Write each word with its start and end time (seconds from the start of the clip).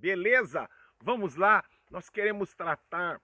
Beleza? 0.00 0.66
Vamos 1.04 1.36
lá, 1.36 1.62
nós 1.90 2.08
queremos 2.08 2.54
tratar 2.54 3.20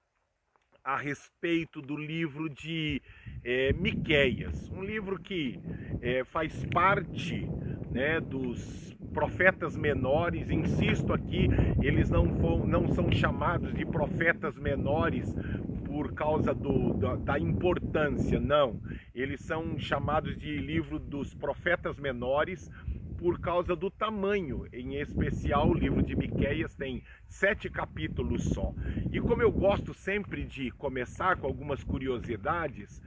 a 0.84 0.94
respeito 0.94 1.80
do 1.80 1.96
livro 1.96 2.50
de 2.50 3.00
é, 3.42 3.72
Miqueias, 3.72 4.68
um 4.68 4.84
livro 4.84 5.18
que 5.18 5.58
é, 6.02 6.22
faz 6.22 6.66
parte 6.66 7.48
né, 7.90 8.20
dos 8.20 8.94
profetas 9.14 9.74
menores, 9.74 10.50
insisto 10.50 11.14
aqui, 11.14 11.48
eles 11.82 12.10
não, 12.10 12.26
não 12.26 12.92
são 12.94 13.10
chamados 13.10 13.72
de 13.72 13.86
profetas 13.86 14.58
menores 14.58 15.34
por 15.86 16.12
causa 16.12 16.52
do, 16.52 16.92
da, 16.92 17.16
da, 17.16 17.38
importância, 17.38 18.38
não. 18.38 18.78
Eles 19.14 19.40
são 19.40 19.78
chamados 19.78 20.36
de 20.36 20.58
livro 20.58 20.98
dos 20.98 21.32
profetas 21.32 21.98
menores 21.98 22.70
por 23.16 23.40
causa 23.40 23.74
do 23.74 23.90
tamanho. 23.90 24.66
Em 24.72 24.96
especial, 24.96 25.68
o 25.70 25.74
livro 25.74 26.02
de 26.02 26.14
Miqueias 26.14 26.74
tem 26.74 27.02
sete 27.26 27.68
capítulos 27.70 28.44
só. 28.44 28.74
E 29.12 29.20
como 29.20 29.42
eu 29.42 29.50
gosto 29.50 29.94
sempre 29.94 30.44
de 30.44 30.70
começar 30.72 31.36
com 31.36 31.46
algumas 31.46 31.82
curiosidades, 31.82 33.00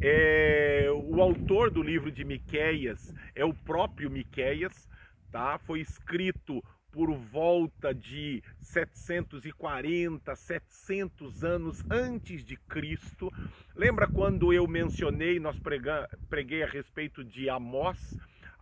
é, 0.00 0.88
o 0.92 1.20
autor 1.20 1.70
do 1.70 1.82
livro 1.82 2.10
de 2.10 2.24
Miqueias 2.24 3.14
é 3.34 3.44
o 3.44 3.54
próprio 3.54 4.10
Miqueias, 4.10 4.88
tá? 5.30 5.58
Foi 5.58 5.80
escrito 5.80 6.62
por 6.94 7.12
volta 7.12 7.92
de 7.92 8.40
740, 8.60 10.36
700 10.36 11.42
anos 11.42 11.82
antes 11.90 12.44
de 12.44 12.56
Cristo. 12.56 13.32
Lembra 13.74 14.06
quando 14.06 14.52
eu 14.52 14.66
mencionei, 14.68 15.40
nós 15.40 15.58
prega, 15.58 16.08
preguei 16.28 16.62
a 16.62 16.68
respeito 16.68 17.24
de 17.24 17.50
Amós? 17.50 18.16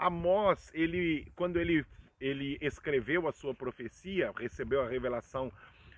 Amós, 0.06 0.70
ele, 0.74 1.30
quando 1.36 1.58
ele, 1.58 1.84
ele 2.20 2.58
escreveu 2.60 3.28
a 3.28 3.32
sua 3.32 3.54
profecia, 3.54 4.32
recebeu 4.36 4.82
a 4.82 4.88
revelação 4.88 5.52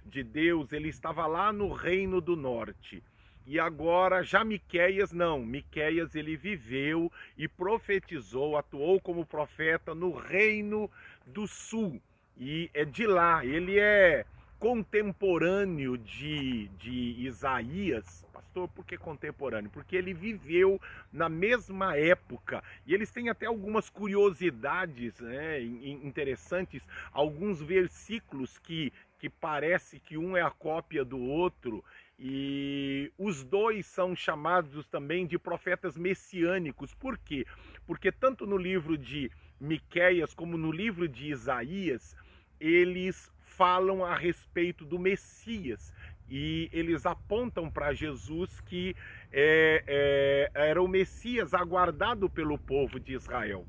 de 0.05 0.23
Deus, 0.23 0.73
ele 0.73 0.89
estava 0.89 1.27
lá 1.27 1.53
no 1.53 1.73
reino 1.73 2.21
do 2.21 2.37
norte. 2.37 3.03
E 3.47 3.61
agora 3.61 4.23
já 4.23 4.43
Miqueias 4.43 5.13
não, 5.13 5.45
Miqueias 5.45 6.15
ele 6.15 6.37
viveu 6.37 7.13
e 7.37 7.47
profetizou, 7.47 8.57
atuou 8.57 9.01
como 9.01 9.27
profeta 9.27 9.95
no 9.95 10.13
reino 10.13 10.91
do 11.27 11.47
sul. 11.47 12.01
E 12.37 12.71
é 12.73 12.85
de 12.85 13.07
lá, 13.07 13.45
ele 13.45 13.79
é 13.79 14.25
contemporâneo 14.59 15.99
de, 15.99 16.69
de 16.79 17.17
Isaías. 17.19 18.24
Pastor, 18.45 18.69
por 18.69 18.85
que 18.85 18.99
contemporâneo? 18.99 19.71
Porque 19.71 19.97
ele 19.97 20.13
viveu 20.13 20.79
na 21.11 21.31
mesma 21.31 21.97
época. 21.97 22.63
E 22.87 22.93
eles 22.93 23.11
têm 23.11 23.31
até 23.31 23.47
algumas 23.47 23.89
curiosidades 23.89 25.19
né, 25.19 25.63
interessantes, 25.63 26.87
alguns 27.11 27.63
versículos 27.63 28.59
que, 28.59 28.93
que 29.19 29.31
parece 29.31 29.99
que 29.99 30.19
um 30.19 30.37
é 30.37 30.43
a 30.43 30.51
cópia 30.51 31.05
do 31.05 31.19
outro. 31.19 31.83
E 32.19 33.11
os 33.17 33.43
dois 33.43 33.87
são 33.87 34.15
chamados 34.15 34.87
também 34.89 35.27
de 35.27 35.39
profetas 35.39 35.97
messiânicos. 35.97 36.93
Por 36.93 37.17
quê? 37.17 37.47
Porque 37.87 38.13
tanto 38.13 38.47
no 38.47 38.59
livro 38.59 38.99
de 38.99 39.31
Miqueias 39.59 40.35
como 40.35 40.59
no 40.59 40.71
livro 40.71 41.09
de 41.09 41.31
Isaías, 41.31 42.15
eles 42.61 43.31
falam 43.41 44.05
a 44.05 44.15
respeito 44.15 44.85
do 44.85 44.99
Messias 44.99 45.94
e 46.29 46.69
eles 46.73 47.05
apontam 47.07 47.71
para 47.71 47.93
Jesus 47.93 48.61
que 48.61 48.95
é, 49.33 49.85
é, 49.87 50.69
era 50.71 50.83
o 50.83 50.89
Messias 50.89 51.55
aguardado 51.55 52.29
pelo 52.31 52.59
povo 52.59 52.99
de 52.99 53.13
Israel. 53.15 53.67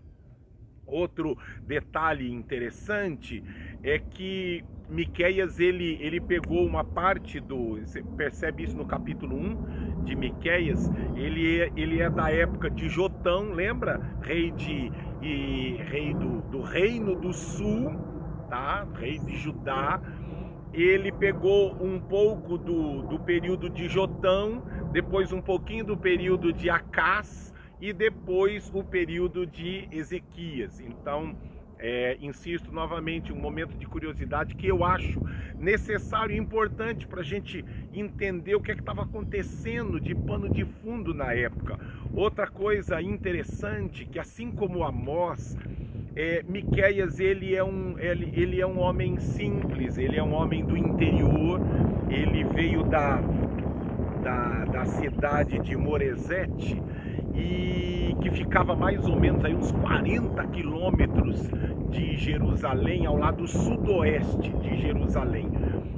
Outro 0.86 1.38
detalhe 1.66 2.32
interessante 2.32 3.44
é 3.84 3.98
que 3.98 4.64
Miqueias 4.88 5.60
ele, 5.60 5.98
ele 6.00 6.22
pegou 6.22 6.64
uma 6.64 6.84
parte 6.84 7.40
do. 7.40 7.80
Você 7.80 8.04
percebe 8.04 8.64
isso 8.64 8.78
no 8.78 8.86
capítulo 8.86 9.36
1 9.36 10.04
de 10.04 10.16
Miqueias? 10.16 10.88
Ele, 11.16 11.62
é, 11.62 11.72
ele 11.76 12.02
é 12.02 12.10
da 12.10 12.32
época 12.32 12.70
de 12.70 12.88
Jotão, 12.88 13.52
lembra? 13.52 14.00
Rei, 14.22 14.52
de, 14.52 14.92
e, 15.24 15.78
rei 15.88 16.14
do, 16.14 16.42
do 16.52 16.62
Reino 16.62 17.16
do 17.16 17.34
Sul, 17.34 17.96
tá? 18.48 18.88
Rei 18.94 19.18
de 19.18 19.36
Judá. 19.38 20.00
Ele 20.76 21.12
pegou 21.12 21.74
um 21.82 22.00
pouco 22.00 22.58
do, 22.58 23.02
do 23.04 23.18
período 23.20 23.70
de 23.70 23.88
Jotão, 23.88 24.62
depois 24.92 25.32
um 25.32 25.42
pouquinho 25.42 25.86
do 25.86 25.98
período 25.98 26.52
de 26.52 26.70
Acás 26.70 27.54
e 27.80 27.94
depois 27.94 28.70
o 28.74 28.84
período 28.84 29.48
de 29.48 29.88
Ezequias. 29.90 30.82
Então 30.82 31.36
é, 31.78 32.18
insisto 32.22 32.72
novamente, 32.72 33.34
um 33.34 33.40
momento 33.40 33.78
de 33.78 33.86
curiosidade 33.86 34.56
que 34.56 34.68
eu 34.68 34.84
acho 34.84 35.22
necessário 35.58 36.36
e 36.36 36.40
importante 36.40 37.08
para 37.08 37.22
a 37.22 37.24
gente 37.24 37.64
entender 37.94 38.56
o 38.56 38.62
que 38.62 38.72
é 38.72 38.76
estava 38.76 39.04
acontecendo 39.04 40.00
de 40.00 40.14
pano 40.16 40.50
de 40.50 40.64
fundo 40.64 41.14
na 41.14 41.34
época. 41.34 41.80
Outra 42.14 42.48
coisa 42.48 43.02
interessante, 43.02 44.06
que 44.06 44.20
assim 44.20 44.52
como 44.52 44.84
Amós, 44.84 45.58
é, 46.16 46.44
Miqueias 46.48 47.20
ele 47.20 47.56
é, 47.56 47.64
um, 47.64 48.00
ele, 48.00 48.32
ele 48.36 48.62
é 48.62 48.66
um 48.66 48.80
homem 48.80 49.18
simples, 49.20 49.98
ele 49.98 50.18
é 50.18 50.24
um 50.24 50.34
homem 50.34 50.64
do 50.64 50.78
interior, 50.78 51.60
ele 52.10 52.44
veio 52.46 52.84
da, 52.84 53.22
da, 54.24 54.66
da 54.66 54.86
cidade 54.86 55.60
de 55.60 55.76
Moresete, 55.76 56.82
e 57.36 58.16
que 58.22 58.30
ficava 58.32 58.76
mais 58.76 59.06
ou 59.06 59.20
menos 59.20 59.44
aí 59.44 59.54
uns 59.54 59.72
40 59.72 60.48
quilômetros 60.48 61.50
de 61.90 62.16
Jerusalém, 62.18 63.06
ao 63.06 63.18
lado 63.18 63.48
sudoeste 63.48 64.50
de 64.50 64.78
Jerusalém. 64.78 65.52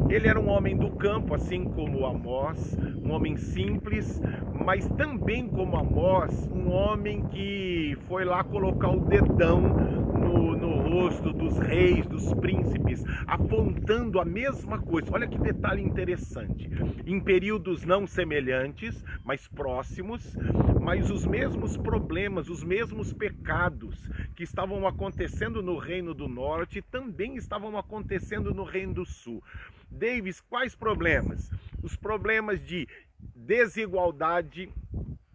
Ele 0.09 0.27
era 0.27 0.39
um 0.39 0.49
homem 0.49 0.75
do 0.75 0.89
campo, 0.91 1.35
assim 1.35 1.65
como 1.65 2.05
Amós, 2.05 2.77
um 3.03 3.11
homem 3.11 3.35
simples, 3.35 4.21
mas 4.65 4.87
também 4.89 5.47
como 5.47 5.77
Amós, 5.77 6.49
um 6.53 6.71
homem 6.71 7.23
que 7.29 7.97
foi 8.07 8.23
lá 8.23 8.43
colocar 8.43 8.89
o 8.89 8.99
dedão 9.01 10.16
no, 10.17 10.55
no 10.55 10.89
rosto 10.89 11.31
dos 11.31 11.57
reis, 11.57 12.07
dos 12.07 12.33
príncipes, 12.33 13.03
apontando 13.25 14.19
a 14.19 14.25
mesma 14.25 14.79
coisa. 14.79 15.11
Olha 15.13 15.27
que 15.27 15.37
detalhe 15.37 15.81
interessante. 15.81 16.69
Em 17.05 17.19
períodos 17.19 17.85
não 17.85 18.07
semelhantes, 18.07 19.03
mas 19.23 19.47
próximos, 19.47 20.35
mas 20.81 21.09
os 21.09 21.25
mesmos 21.25 21.77
problemas, 21.77 22.49
os 22.49 22.63
mesmos 22.63 23.13
pecados 23.13 24.09
que 24.35 24.43
estavam 24.43 24.87
acontecendo 24.87 25.61
no 25.61 25.77
Reino 25.77 26.13
do 26.13 26.27
Norte 26.27 26.81
também 26.81 27.35
estavam 27.35 27.77
acontecendo 27.77 28.53
no 28.53 28.63
Reino 28.63 28.95
do 28.95 29.05
Sul. 29.05 29.43
Davis, 29.89 30.41
quais 30.41 30.75
problemas? 30.75 31.49
Os 31.81 31.95
problemas 31.95 32.63
de 32.63 32.87
desigualdade 33.35 34.69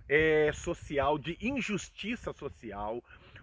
é, 0.09 0.53
social, 0.53 1.19
de 1.19 1.39
injustiça 1.41 2.33
social, 2.33 3.03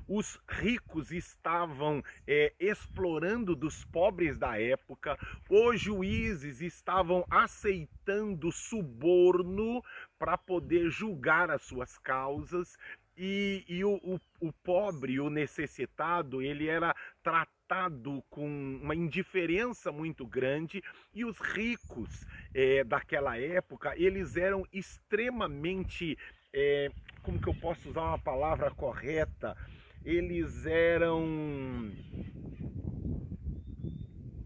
os 0.09 0.39
ricos 0.49 1.11
estavam 1.11 2.03
é, 2.25 2.51
explorando 2.59 3.55
dos 3.55 3.85
pobres 3.85 4.39
da 4.39 4.59
época, 4.59 5.15
os 5.47 5.79
juízes 5.79 6.61
estavam 6.61 7.23
aceitando 7.29 8.51
suborno 8.51 9.83
para 10.17 10.35
poder 10.35 10.89
julgar 10.89 11.51
as 11.51 11.61
suas 11.61 11.99
causas. 11.99 12.75
E, 13.15 13.65
e 13.67 13.83
o, 13.83 13.95
o, 13.97 14.19
o, 14.39 14.51
pobre, 14.51 15.19
o 15.19 15.29
necessitado, 15.29 16.41
ele 16.41 16.67
era 16.67 16.95
tratado 17.21 18.23
com 18.29 18.47
uma 18.81 18.95
indiferença 18.95 19.91
muito 19.91 20.25
grande. 20.25 20.81
E 21.13 21.23
os 21.23 21.37
ricos 21.37 22.25
é, 22.53 22.83
daquela 22.83 23.37
época, 23.37 23.93
eles 23.95 24.37
eram 24.37 24.65
extremamente, 24.71 26.17
é, 26.53 26.89
como 27.21 27.39
que 27.39 27.49
eu 27.49 27.55
posso 27.55 27.89
usar 27.89 28.03
uma 28.03 28.19
palavra 28.19 28.71
correta, 28.71 29.55
eles 30.03 30.65
eram. 30.65 31.91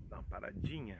Dá 0.09 0.17
uma 0.17 0.23
paradinha. 0.23 0.99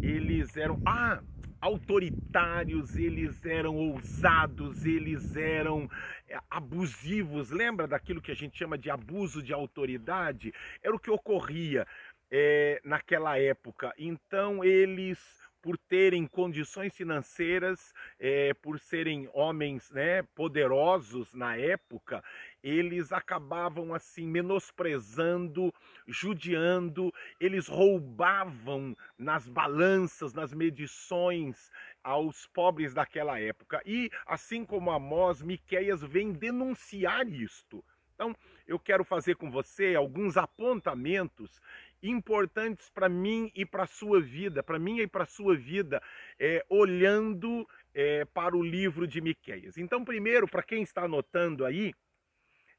Eles 0.00 0.56
eram. 0.56 0.80
Ah! 0.86 1.22
autoritários, 1.60 2.96
eles 2.96 3.44
eram 3.44 3.76
ousados, 3.76 4.86
eles 4.86 5.36
eram 5.36 5.90
é, 6.26 6.38
abusivos. 6.48 7.50
Lembra 7.50 7.86
daquilo 7.86 8.22
que 8.22 8.32
a 8.32 8.34
gente 8.34 8.56
chama 8.56 8.78
de 8.78 8.90
abuso 8.90 9.42
de 9.42 9.52
autoridade? 9.52 10.54
Era 10.82 10.94
o 10.94 10.98
que 10.98 11.10
ocorria 11.10 11.86
é, 12.30 12.80
naquela 12.82 13.38
época. 13.38 13.92
Então 13.98 14.64
eles 14.64 15.18
por 15.62 15.76
terem 15.76 16.26
condições 16.26 16.96
financeiras, 16.96 17.92
é, 18.18 18.54
por 18.54 18.80
serem 18.80 19.28
homens 19.32 19.90
né, 19.90 20.22
poderosos 20.34 21.34
na 21.34 21.56
época, 21.56 22.24
eles 22.62 23.12
acabavam 23.12 23.94
assim 23.94 24.26
menosprezando, 24.26 25.72
judiando, 26.06 27.12
eles 27.38 27.66
roubavam 27.66 28.96
nas 29.18 29.48
balanças, 29.48 30.34
nas 30.34 30.52
medições 30.52 31.70
aos 32.02 32.46
pobres 32.46 32.92
daquela 32.94 33.40
época. 33.40 33.80
E 33.84 34.10
assim 34.26 34.64
como 34.64 34.90
Amós, 34.90 35.42
Miqueias 35.42 36.02
vem 36.02 36.32
denunciar 36.32 37.26
isto. 37.28 37.84
Então, 38.14 38.36
eu 38.66 38.78
quero 38.78 39.02
fazer 39.02 39.36
com 39.36 39.50
você 39.50 39.94
alguns 39.94 40.36
apontamentos 40.36 41.58
importantes 42.02 42.90
para 42.90 43.08
mim 43.08 43.50
e 43.54 43.64
para 43.64 43.84
a 43.84 43.86
sua 43.86 44.20
vida, 44.20 44.62
para 44.62 44.78
mim 44.78 44.98
e 44.98 45.06
para 45.06 45.24
a 45.24 45.26
sua 45.26 45.56
vida, 45.56 46.02
é, 46.38 46.64
olhando 46.68 47.66
é, 47.94 48.24
para 48.26 48.56
o 48.56 48.62
livro 48.62 49.06
de 49.06 49.20
Miqueias. 49.20 49.78
Então, 49.78 50.04
primeiro, 50.04 50.46
para 50.46 50.62
quem 50.62 50.82
está 50.82 51.04
anotando 51.04 51.64
aí, 51.64 51.94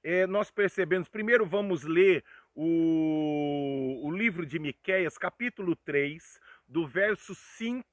é, 0.03 0.25
nós 0.27 0.51
percebemos, 0.51 1.07
primeiro 1.07 1.45
vamos 1.45 1.83
ler 1.83 2.23
o, 2.55 4.01
o 4.03 4.11
livro 4.11 4.45
de 4.45 4.59
Miqueias, 4.59 5.17
capítulo 5.17 5.75
3, 5.75 6.39
do 6.67 6.85
verso 6.85 7.35
5 7.35 7.85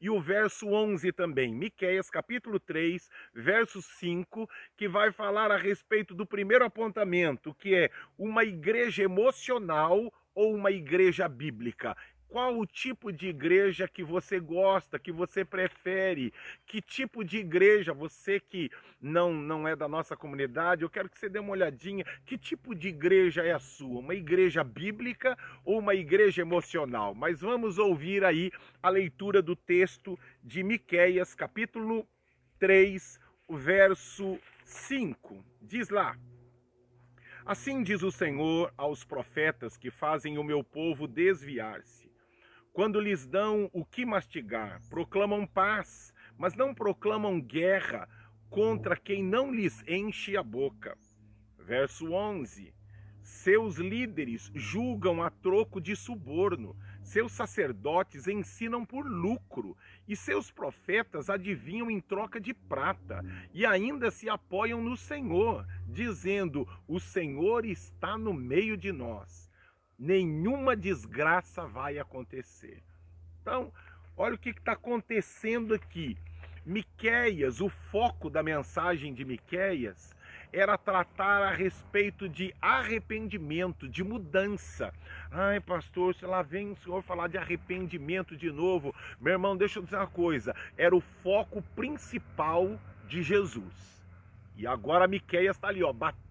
e 0.00 0.10
o 0.10 0.20
verso 0.20 0.68
11 0.68 1.12
também. 1.12 1.54
Miqueias, 1.54 2.10
capítulo 2.10 2.58
3, 2.58 3.08
verso 3.32 3.80
5, 3.80 4.48
que 4.76 4.88
vai 4.88 5.12
falar 5.12 5.50
a 5.50 5.56
respeito 5.56 6.14
do 6.14 6.26
primeiro 6.26 6.64
apontamento, 6.64 7.54
que 7.54 7.74
é 7.74 7.90
uma 8.18 8.44
igreja 8.44 9.02
emocional 9.02 10.12
ou 10.34 10.54
uma 10.54 10.70
igreja 10.70 11.28
bíblica 11.28 11.96
qual 12.32 12.58
o 12.58 12.64
tipo 12.64 13.12
de 13.12 13.28
igreja 13.28 13.86
que 13.86 14.02
você 14.02 14.40
gosta, 14.40 14.98
que 14.98 15.12
você 15.12 15.44
prefere, 15.44 16.32
que 16.64 16.80
tipo 16.80 17.22
de 17.22 17.36
igreja, 17.36 17.92
você 17.92 18.40
que 18.40 18.70
não, 18.98 19.34
não 19.34 19.68
é 19.68 19.76
da 19.76 19.86
nossa 19.86 20.16
comunidade, 20.16 20.80
eu 20.80 20.88
quero 20.88 21.10
que 21.10 21.18
você 21.18 21.28
dê 21.28 21.38
uma 21.38 21.52
olhadinha, 21.52 22.06
que 22.24 22.38
tipo 22.38 22.74
de 22.74 22.88
igreja 22.88 23.42
é 23.42 23.52
a 23.52 23.58
sua? 23.58 24.00
Uma 24.00 24.14
igreja 24.14 24.64
bíblica 24.64 25.36
ou 25.62 25.78
uma 25.78 25.94
igreja 25.94 26.40
emocional? 26.40 27.14
Mas 27.14 27.42
vamos 27.42 27.76
ouvir 27.76 28.24
aí 28.24 28.50
a 28.82 28.88
leitura 28.88 29.42
do 29.42 29.54
texto 29.54 30.18
de 30.42 30.62
Miqueias, 30.62 31.34
capítulo 31.34 32.08
3, 32.58 33.20
verso 33.50 34.38
5. 34.64 35.44
Diz 35.60 35.90
lá: 35.90 36.16
Assim 37.44 37.82
diz 37.82 38.02
o 38.02 38.10
Senhor 38.10 38.72
aos 38.74 39.04
profetas 39.04 39.76
que 39.76 39.90
fazem 39.90 40.38
o 40.38 40.42
meu 40.42 40.64
povo 40.64 41.06
desviar-se 41.06 42.01
quando 42.72 42.98
lhes 42.98 43.26
dão 43.26 43.68
o 43.72 43.84
que 43.84 44.04
mastigar, 44.06 44.80
proclamam 44.88 45.46
paz, 45.46 46.12
mas 46.38 46.54
não 46.54 46.74
proclamam 46.74 47.40
guerra 47.40 48.08
contra 48.48 48.96
quem 48.96 49.22
não 49.22 49.52
lhes 49.52 49.82
enche 49.86 50.36
a 50.36 50.42
boca. 50.42 50.96
Verso 51.58 52.12
11. 52.12 52.74
Seus 53.22 53.76
líderes 53.76 54.50
julgam 54.52 55.22
a 55.22 55.30
troco 55.30 55.80
de 55.80 55.94
suborno, 55.94 56.74
seus 57.04 57.32
sacerdotes 57.32 58.26
ensinam 58.26 58.84
por 58.84 59.06
lucro, 59.06 59.76
e 60.08 60.16
seus 60.16 60.50
profetas 60.50 61.30
adivinham 61.30 61.88
em 61.88 62.00
troca 62.00 62.40
de 62.40 62.52
prata, 62.52 63.24
e 63.54 63.64
ainda 63.64 64.10
se 64.10 64.28
apoiam 64.28 64.82
no 64.82 64.96
Senhor, 64.96 65.64
dizendo: 65.86 66.66
O 66.88 66.98
Senhor 66.98 67.64
está 67.64 68.18
no 68.18 68.32
meio 68.32 68.76
de 68.76 68.90
nós 68.90 69.51
nenhuma 69.98 70.76
desgraça 70.76 71.66
vai 71.66 71.98
acontecer. 71.98 72.82
Então, 73.40 73.72
olha 74.16 74.34
o 74.34 74.38
que 74.38 74.50
está 74.50 74.72
acontecendo 74.72 75.74
aqui. 75.74 76.16
Miqueias, 76.64 77.60
o 77.60 77.68
foco 77.68 78.30
da 78.30 78.42
mensagem 78.42 79.12
de 79.12 79.24
Miqueias 79.24 80.14
era 80.52 80.76
tratar 80.76 81.42
a 81.42 81.50
respeito 81.50 82.28
de 82.28 82.54
arrependimento, 82.60 83.88
de 83.88 84.04
mudança. 84.04 84.92
Ai, 85.30 85.58
pastor, 85.60 86.14
se 86.14 86.26
lá 86.26 86.42
vem 86.42 86.72
o 86.72 86.76
senhor 86.76 87.02
falar 87.02 87.28
de 87.28 87.38
arrependimento 87.38 88.36
de 88.36 88.52
novo. 88.52 88.94
Meu 89.20 89.32
irmão, 89.32 89.56
deixa 89.56 89.78
eu 89.78 89.82
dizer 89.82 89.96
uma 89.96 90.06
coisa, 90.06 90.54
era 90.76 90.94
o 90.94 91.00
foco 91.00 91.62
principal 91.74 92.78
de 93.08 93.22
Jesus. 93.22 94.04
E 94.54 94.66
agora 94.66 95.08
Miqueias 95.08 95.56
está 95.56 95.68
ali, 95.68 95.82
ó, 95.82 95.92
batendo 95.92 96.21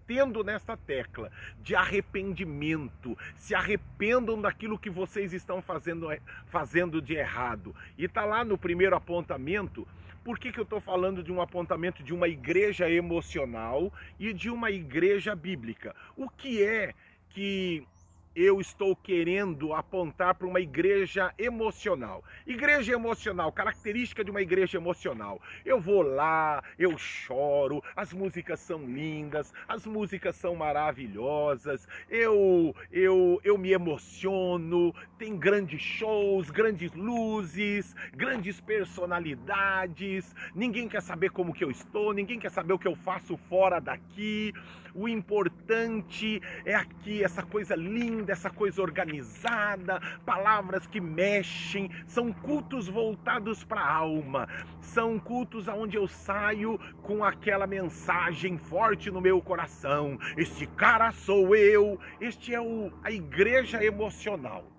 nessa 0.44 0.76
tecla 0.76 1.30
de 1.62 1.74
arrependimento. 1.74 3.16
Se 3.36 3.54
arrependam 3.54 4.40
daquilo 4.40 4.78
que 4.78 4.90
vocês 4.90 5.32
estão 5.32 5.62
fazendo, 5.62 6.08
fazendo 6.46 7.00
de 7.00 7.14
errado. 7.14 7.74
E 7.96 8.04
está 8.04 8.24
lá 8.24 8.44
no 8.44 8.58
primeiro 8.58 8.94
apontamento. 8.94 9.86
Por 10.24 10.38
que, 10.38 10.52
que 10.52 10.60
eu 10.60 10.64
estou 10.64 10.80
falando 10.80 11.22
de 11.22 11.32
um 11.32 11.40
apontamento 11.40 12.02
de 12.02 12.14
uma 12.14 12.28
igreja 12.28 12.88
emocional 12.88 13.92
e 14.18 14.32
de 14.32 14.50
uma 14.50 14.70
igreja 14.70 15.34
bíblica? 15.34 15.94
O 16.16 16.28
que 16.28 16.62
é 16.62 16.94
que 17.30 17.86
eu 18.34 18.60
estou 18.60 18.96
querendo 18.96 19.74
apontar 19.74 20.34
para 20.34 20.46
uma 20.46 20.60
igreja 20.60 21.32
emocional. 21.38 22.24
Igreja 22.46 22.92
emocional, 22.92 23.52
característica 23.52 24.24
de 24.24 24.30
uma 24.30 24.40
igreja 24.40 24.78
emocional. 24.78 25.40
Eu 25.64 25.80
vou 25.80 26.02
lá, 26.02 26.62
eu 26.78 26.96
choro, 26.96 27.82
as 27.94 28.12
músicas 28.12 28.60
são 28.60 28.84
lindas, 28.84 29.52
as 29.68 29.86
músicas 29.86 30.36
são 30.36 30.54
maravilhosas, 30.54 31.86
eu 32.08 32.74
eu 32.90 33.40
eu 33.44 33.58
me 33.58 33.72
emociono, 33.72 34.94
tem 35.18 35.36
grandes 35.36 35.82
shows, 35.82 36.50
grandes 36.50 36.92
luzes, 36.92 37.94
grandes 38.12 38.60
personalidades. 38.60 40.34
Ninguém 40.54 40.88
quer 40.88 41.02
saber 41.02 41.30
como 41.30 41.52
que 41.52 41.64
eu 41.64 41.70
estou, 41.70 42.12
ninguém 42.12 42.38
quer 42.38 42.50
saber 42.50 42.72
o 42.72 42.78
que 42.78 42.88
eu 42.88 42.96
faço 42.96 43.36
fora 43.36 43.80
daqui. 43.80 44.52
O 44.94 45.08
importante 45.08 46.40
é 46.64 46.74
aqui 46.74 47.24
essa 47.24 47.42
coisa 47.42 47.74
linda, 47.74 48.32
essa 48.32 48.50
coisa 48.50 48.82
organizada, 48.82 50.00
palavras 50.24 50.86
que 50.86 51.00
mexem, 51.00 51.90
são 52.06 52.32
cultos 52.32 52.88
voltados 52.88 53.64
para 53.64 53.80
a 53.80 53.94
alma, 53.94 54.48
são 54.80 55.18
cultos 55.18 55.68
aonde 55.68 55.96
eu 55.96 56.06
saio 56.06 56.78
com 57.02 57.24
aquela 57.24 57.66
mensagem 57.66 58.58
forte 58.58 59.10
no 59.10 59.20
meu 59.20 59.40
coração. 59.40 60.18
Esse 60.36 60.66
cara 60.66 61.10
sou 61.12 61.56
eu. 61.56 61.98
Este 62.20 62.54
é 62.54 62.60
o, 62.60 62.92
a 63.02 63.10
igreja 63.10 63.82
emocional 63.82 64.72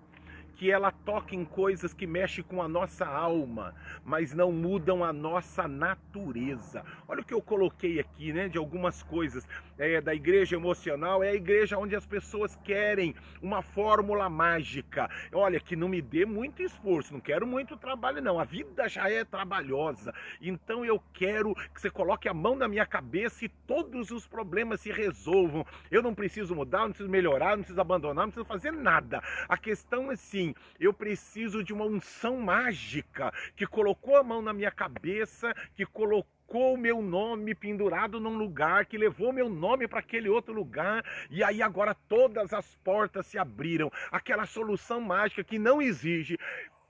que 0.56 0.70
ela 0.70 0.90
toca 0.90 1.34
em 1.34 1.44
coisas 1.44 1.92
que 1.92 2.06
mexem 2.06 2.44
com 2.44 2.62
a 2.62 2.68
nossa 2.68 3.06
alma, 3.06 3.74
mas 4.04 4.32
não 4.32 4.52
mudam 4.52 5.04
a 5.04 5.12
nossa 5.12 5.66
natureza. 5.66 6.84
Olha 7.08 7.20
o 7.20 7.24
que 7.24 7.34
eu 7.34 7.42
coloquei 7.42 8.00
aqui, 8.00 8.32
né, 8.32 8.48
de 8.48 8.58
algumas 8.58 9.02
coisas 9.02 9.46
é, 9.78 10.00
da 10.00 10.14
igreja 10.14 10.56
emocional, 10.56 11.22
é 11.22 11.30
a 11.30 11.34
igreja 11.34 11.78
onde 11.78 11.96
as 11.96 12.06
pessoas 12.06 12.56
querem 12.64 13.14
uma 13.42 13.62
fórmula 13.62 14.28
mágica. 14.28 15.08
Olha, 15.32 15.60
que 15.60 15.76
não 15.76 15.88
me 15.88 16.00
dê 16.00 16.24
muito 16.24 16.62
esforço, 16.62 17.12
não 17.12 17.20
quero 17.20 17.46
muito 17.46 17.76
trabalho 17.76 18.22
não, 18.22 18.38
a 18.38 18.44
vida 18.44 18.88
já 18.88 19.08
é 19.10 19.24
trabalhosa. 19.24 20.14
Então 20.40 20.84
eu 20.84 21.02
quero 21.12 21.54
que 21.54 21.80
você 21.80 21.90
coloque 21.90 22.28
a 22.28 22.34
mão 22.34 22.56
na 22.56 22.68
minha 22.68 22.86
cabeça 22.86 23.44
e 23.44 23.48
todos 23.48 24.10
os 24.10 24.26
problemas 24.26 24.80
se 24.80 24.90
resolvam. 24.90 25.66
Eu 25.90 26.02
não 26.02 26.14
preciso 26.14 26.54
mudar, 26.54 26.80
não 26.80 26.90
preciso 26.90 27.10
melhorar, 27.10 27.50
não 27.56 27.58
preciso 27.58 27.80
abandonar, 27.80 28.26
não 28.26 28.32
preciso 28.32 28.46
fazer 28.46 28.72
nada. 28.72 29.22
A 29.48 29.56
questão 29.56 30.10
é 30.10 30.16
sim, 30.16 30.43
eu 30.80 30.92
preciso 30.92 31.62
de 31.62 31.72
uma 31.72 31.84
unção 31.84 32.38
mágica 32.38 33.32
que 33.54 33.66
colocou 33.66 34.16
a 34.16 34.24
mão 34.24 34.42
na 34.42 34.52
minha 34.52 34.70
cabeça, 34.70 35.54
que 35.76 35.86
colocou 35.86 36.74
o 36.74 36.76
meu 36.78 37.00
nome 37.00 37.54
pendurado 37.54 38.18
num 38.18 38.36
lugar, 38.36 38.86
que 38.86 38.98
levou 38.98 39.32
meu 39.32 39.48
nome 39.48 39.86
para 39.86 40.00
aquele 40.00 40.28
outro 40.28 40.52
lugar, 40.52 41.04
e 41.30 41.42
aí 41.42 41.62
agora 41.62 41.94
todas 41.94 42.52
as 42.52 42.74
portas 42.76 43.26
se 43.26 43.38
abriram. 43.38 43.90
Aquela 44.10 44.46
solução 44.46 45.00
mágica 45.00 45.44
que 45.44 45.58
não 45.58 45.80
exige 45.80 46.38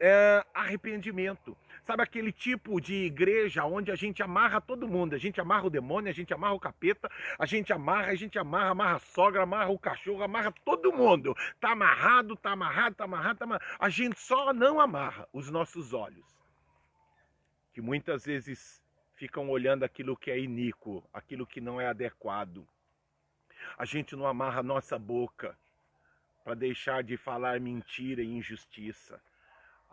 é, 0.01 0.45
arrependimento. 0.55 1.57
Sabe 1.85 2.03
aquele 2.03 2.33
tipo 2.33 2.81
de 2.81 2.95
igreja 2.95 3.63
onde 3.67 3.93
a 3.93 3.95
gente 3.95 4.23
amarra 4.23 4.59
todo 4.59 4.89
mundo? 4.89 5.15
A 5.15 5.19
gente 5.19 5.39
amarra 5.39 5.67
o 5.67 5.71
demônio, 5.71 6.09
a 6.09 6.15
gente 6.15 6.33
amarra 6.33 6.55
o 6.55 6.59
capeta, 6.61 7.11
a 7.39 7.45
gente 7.45 7.75
amarra, 7.75 8.07
a 8.07 8.15
gente 8.15 8.39
amarra, 8.39 8.71
amarra 8.71 8.97
a 8.97 9.01
sogra, 9.01 9.43
amarra 9.43 9.69
o 9.69 9.79
cachorro, 9.79 10.23
amarra 10.23 10.51
todo 10.65 10.91
mundo. 10.91 11.37
Tá 11.61 11.73
amarrado, 11.73 12.37
tá 12.37 12.53
amarrado, 12.53 12.97
tá 12.97 13.05
amarrado, 13.05 13.39
tá 13.39 13.45
amarrado. 13.45 13.65
A 13.79 13.91
gente 13.91 14.19
só 14.19 14.55
não 14.55 14.81
amarra 14.81 15.29
os 15.31 15.51
nossos 15.51 15.93
olhos. 15.93 16.25
Que 17.75 17.83
muitas 17.83 18.25
vezes 18.25 18.83
ficam 19.15 19.51
olhando 19.51 19.85
aquilo 19.85 20.17
que 20.17 20.31
é 20.31 20.39
iníquo, 20.39 21.05
aquilo 21.13 21.47
que 21.47 21.61
não 21.61 21.79
é 21.79 21.87
adequado. 21.87 22.67
A 23.77 23.85
gente 23.85 24.17
não 24.17 24.27
amarra 24.27 24.61
a 24.61 24.63
nossa 24.63 24.99
boca 24.99 25.55
para 26.43 26.55
deixar 26.55 27.03
de 27.03 27.19
falar 27.19 27.61
mentira 27.61 28.23
e 28.23 28.27
injustiça. 28.27 29.21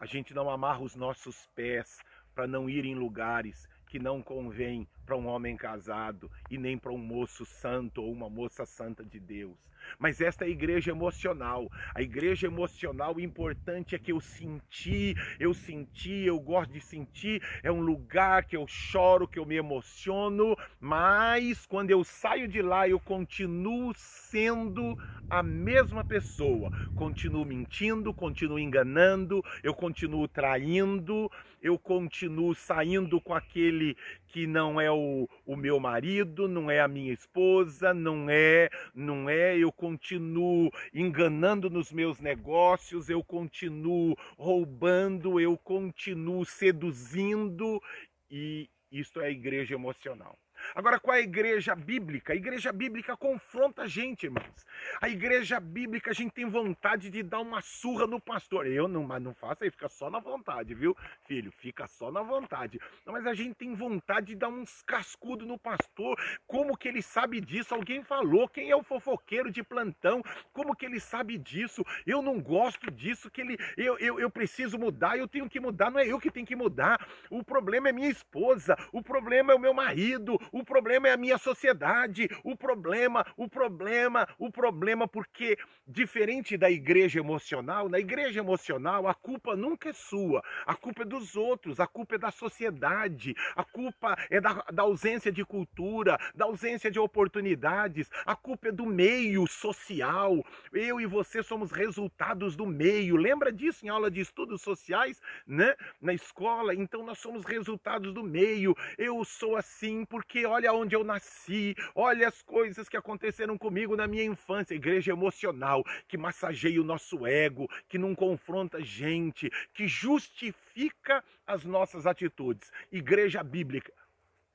A 0.01 0.07
gente 0.07 0.33
não 0.33 0.49
amarra 0.49 0.81
os 0.81 0.95
nossos 0.95 1.45
pés 1.53 1.99
para 2.33 2.47
não 2.47 2.67
ir 2.67 2.85
em 2.85 2.95
lugares 2.95 3.69
que 3.87 3.99
não 3.99 4.19
convém 4.19 4.89
para 5.05 5.15
um 5.15 5.27
homem 5.27 5.55
casado 5.55 6.27
e 6.49 6.57
nem 6.57 6.75
para 6.75 6.91
um 6.91 6.97
moço 6.97 7.45
santo 7.45 8.01
ou 8.01 8.11
uma 8.11 8.27
moça 8.27 8.65
santa 8.65 9.05
de 9.05 9.19
Deus. 9.19 9.70
Mas 9.99 10.21
esta 10.21 10.45
é 10.45 10.47
a 10.47 10.51
igreja 10.51 10.91
emocional. 10.91 11.69
A 11.93 12.01
igreja 12.01 12.47
emocional, 12.47 13.15
o 13.15 13.21
importante 13.21 13.95
é 13.95 13.99
que 13.99 14.11
eu 14.11 14.19
senti, 14.19 15.15
eu 15.39 15.53
senti, 15.53 16.23
eu 16.25 16.39
gosto 16.39 16.71
de 16.71 16.81
sentir. 16.81 17.41
É 17.63 17.71
um 17.71 17.81
lugar 17.81 18.45
que 18.45 18.55
eu 18.55 18.65
choro, 18.67 19.27
que 19.27 19.39
eu 19.39 19.45
me 19.45 19.55
emociono, 19.55 20.55
mas 20.79 21.65
quando 21.65 21.91
eu 21.91 22.03
saio 22.03 22.47
de 22.47 22.61
lá, 22.61 22.87
eu 22.87 22.99
continuo 22.99 23.93
sendo 23.95 24.97
a 25.29 25.41
mesma 25.41 26.03
pessoa. 26.03 26.69
Continuo 26.95 27.45
mentindo, 27.45 28.13
continuo 28.13 28.59
enganando, 28.59 29.43
eu 29.63 29.73
continuo 29.73 30.27
traindo, 30.27 31.31
eu 31.61 31.77
continuo 31.77 32.55
saindo 32.55 33.21
com 33.21 33.33
aquele 33.33 33.95
que 34.31 34.47
não 34.47 34.79
é 34.79 34.89
o, 34.89 35.27
o 35.45 35.55
meu 35.55 35.79
marido, 35.79 36.47
não 36.47 36.71
é 36.71 36.79
a 36.79 36.87
minha 36.87 37.11
esposa, 37.11 37.93
não 37.93 38.29
é, 38.29 38.69
não 38.95 39.29
é, 39.29 39.57
eu 39.57 39.71
continuo 39.71 40.71
enganando 40.93 41.69
nos 41.69 41.91
meus 41.91 42.19
negócios, 42.21 43.09
eu 43.09 43.23
continuo 43.23 44.15
roubando, 44.37 45.39
eu 45.39 45.57
continuo 45.57 46.45
seduzindo 46.45 47.81
e 48.29 48.69
isto 48.91 49.19
é 49.19 49.27
a 49.27 49.29
igreja 49.29 49.75
emocional. 49.75 50.37
Agora, 50.73 51.01
é 51.03 51.11
a 51.11 51.19
igreja 51.19 51.75
bíblica? 51.75 52.31
A 52.31 52.35
igreja 52.35 52.71
bíblica 52.71 53.17
confronta 53.17 53.83
a 53.83 53.87
gente, 53.87 54.25
irmãos. 54.25 54.65
A 55.01 55.09
igreja 55.09 55.59
bíblica, 55.59 56.11
a 56.11 56.13
gente 56.13 56.31
tem 56.31 56.45
vontade 56.45 57.09
de 57.09 57.21
dar 57.21 57.39
uma 57.39 57.61
surra 57.61 58.07
no 58.07 58.19
pastor. 58.19 58.65
Eu 58.65 58.87
não, 58.87 59.03
mas 59.03 59.21
não 59.21 59.33
faço 59.33 59.63
aí, 59.63 59.71
fica 59.71 59.89
só 59.89 60.09
na 60.09 60.19
vontade, 60.19 60.73
viu, 60.73 60.95
filho? 61.27 61.51
Fica 61.51 61.87
só 61.87 62.11
na 62.11 62.21
vontade. 62.21 62.79
Não, 63.05 63.13
mas 63.13 63.27
a 63.27 63.33
gente 63.33 63.55
tem 63.55 63.73
vontade 63.73 64.27
de 64.27 64.35
dar 64.35 64.47
uns 64.47 64.81
cascudos 64.83 65.45
no 65.45 65.57
pastor. 65.57 66.17
Como 66.47 66.77
que 66.77 66.87
ele 66.87 67.01
sabe 67.01 67.41
disso? 67.41 67.75
Alguém 67.75 68.03
falou. 68.03 68.47
Quem 68.47 68.69
é 68.69 68.75
o 68.75 68.83
fofoqueiro 68.83 69.51
de 69.51 69.63
plantão? 69.63 70.23
Como 70.53 70.75
que 70.75 70.85
ele 70.85 70.99
sabe 70.99 71.37
disso? 71.37 71.83
Eu 72.05 72.21
não 72.21 72.39
gosto 72.39 72.89
disso, 72.89 73.29
que 73.29 73.41
ele. 73.41 73.57
Eu, 73.75 73.97
eu, 73.97 74.19
eu 74.19 74.29
preciso 74.29 74.77
mudar, 74.77 75.17
eu 75.17 75.27
tenho 75.27 75.49
que 75.49 75.59
mudar, 75.59 75.91
não 75.91 75.99
é 75.99 76.07
eu 76.07 76.19
que 76.19 76.31
tenho 76.31 76.45
que 76.45 76.55
mudar. 76.55 77.05
O 77.29 77.43
problema 77.43 77.89
é 77.89 77.91
minha 77.91 78.09
esposa, 78.09 78.77
o 78.93 79.01
problema 79.01 79.51
é 79.51 79.55
o 79.55 79.59
meu 79.59 79.73
marido, 79.73 80.39
o 80.51 80.60
problema 80.63 81.07
é 81.07 81.13
a 81.13 81.17
minha 81.17 81.37
sociedade, 81.37 82.29
o 82.43 82.55
problema, 82.55 83.25
o 83.37 83.49
problema, 83.49 84.27
o 84.37 84.51
problema, 84.51 85.07
porque 85.07 85.57
diferente 85.87 86.57
da 86.57 86.69
igreja 86.69 87.19
emocional, 87.19 87.89
na 87.89 87.99
igreja 87.99 88.39
emocional 88.39 89.07
a 89.07 89.13
culpa 89.13 89.55
nunca 89.55 89.89
é 89.89 89.93
sua, 89.93 90.43
a 90.65 90.75
culpa 90.75 91.03
é 91.03 91.05
dos 91.05 91.35
outros, 91.35 91.79
a 91.79 91.87
culpa 91.87 92.15
é 92.15 92.17
da 92.17 92.31
sociedade, 92.31 93.35
a 93.55 93.63
culpa 93.63 94.15
é 94.29 94.39
da, 94.39 94.65
da 94.71 94.83
ausência 94.83 95.31
de 95.31 95.43
cultura, 95.43 96.17
da 96.35 96.45
ausência 96.45 96.89
de 96.89 96.99
oportunidades, 96.99 98.09
a 98.25 98.35
culpa 98.35 98.69
é 98.69 98.71
do 98.71 98.85
meio 98.85 99.47
social. 99.47 100.43
Eu 100.71 100.99
e 100.99 101.05
você 101.05 101.43
somos 101.43 101.71
resultados 101.71 102.55
do 102.55 102.65
meio. 102.65 103.15
Lembra 103.15 103.51
disso 103.51 103.85
em 103.85 103.89
aula 103.89 104.09
de 104.09 104.21
estudos 104.21 104.61
sociais, 104.61 105.19
né? 105.45 105.75
Na 106.01 106.13
escola, 106.13 106.73
então 106.73 107.03
nós 107.03 107.19
somos 107.19 107.43
resultados 107.45 108.13
do 108.13 108.23
meio. 108.23 108.75
Eu 108.97 109.23
sou 109.25 109.55
assim 109.55 110.05
porque 110.05 110.45
olha 110.51 110.73
onde 110.73 110.95
eu 110.95 111.03
nasci, 111.03 111.75
olha 111.95 112.27
as 112.27 112.41
coisas 112.41 112.87
que 112.87 112.97
aconteceram 112.97 113.57
comigo 113.57 113.95
na 113.95 114.05
minha 114.07 114.23
infância. 114.23 114.75
Igreja 114.75 115.11
emocional, 115.11 115.83
que 116.07 116.17
massageia 116.17 116.81
o 116.81 116.85
nosso 116.85 117.25
ego, 117.25 117.69
que 117.87 117.97
não 117.97 118.13
confronta 118.13 118.83
gente, 118.83 119.49
que 119.73 119.87
justifica 119.87 121.23
as 121.47 121.63
nossas 121.65 122.05
atitudes. 122.05 122.71
Igreja 122.91 123.43
bíblica, 123.43 123.93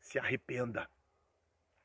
se 0.00 0.19
arrependa, 0.19 0.88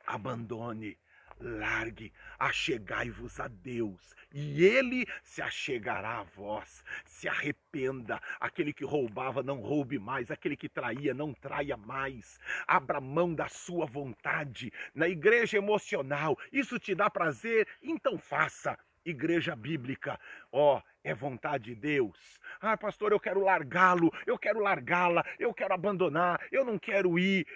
abandone 0.05 0.97
largue, 1.41 2.13
achegai-vos 2.39 3.39
a 3.39 3.47
Deus, 3.47 4.15
e 4.33 4.63
ele 4.63 5.05
se 5.23 5.41
achegará 5.41 6.19
a 6.19 6.23
vós. 6.23 6.83
Se 7.05 7.27
arrependa, 7.27 8.21
aquele 8.39 8.73
que 8.73 8.85
roubava 8.85 9.43
não 9.43 9.59
roube 9.59 9.99
mais, 9.99 10.31
aquele 10.31 10.55
que 10.55 10.69
traía 10.69 11.13
não 11.13 11.33
traia 11.33 11.75
mais. 11.75 12.39
Abra 12.67 13.01
mão 13.01 13.33
da 13.33 13.47
sua 13.47 13.85
vontade 13.85 14.71
na 14.93 15.07
igreja 15.07 15.57
emocional. 15.57 16.37
Isso 16.51 16.79
te 16.79 16.95
dá 16.95 17.09
prazer? 17.09 17.67
Então 17.81 18.17
faça. 18.17 18.77
Igreja 19.03 19.55
bíblica, 19.55 20.19
ó, 20.51 20.77
oh, 20.77 20.81
é 21.03 21.11
vontade 21.11 21.73
de 21.73 21.75
Deus. 21.75 22.39
Ah, 22.59 22.77
pastor, 22.77 23.11
eu 23.11 23.19
quero 23.19 23.41
largá-lo, 23.41 24.11
eu 24.27 24.37
quero 24.37 24.59
largá-la, 24.59 25.25
eu 25.39 25.51
quero 25.55 25.73
abandonar, 25.73 26.39
eu 26.51 26.63
não 26.63 26.77
quero 26.77 27.17
ir. 27.17 27.47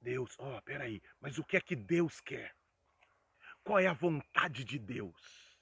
Deus, 0.00 0.34
ó, 0.38 0.56
oh, 0.56 0.62
peraí, 0.62 1.02
mas 1.20 1.36
o 1.36 1.44
que 1.44 1.58
é 1.58 1.60
que 1.60 1.76
Deus 1.76 2.18
quer? 2.22 2.55
Qual 3.66 3.80
é 3.80 3.88
a 3.88 3.92
vontade 3.92 4.62
de 4.62 4.78
Deus? 4.78 5.58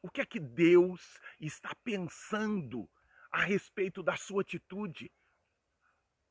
O 0.00 0.10
que 0.10 0.22
é 0.22 0.24
que 0.24 0.40
Deus 0.40 1.20
está 1.38 1.74
pensando 1.84 2.88
a 3.30 3.42
respeito 3.42 4.02
da 4.02 4.16
sua 4.16 4.40
atitude? 4.40 5.12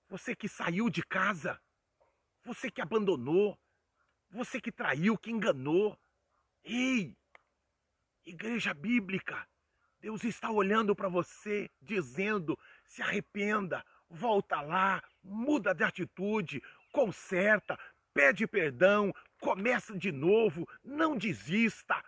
Você 0.07 0.35
que 0.35 0.49
saiu 0.49 0.89
de 0.89 1.03
casa, 1.03 1.61
você 2.43 2.71
que 2.71 2.81
abandonou, 2.81 3.55
você 4.31 4.59
que 4.59 4.71
traiu, 4.71 5.15
que 5.15 5.29
enganou. 5.29 5.95
Ei, 6.63 7.15
igreja 8.25 8.73
bíblica, 8.73 9.47
Deus 10.01 10.23
está 10.23 10.49
olhando 10.49 10.95
para 10.95 11.07
você, 11.07 11.69
dizendo: 11.79 12.57
se 12.87 13.03
arrependa, 13.03 13.85
volta 14.09 14.59
lá, 14.61 15.03
muda 15.21 15.71
de 15.71 15.83
atitude, 15.83 16.63
conserta, 16.91 17.77
pede 18.11 18.47
perdão, 18.47 19.13
começa 19.39 19.97
de 19.97 20.11
novo, 20.11 20.67
não 20.83 21.17
desista. 21.17 22.03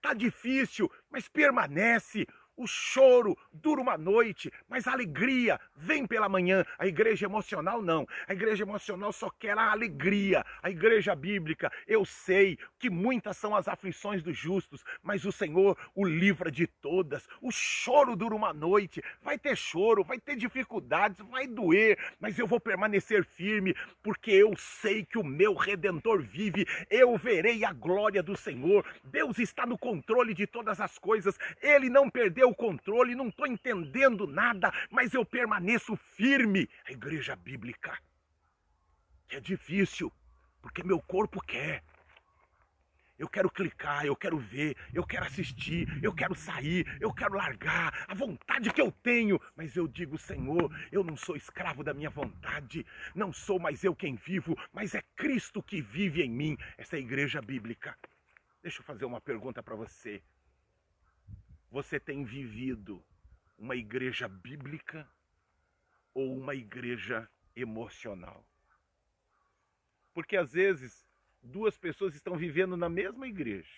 Tá 0.00 0.14
difícil, 0.14 0.90
mas 1.10 1.28
permanece. 1.28 2.26
O 2.58 2.66
choro 2.66 3.38
dura 3.52 3.80
uma 3.80 3.96
noite, 3.96 4.52
mas 4.68 4.88
a 4.88 4.92
alegria 4.92 5.60
vem 5.76 6.04
pela 6.04 6.28
manhã. 6.28 6.64
A 6.76 6.88
igreja 6.88 7.24
emocional 7.24 7.80
não. 7.80 8.04
A 8.26 8.32
igreja 8.32 8.64
emocional 8.64 9.12
só 9.12 9.30
quer 9.30 9.56
a 9.56 9.70
alegria. 9.70 10.44
A 10.60 10.68
igreja 10.68 11.14
bíblica, 11.14 11.70
eu 11.86 12.04
sei 12.04 12.58
que 12.76 12.90
muitas 12.90 13.36
são 13.36 13.54
as 13.54 13.68
aflições 13.68 14.24
dos 14.24 14.36
justos, 14.36 14.82
mas 15.00 15.24
o 15.24 15.30
Senhor 15.30 15.78
o 15.94 16.04
livra 16.04 16.50
de 16.50 16.66
todas. 16.66 17.28
O 17.40 17.52
choro 17.52 18.16
dura 18.16 18.34
uma 18.34 18.52
noite. 18.52 19.00
Vai 19.22 19.38
ter 19.38 19.56
choro, 19.56 20.02
vai 20.02 20.18
ter 20.18 20.34
dificuldades, 20.34 21.24
vai 21.30 21.46
doer, 21.46 21.96
mas 22.18 22.36
eu 22.40 22.46
vou 22.48 22.58
permanecer 22.58 23.24
firme, 23.24 23.72
porque 24.02 24.32
eu 24.32 24.56
sei 24.56 25.04
que 25.04 25.16
o 25.16 25.22
meu 25.22 25.54
redentor 25.54 26.20
vive. 26.20 26.66
Eu 26.90 27.16
verei 27.16 27.64
a 27.64 27.72
glória 27.72 28.20
do 28.20 28.36
Senhor. 28.36 28.84
Deus 29.04 29.38
está 29.38 29.64
no 29.64 29.78
controle 29.78 30.34
de 30.34 30.44
todas 30.44 30.80
as 30.80 30.98
coisas. 30.98 31.38
Ele 31.62 31.88
não 31.88 32.10
perdeu 32.10 32.47
o 32.48 32.54
controle, 32.54 33.14
não 33.14 33.28
estou 33.28 33.46
entendendo 33.46 34.26
nada, 34.26 34.72
mas 34.90 35.14
eu 35.14 35.24
permaneço 35.24 35.96
firme. 35.96 36.68
A 36.86 36.92
igreja 36.92 37.36
bíblica. 37.36 37.98
É 39.30 39.40
difícil, 39.40 40.12
porque 40.62 40.82
meu 40.82 41.00
corpo 41.00 41.40
quer. 41.40 41.82
Eu 43.18 43.28
quero 43.28 43.50
clicar, 43.50 44.06
eu 44.06 44.14
quero 44.14 44.38
ver, 44.38 44.76
eu 44.94 45.04
quero 45.04 45.26
assistir, 45.26 45.88
eu 46.00 46.14
quero 46.14 46.36
sair, 46.36 46.86
eu 47.00 47.12
quero 47.12 47.34
largar 47.34 48.04
a 48.06 48.14
vontade 48.14 48.72
que 48.72 48.80
eu 48.80 48.92
tenho. 48.92 49.40
Mas 49.56 49.76
eu 49.76 49.88
digo, 49.88 50.16
Senhor, 50.16 50.72
eu 50.92 51.02
não 51.02 51.16
sou 51.16 51.34
escravo 51.34 51.82
da 51.82 51.92
minha 51.92 52.08
vontade, 52.08 52.86
não 53.16 53.32
sou 53.32 53.58
mais 53.58 53.82
eu 53.82 53.94
quem 53.94 54.14
vivo, 54.14 54.56
mas 54.72 54.94
é 54.94 55.02
Cristo 55.16 55.60
que 55.60 55.82
vive 55.82 56.22
em 56.22 56.30
mim. 56.30 56.56
Essa 56.76 56.94
é 56.94 56.98
a 56.98 57.02
igreja 57.02 57.42
bíblica. 57.42 57.98
Deixa 58.62 58.80
eu 58.80 58.84
fazer 58.84 59.04
uma 59.04 59.20
pergunta 59.20 59.64
para 59.64 59.74
você 59.74 60.22
você 61.70 62.00
tem 62.00 62.24
vivido 62.24 63.04
uma 63.58 63.76
igreja 63.76 64.28
bíblica 64.28 65.08
ou 66.14 66.36
uma 66.36 66.54
igreja 66.54 67.28
emocional? 67.54 68.44
Porque 70.14 70.36
às 70.36 70.52
vezes 70.52 71.04
duas 71.42 71.76
pessoas 71.76 72.14
estão 72.14 72.36
vivendo 72.36 72.76
na 72.76 72.88
mesma 72.88 73.26
igreja, 73.26 73.68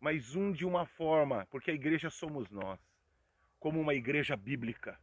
mas 0.00 0.34
um 0.34 0.52
de 0.52 0.64
uma 0.64 0.86
forma, 0.86 1.46
porque 1.50 1.70
a 1.70 1.74
igreja 1.74 2.10
somos 2.10 2.50
nós, 2.50 2.80
como 3.58 3.80
uma 3.80 3.94
igreja 3.94 4.36
bíblica, 4.36 4.98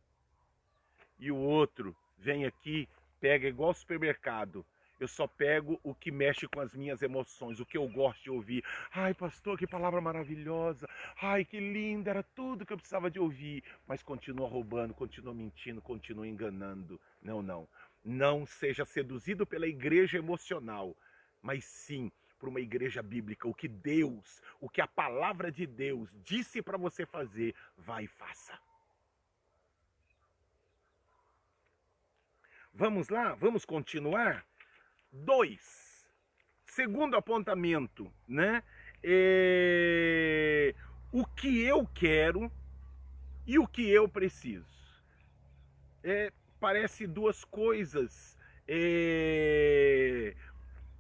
e 1.20 1.32
o 1.32 1.38
outro 1.38 1.96
vem 2.18 2.46
aqui, 2.46 2.88
pega 3.20 3.48
igual 3.48 3.74
supermercado, 3.74 4.66
eu 5.02 5.08
só 5.08 5.26
pego 5.26 5.80
o 5.84 5.96
que 5.96 6.12
mexe 6.12 6.48
com 6.48 6.60
as 6.60 6.76
minhas 6.76 7.02
emoções, 7.02 7.60
o 7.60 7.66
que 7.66 7.76
eu 7.76 7.88
gosto 7.88 8.22
de 8.22 8.30
ouvir. 8.30 8.64
Ai, 8.94 9.16
pastor, 9.16 9.58
que 9.58 9.66
palavra 9.66 10.00
maravilhosa. 10.00 10.88
Ai, 11.20 11.44
que 11.44 11.60
linda, 11.60 12.12
era 12.12 12.22
tudo 12.22 12.68
que 12.68 12.72
eu 12.72 12.78
precisava 12.78 13.10
de 13.10 13.20
ouvir. 13.20 13.64
Mas 13.88 14.04
continua 14.04 14.48
roubando, 14.48 14.94
continua 14.94 15.34
mentindo, 15.34 15.82
continua 15.82 16.28
enganando. 16.28 17.02
Não, 17.20 17.42
não. 17.42 17.68
Não 18.06 18.46
seja 18.46 18.86
seduzido 18.86 19.44
pela 19.44 19.66
igreja 19.66 20.20
emocional, 20.20 20.96
mas 21.42 21.66
sim 21.66 22.12
por 22.38 22.50
uma 22.50 22.60
igreja 22.60 23.02
bíblica. 23.02 23.48
O 23.48 23.56
que 23.56 23.68
Deus, 23.68 24.40
o 24.60 24.70
que 24.70 24.82
a 24.82 24.88
palavra 24.88 25.52
de 25.52 25.66
Deus 25.66 26.16
disse 26.22 26.62
para 26.62 26.78
você 26.78 27.08
fazer, 27.08 27.56
vai 27.76 28.04
e 28.04 28.08
faça. 28.08 28.54
Vamos 32.72 33.10
lá, 33.10 33.34
vamos 33.34 33.66
continuar? 33.66 34.46
Dois, 35.12 36.08
segundo 36.66 37.18
apontamento, 37.18 38.12
né? 38.28 38.64
É, 39.04 40.74
o 41.12 41.26
que 41.26 41.64
eu 41.64 41.86
quero 41.88 42.50
e 43.46 43.60
o 43.60 43.68
que 43.68 43.90
eu 43.90 44.08
preciso. 44.08 44.66
É, 46.04 46.32
parece 46.60 47.06
duas 47.06 47.44
coisas 47.44 48.38
é, 48.68 50.34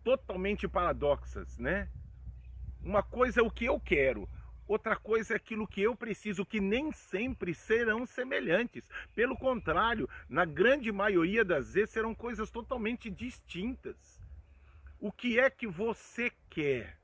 totalmente 0.04 0.68
paradoxas, 0.68 1.58
né? 1.58 1.90
Uma 2.84 3.02
coisa 3.02 3.40
é 3.40 3.44
o 3.44 3.52
que 3.52 3.66
eu 3.66 3.80
quero, 3.80 4.28
Outra 4.68 4.96
coisa 4.96 5.34
é 5.34 5.38
aquilo 5.38 5.68
que 5.68 5.82
eu 5.82 5.96
preciso, 5.96 6.46
que 6.46 6.60
nem 6.60 6.92
sempre 6.92 7.54
serão 7.54 8.06
semelhantes. 8.06 8.90
Pelo 9.14 9.38
contrário, 9.38 10.10
na 10.30 10.46
grande 10.46 10.92
maioria 10.92 11.44
das 11.44 11.74
vezes 11.74 11.92
serão 11.92 12.16
coisas 12.16 12.50
totalmente 12.50 13.10
distintas. 13.10 14.22
O 15.00 15.12
que 15.12 15.40
é 15.40 15.50
que 15.50 15.68
você 15.68 16.32
quer? 16.50 16.98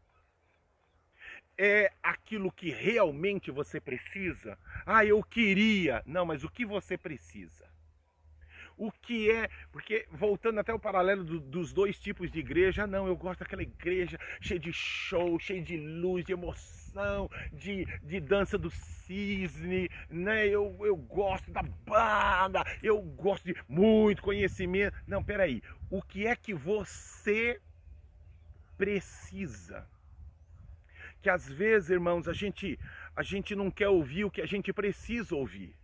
É 1.57 1.91
aquilo 2.03 2.51
que 2.51 2.69
realmente 2.69 3.49
você 3.49 3.81
precisa? 3.81 4.57
Ah, 4.85 5.03
eu 5.03 5.23
queria. 5.23 6.03
Não, 6.05 6.25
mas 6.25 6.43
o 6.43 6.49
que 6.49 6.63
você 6.63 6.97
precisa? 6.97 7.67
o 8.77 8.91
que 8.91 9.31
é, 9.31 9.49
porque 9.71 10.05
voltando 10.11 10.59
até 10.59 10.71
o 10.71 10.79
paralelo 10.79 11.23
do, 11.23 11.39
dos 11.39 11.73
dois 11.73 11.99
tipos 11.99 12.29
de 12.31 12.39
igreja, 12.39 12.85
não, 12.85 13.07
eu 13.07 13.15
gosto 13.17 13.39
daquela 13.39 13.63
igreja 13.63 14.19
cheia 14.39 14.59
de 14.59 14.71
show, 14.71 15.39
cheia 15.39 15.61
de 15.61 15.75
luz, 15.77 16.23
de 16.23 16.33
emoção, 16.33 16.86
de, 17.53 17.85
de 18.03 18.19
dança 18.19 18.57
do 18.57 18.69
cisne, 18.69 19.89
né? 20.09 20.47
Eu, 20.47 20.77
eu 20.81 20.95
gosto 20.95 21.51
da 21.51 21.61
banda, 21.61 22.63
eu 22.81 23.01
gosto 23.01 23.45
de 23.45 23.55
muito 23.67 24.21
conhecimento. 24.21 24.97
Não, 25.07 25.23
peraí, 25.23 25.61
o 25.89 26.01
que 26.01 26.27
é 26.27 26.35
que 26.35 26.53
você 26.53 27.61
precisa? 28.77 29.87
Que 31.21 31.29
às 31.29 31.47
vezes, 31.47 31.89
irmãos, 31.89 32.27
a 32.27 32.33
gente, 32.33 32.79
a 33.15 33.23
gente 33.23 33.55
não 33.55 33.71
quer 33.71 33.89
ouvir 33.89 34.25
o 34.25 34.31
que 34.31 34.41
a 34.41 34.45
gente 34.45 34.71
precisa 34.71 35.35
ouvir. 35.35 35.75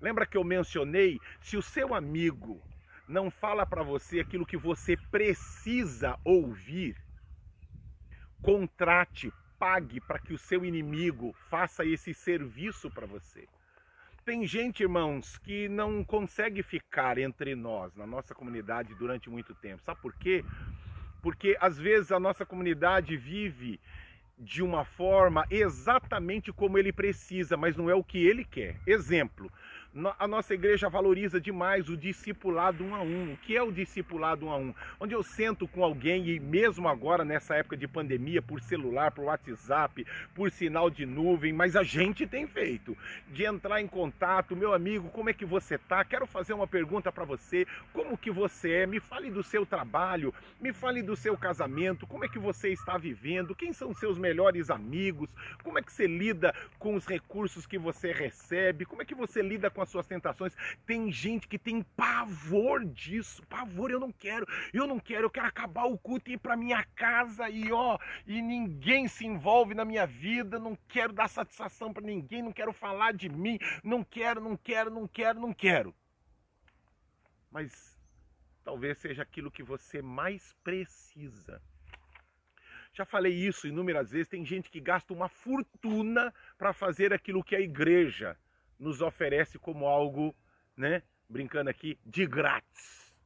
Lembra 0.00 0.26
que 0.26 0.36
eu 0.36 0.42
mencionei? 0.42 1.20
Se 1.40 1.56
o 1.56 1.62
seu 1.62 1.94
amigo 1.94 2.60
não 3.08 3.30
fala 3.30 3.64
para 3.64 3.82
você 3.82 4.20
aquilo 4.20 4.46
que 4.46 4.56
você 4.56 4.96
precisa 4.96 6.18
ouvir, 6.24 6.96
contrate, 8.40 9.32
pague 9.62 10.00
para 10.00 10.18
que 10.18 10.34
o 10.34 10.38
seu 10.38 10.64
inimigo 10.64 11.32
faça 11.48 11.84
esse 11.84 12.12
serviço 12.12 12.90
para 12.90 13.06
você. 13.06 13.46
Tem 14.24 14.44
gente, 14.44 14.82
irmãos, 14.82 15.38
que 15.38 15.68
não 15.68 16.02
consegue 16.02 16.64
ficar 16.64 17.16
entre 17.16 17.54
nós, 17.54 17.94
na 17.94 18.04
nossa 18.04 18.34
comunidade, 18.34 18.92
durante 18.96 19.30
muito 19.30 19.54
tempo. 19.54 19.80
Sabe 19.84 20.00
por 20.00 20.14
quê? 20.14 20.44
Porque 21.22 21.56
às 21.60 21.78
vezes 21.78 22.10
a 22.10 22.18
nossa 22.18 22.44
comunidade 22.44 23.16
vive 23.16 23.78
de 24.36 24.64
uma 24.64 24.84
forma 24.84 25.46
exatamente 25.48 26.52
como 26.52 26.76
ele 26.76 26.92
precisa, 26.92 27.56
mas 27.56 27.76
não 27.76 27.88
é 27.88 27.94
o 27.94 28.02
que 28.02 28.18
ele 28.18 28.44
quer. 28.44 28.80
Exemplo, 28.84 29.48
a 30.18 30.26
nossa 30.26 30.54
igreja 30.54 30.88
valoriza 30.88 31.38
demais 31.38 31.90
o 31.90 31.96
discipulado 31.98 32.82
um 32.82 32.94
a 32.94 33.02
um. 33.02 33.34
O 33.34 33.36
que 33.36 33.54
é 33.54 33.62
o 33.62 33.70
discipulado 33.70 34.46
um 34.46 34.50
a 34.50 34.56
um? 34.56 34.74
Onde 34.98 35.14
eu 35.14 35.22
sento 35.22 35.68
com 35.68 35.84
alguém 35.84 36.26
e 36.30 36.40
mesmo 36.40 36.88
agora 36.88 37.26
nessa 37.26 37.56
época 37.56 37.76
de 37.76 37.86
pandemia, 37.86 38.40
por 38.40 38.62
celular, 38.62 39.10
por 39.10 39.24
WhatsApp, 39.24 40.06
por 40.34 40.50
sinal 40.50 40.88
de 40.88 41.04
nuvem, 41.04 41.52
mas 41.52 41.76
a 41.76 41.82
gente 41.82 42.26
tem 42.26 42.46
feito 42.46 42.96
de 43.28 43.44
entrar 43.44 43.82
em 43.82 43.86
contato, 43.86 44.56
meu 44.56 44.72
amigo, 44.72 45.10
como 45.10 45.28
é 45.28 45.34
que 45.34 45.44
você 45.44 45.76
tá? 45.76 46.02
Quero 46.04 46.26
fazer 46.26 46.54
uma 46.54 46.66
pergunta 46.66 47.12
para 47.12 47.24
você. 47.24 47.66
Como 47.92 48.16
que 48.16 48.30
você 48.30 48.72
é? 48.72 48.86
Me 48.86 48.98
fale 48.98 49.30
do 49.30 49.42
seu 49.42 49.66
trabalho, 49.66 50.32
me 50.58 50.72
fale 50.72 51.02
do 51.02 51.14
seu 51.14 51.36
casamento, 51.36 52.06
como 52.06 52.24
é 52.24 52.28
que 52.28 52.38
você 52.38 52.70
está 52.70 52.96
vivendo? 52.96 53.54
Quem 53.54 53.74
são 53.74 53.94
seus 53.94 54.16
melhores 54.16 54.70
amigos? 54.70 55.30
Como 55.62 55.78
é 55.78 55.82
que 55.82 55.92
você 55.92 56.06
lida 56.06 56.54
com 56.78 56.94
os 56.94 57.06
recursos 57.06 57.66
que 57.66 57.76
você 57.76 58.10
recebe? 58.10 58.86
Como 58.86 59.02
é 59.02 59.04
que 59.04 59.14
você 59.14 59.42
lida 59.42 59.68
com 59.68 59.81
as 59.82 59.88
suas 59.88 60.06
tentações. 60.06 60.54
Tem 60.86 61.10
gente 61.10 61.48
que 61.48 61.58
tem 61.58 61.82
pavor 61.82 62.84
disso. 62.84 63.42
Pavor, 63.46 63.90
eu 63.90 64.00
não 64.00 64.12
quero. 64.12 64.46
Eu 64.72 64.86
não 64.86 64.98
quero. 64.98 65.26
Eu 65.26 65.30
quero 65.30 65.46
acabar 65.46 65.84
o 65.84 65.98
culto 65.98 66.30
e 66.30 66.34
ir 66.34 66.38
para 66.38 66.56
minha 66.56 66.84
casa 66.94 67.48
e 67.48 67.72
ó, 67.72 67.98
e 68.26 68.40
ninguém 68.40 69.08
se 69.08 69.26
envolve 69.26 69.74
na 69.74 69.84
minha 69.84 70.06
vida. 70.06 70.58
Não 70.58 70.76
quero 70.88 71.12
dar 71.12 71.28
satisfação 71.28 71.92
para 71.92 72.04
ninguém. 72.04 72.42
Não 72.42 72.52
quero 72.52 72.72
falar 72.72 73.12
de 73.12 73.28
mim. 73.28 73.58
Não 73.82 74.02
quero, 74.02 74.40
não 74.40 74.56
quero, 74.56 74.90
não 74.90 75.06
quero, 75.06 75.40
não 75.40 75.52
quero. 75.52 75.94
Mas 77.50 77.98
talvez 78.64 78.98
seja 78.98 79.22
aquilo 79.22 79.50
que 79.50 79.62
você 79.62 80.00
mais 80.00 80.54
precisa. 80.64 81.60
Já 82.94 83.06
falei 83.06 83.32
isso 83.32 83.66
inúmeras 83.66 84.10
vezes. 84.10 84.28
Tem 84.28 84.44
gente 84.44 84.70
que 84.70 84.80
gasta 84.80 85.12
uma 85.12 85.28
fortuna 85.28 86.32
para 86.58 86.72
fazer 86.72 87.12
aquilo 87.12 87.42
que 87.42 87.56
a 87.56 87.60
igreja 87.60 88.36
nos 88.82 89.00
oferece 89.00 89.60
como 89.60 89.86
algo, 89.86 90.34
né, 90.76 91.02
brincando 91.28 91.70
aqui, 91.70 91.96
de 92.04 92.26
grátis. 92.26 93.16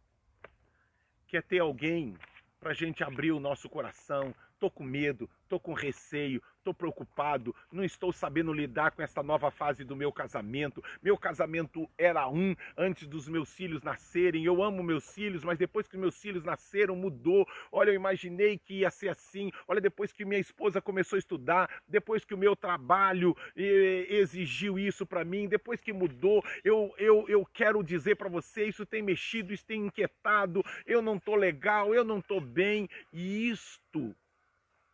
Quer 1.26 1.42
ter 1.42 1.60
alguém 1.60 2.14
para 2.60 2.70
a 2.70 2.74
gente 2.74 3.02
abrir 3.02 3.32
o 3.32 3.40
nosso 3.40 3.66
coração, 3.68 4.34
tô 4.58 4.70
com 4.70 4.84
medo, 4.84 5.28
tô 5.48 5.60
com 5.60 5.72
receio, 5.72 6.42
tô 6.66 6.74
preocupado, 6.74 7.54
não 7.70 7.84
estou 7.84 8.12
sabendo 8.12 8.52
lidar 8.52 8.90
com 8.90 9.00
essa 9.00 9.22
nova 9.22 9.52
fase 9.52 9.84
do 9.84 9.94
meu 9.94 10.10
casamento. 10.12 10.82
Meu 11.00 11.16
casamento 11.16 11.88
era 11.96 12.28
um 12.28 12.56
antes 12.76 13.06
dos 13.06 13.28
meus 13.28 13.54
filhos 13.54 13.84
nascerem. 13.84 14.44
Eu 14.44 14.62
amo 14.62 14.82
meus 14.82 15.14
filhos, 15.14 15.44
mas 15.44 15.58
depois 15.58 15.86
que 15.86 15.96
meus 15.96 16.18
filhos 16.18 16.44
nasceram, 16.44 16.96
mudou. 16.96 17.46
Olha, 17.70 17.90
eu 17.90 17.94
imaginei 17.94 18.58
que 18.58 18.80
ia 18.80 18.90
ser 18.90 19.10
assim. 19.10 19.52
Olha, 19.68 19.80
depois 19.80 20.12
que 20.12 20.24
minha 20.24 20.40
esposa 20.40 20.82
começou 20.82 21.16
a 21.16 21.20
estudar, 21.20 21.70
depois 21.86 22.24
que 22.24 22.34
o 22.34 22.38
meu 22.38 22.56
trabalho 22.56 23.36
exigiu 23.54 24.76
isso 24.76 25.06
para 25.06 25.24
mim, 25.24 25.46
depois 25.46 25.80
que 25.80 25.92
mudou, 25.92 26.44
eu, 26.64 26.92
eu, 26.98 27.26
eu 27.28 27.46
quero 27.46 27.82
dizer 27.84 28.16
para 28.16 28.28
você, 28.28 28.64
isso 28.64 28.84
tem 28.84 29.02
mexido, 29.02 29.52
isso 29.52 29.64
tem 29.64 29.86
inquietado, 29.86 30.64
eu 30.84 31.00
não 31.00 31.16
tô 31.16 31.36
legal, 31.36 31.94
eu 31.94 32.02
não 32.02 32.20
tô 32.20 32.40
bem, 32.40 32.88
e 33.12 33.50
isto 33.50 34.14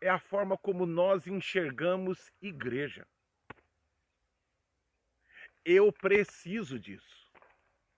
é 0.02 0.08
a 0.08 0.18
forma 0.18 0.58
como 0.58 0.84
nós 0.84 1.28
enxergamos 1.28 2.32
igreja. 2.42 3.06
Eu 5.64 5.92
preciso 5.92 6.76
disso. 6.76 7.30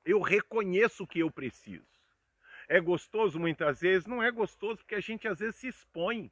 Eu 0.04 0.20
reconheço 0.20 1.06
que 1.06 1.20
eu 1.20 1.30
preciso. 1.30 1.88
É 2.68 2.78
gostoso 2.78 3.40
muitas 3.40 3.80
vezes? 3.80 4.06
Não 4.06 4.22
é 4.22 4.30
gostoso 4.30 4.76
porque 4.76 4.94
a 4.94 5.00
gente 5.00 5.26
às 5.26 5.38
vezes 5.38 5.56
se 5.56 5.68
expõe. 5.68 6.30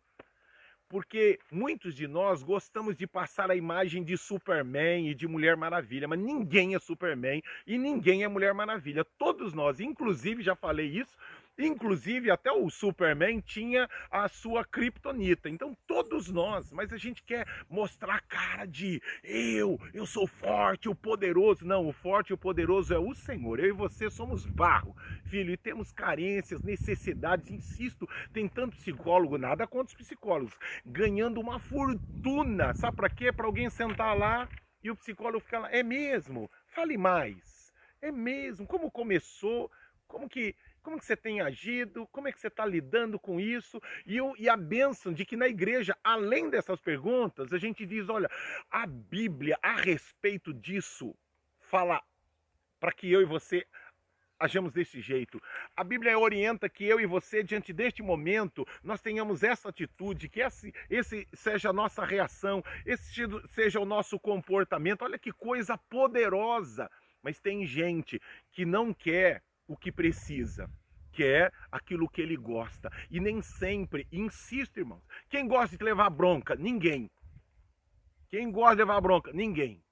Porque 0.91 1.39
muitos 1.51 1.95
de 1.95 2.07
nós 2.07 2.43
gostamos 2.43 2.99
de 2.99 3.07
passar 3.07 3.51
a 3.51 3.57
imagem 3.57 4.05
de 4.05 4.15
Superman 4.19 5.09
e 5.09 5.15
de 5.15 5.27
Mulher 5.27 5.57
Maravilha, 5.57 6.07
mas 6.07 6.19
ninguém 6.19 6.75
é 6.75 6.79
Superman 6.79 7.43
e 7.67 7.79
ninguém 7.79 8.25
é 8.25 8.29
Mulher 8.29 8.53
Maravilha. 8.53 9.07
Todos 9.17 9.55
nós, 9.55 9.81
inclusive, 9.81 10.43
já 10.43 10.55
falei 10.55 10.87
isso, 10.87 11.17
Inclusive, 11.59 12.31
até 12.31 12.51
o 12.51 12.71
Superman 12.71 13.41
tinha 13.41 13.89
a 14.11 14.29
sua 14.29 14.65
kryptonita. 14.65 15.49
Então, 15.49 15.77
todos 15.87 16.29
nós, 16.29 16.73
mas 16.73 16.93
a 16.93 16.97
gente 16.97 17.23
quer 17.23 17.47
mostrar 17.69 18.17
a 18.17 18.21
cara 18.21 18.65
de 18.65 19.03
eu, 19.23 19.79
eu 19.93 20.07
sou 20.07 20.27
forte, 20.27 20.89
o 20.89 20.95
poderoso. 20.95 21.67
Não, 21.67 21.87
o 21.87 21.93
forte 21.93 22.31
e 22.31 22.35
o 22.35 22.39
poderoso 22.39 22.95
é 22.95 22.99
o 22.99 23.15
Senhor. 23.15 23.61
Eu 23.61 23.69
e 23.69 23.73
você 23.73 24.11
somos 24.11 24.47
barro, 24.47 24.97
filho, 25.25 25.53
e 25.53 25.57
temos 25.57 25.93
carências, 25.93 26.63
necessidades. 26.63 27.51
Insisto, 27.51 28.09
tem 28.33 28.49
tanto 28.49 28.77
psicólogo, 28.77 29.37
nada 29.37 29.67
contra 29.67 29.89
os 29.89 29.95
psicólogos, 29.95 30.59
ganhando 30.85 31.41
uma 31.41 31.59
fortuna. 31.59 32.75
Sabe 32.75 32.97
para 32.97 33.11
quê? 33.11 33.31
Para 33.31 33.47
alguém 33.47 33.69
sentar 33.69 34.17
lá 34.17 34.49
e 34.83 34.91
o 34.91 34.97
psicólogo 34.97 35.41
ficar 35.41 35.61
lá. 35.61 35.71
É 35.71 35.83
mesmo? 35.83 36.51
Fale 36.67 36.97
mais. 36.97 37.73
É 38.01 38.11
mesmo? 38.11 38.67
Como 38.67 38.91
começou? 38.91 39.71
Como 40.09 40.29
que 40.29 40.55
como 40.83 40.99
que 40.99 41.07
você 41.07 41.17
tem 41.17 41.41
agido? 41.41 42.07
Como 42.09 42.29
é 42.29 42.33
que 42.33 42.41
você 42.41 42.49
está 42.49 42.67
lidando 42.67 43.19
com 43.19 43.41
isso? 43.41 43.81
E, 44.07 44.19
e 44.39 44.49
a 44.49 44.57
bênção 44.57 45.13
de 45.13 45.25
que 45.25 45.37
na 45.37 45.49
igreja, 45.49 45.97
além 46.03 46.51
dessas 46.51 46.81
perguntas, 46.81 47.53
a 47.53 47.59
gente 47.59 47.87
diz: 47.87 48.09
olha, 48.09 48.31
a 48.71 48.87
Bíblia 48.87 49.59
a 49.63 49.77
respeito 49.77 50.53
disso 50.53 51.15
fala 51.61 52.03
para 52.79 52.93
que 52.93 53.11
eu 53.11 53.23
e 53.23 53.25
você 53.25 53.67
ajamos 54.43 54.73
desse 54.73 55.01
jeito. 55.01 55.41
A 55.77 55.85
Bíblia 55.85 56.19
orienta 56.19 56.69
que 56.69 56.85
eu 56.85 57.01
e 57.01 57.07
você, 57.07 57.43
diante 57.43 57.73
deste 57.73 58.03
momento, 58.03 58.67
nós 58.83 59.01
tenhamos 59.01 59.43
essa 59.43 59.69
atitude, 59.69 60.29
que 60.29 60.41
esse, 60.41 60.75
esse 60.91 61.29
seja 61.33 61.71
a 61.71 61.73
nossa 61.73 62.05
reação, 62.05 62.63
esse 62.85 63.25
seja 63.51 63.79
o 63.79 63.85
nosso 63.85 64.19
comportamento. 64.19 65.03
Olha 65.03 65.19
que 65.19 65.33
coisa 65.33 65.79
poderosa! 65.79 66.91
Mas 67.23 67.39
tem 67.39 67.65
gente 67.65 68.21
que 68.51 68.65
não 68.65 68.93
quer 68.93 69.43
o 69.73 69.77
que 69.77 69.91
precisa, 69.91 70.71
quer 71.13 71.51
aquilo 71.71 72.09
que 72.09 72.21
ele 72.21 72.37
gosta. 72.37 72.91
E 73.11 73.19
nem 73.19 73.41
sempre, 73.41 74.07
insisto, 74.13 74.79
irmãos, 74.79 75.03
quem 75.31 75.49
gosta 75.49 75.77
de 75.77 75.85
levar 75.85 76.11
bronca? 76.11 76.55
Ninguém. 76.55 77.11
Quem 78.29 78.51
gosta 78.53 78.77
de 78.77 78.83
levar 78.83 79.01
bronca? 79.01 79.33
Ninguém. 79.33 79.83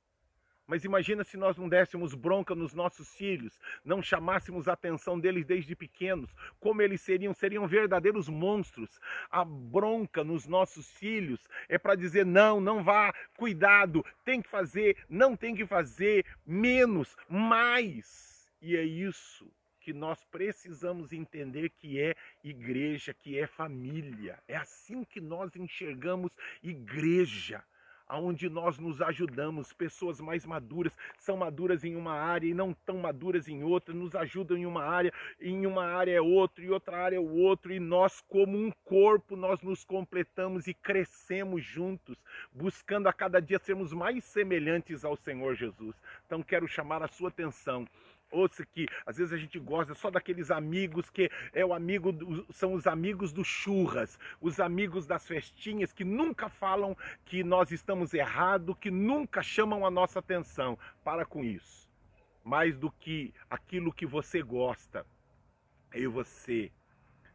Mas 0.66 0.84
imagina 0.84 1.24
se 1.24 1.36
nós 1.36 1.56
não 1.56 1.68
dessemos 1.68 2.14
bronca 2.14 2.54
nos 2.54 2.74
nossos 2.74 3.08
filhos, 3.16 3.58
não 3.84 4.00
chamássemos 4.00 4.68
a 4.68 4.74
atenção 4.74 5.18
deles 5.18 5.44
desde 5.44 5.74
pequenos, 5.74 6.32
como 6.60 6.80
eles 6.80 7.00
seriam, 7.00 7.34
seriam 7.34 7.66
verdadeiros 7.66 8.28
monstros. 8.28 9.00
A 9.30 9.44
bronca 9.44 10.22
nos 10.22 10.46
nossos 10.46 10.88
filhos 10.92 11.48
é 11.68 11.76
para 11.76 11.96
dizer 11.96 12.24
não, 12.24 12.60
não 12.60 12.84
vá, 12.84 13.12
cuidado, 13.36 14.04
tem 14.24 14.40
que 14.42 14.48
fazer, 14.48 14.96
não 15.08 15.34
tem 15.34 15.54
que 15.54 15.66
fazer, 15.66 16.24
menos, 16.46 17.16
mais. 17.28 18.48
E 18.62 18.76
é 18.76 18.84
isso 18.84 19.50
que 19.80 19.92
nós 19.92 20.22
precisamos 20.24 21.12
entender 21.12 21.70
que 21.70 22.00
é 22.00 22.14
igreja, 22.44 23.14
que 23.14 23.38
é 23.38 23.46
família. 23.46 24.38
É 24.46 24.56
assim 24.56 25.02
que 25.04 25.20
nós 25.20 25.56
enxergamos 25.56 26.36
igreja. 26.62 27.64
aonde 28.10 28.48
nós 28.48 28.76
nos 28.76 29.00
ajudamos, 29.00 29.72
pessoas 29.72 30.20
mais 30.20 30.44
maduras, 30.44 30.98
são 31.16 31.36
maduras 31.36 31.84
em 31.84 31.94
uma 31.94 32.12
área 32.12 32.48
e 32.48 32.52
não 32.52 32.74
tão 32.74 32.98
maduras 32.98 33.46
em 33.46 33.62
outra, 33.62 33.94
nos 33.94 34.16
ajudam 34.16 34.56
em 34.58 34.66
uma 34.66 34.82
área, 34.82 35.12
em 35.40 35.64
uma 35.64 35.84
área 35.84 36.10
é 36.10 36.20
outro, 36.20 36.64
e 36.64 36.70
outra 36.70 36.96
área 36.98 37.16
é 37.16 37.20
o 37.20 37.30
outro, 37.36 37.72
e 37.72 37.78
nós 37.78 38.20
como 38.22 38.58
um 38.58 38.72
corpo, 38.84 39.36
nós 39.36 39.62
nos 39.62 39.84
completamos 39.84 40.66
e 40.66 40.74
crescemos 40.74 41.64
juntos, 41.64 42.18
buscando 42.52 43.08
a 43.08 43.12
cada 43.12 43.40
dia 43.40 43.60
sermos 43.60 43.92
mais 43.92 44.24
semelhantes 44.24 45.04
ao 45.04 45.16
Senhor 45.16 45.54
Jesus. 45.54 45.94
Então 46.26 46.42
quero 46.42 46.66
chamar 46.66 47.04
a 47.04 47.08
sua 47.08 47.28
atenção 47.28 47.86
Ouça 48.30 48.64
que 48.64 48.86
às 49.04 49.16
vezes 49.16 49.32
a 49.32 49.36
gente 49.36 49.58
gosta 49.58 49.92
só 49.92 50.10
daqueles 50.10 50.50
amigos 50.50 51.10
que 51.10 51.28
é 51.52 51.64
o 51.64 51.74
amigo 51.74 52.14
são 52.52 52.74
os 52.74 52.86
amigos 52.86 53.32
do 53.32 53.44
churras, 53.44 54.18
os 54.40 54.60
amigos 54.60 55.04
das 55.04 55.26
festinhas 55.26 55.92
que 55.92 56.04
nunca 56.04 56.48
falam 56.48 56.96
que 57.24 57.42
nós 57.42 57.72
estamos 57.72 58.14
errados, 58.14 58.76
que 58.78 58.90
nunca 58.90 59.42
chamam 59.42 59.84
a 59.84 59.90
nossa 59.90 60.20
atenção. 60.20 60.78
Para 61.02 61.24
com 61.24 61.42
isso. 61.42 61.90
Mais 62.44 62.78
do 62.78 62.90
que 62.90 63.34
aquilo 63.50 63.92
que 63.92 64.06
você 64.06 64.42
gosta, 64.42 65.04
eu 65.92 66.02
e 66.02 66.06
você 66.06 66.70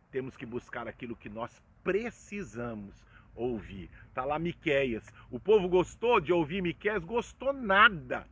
temos 0.10 0.38
que 0.38 0.46
buscar 0.46 0.88
aquilo 0.88 1.16
que 1.16 1.30
nós 1.30 1.62
precisamos 1.84 3.06
ouvir. 3.36 3.90
Tá 4.14 4.24
lá 4.24 4.40
Miqueias. 4.40 5.06
O 5.30 5.40
povo 5.40 5.68
gostou 5.68 6.22
de 6.22 6.32
ouvir 6.32 6.62
Miqueias? 6.62 7.04
Gostou 7.04 7.52
nada 7.52 8.26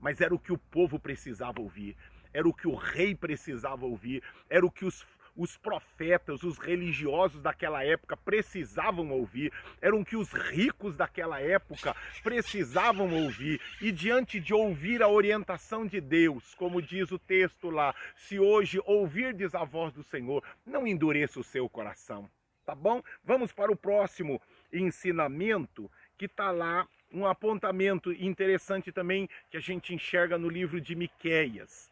mas 0.00 0.20
era 0.20 0.34
o 0.34 0.38
que 0.38 0.52
o 0.52 0.58
povo 0.58 0.98
precisava 0.98 1.60
ouvir, 1.60 1.96
era 2.32 2.48
o 2.48 2.54
que 2.54 2.68
o 2.68 2.74
rei 2.74 3.14
precisava 3.14 3.86
ouvir, 3.86 4.22
era 4.48 4.64
o 4.64 4.70
que 4.70 4.84
os, 4.84 5.06
os 5.38 5.56
profetas, 5.56 6.42
os 6.42 6.58
religiosos 6.58 7.40
daquela 7.40 7.84
época 7.84 8.16
precisavam 8.16 9.10
ouvir, 9.10 9.52
eram 9.80 10.00
o 10.00 10.04
que 10.04 10.16
os 10.16 10.32
ricos 10.32 10.96
daquela 10.96 11.40
época 11.40 11.94
precisavam 12.22 13.14
ouvir. 13.14 13.60
E 13.80 13.92
diante 13.92 14.40
de 14.40 14.52
ouvir 14.52 15.00
a 15.02 15.08
orientação 15.08 15.86
de 15.86 16.00
Deus, 16.00 16.54
como 16.56 16.82
diz 16.82 17.12
o 17.12 17.18
texto 17.18 17.70
lá, 17.70 17.94
se 18.16 18.38
hoje 18.38 18.80
ouvirdes 18.84 19.54
a 19.54 19.64
voz 19.64 19.92
do 19.92 20.02
Senhor, 20.02 20.42
não 20.66 20.86
endureça 20.86 21.38
o 21.38 21.44
seu 21.44 21.68
coração. 21.68 22.28
Tá 22.66 22.74
bom? 22.74 23.02
Vamos 23.24 23.52
para 23.52 23.72
o 23.72 23.76
próximo 23.76 24.42
ensinamento 24.72 25.90
que 26.18 26.26
está 26.26 26.50
lá 26.50 26.86
um 27.12 27.26
apontamento 27.26 28.12
interessante 28.12 28.92
também 28.92 29.28
que 29.50 29.56
a 29.56 29.60
gente 29.60 29.94
enxerga 29.94 30.36
no 30.36 30.48
livro 30.48 30.80
de 30.80 30.94
Miqueias, 30.94 31.90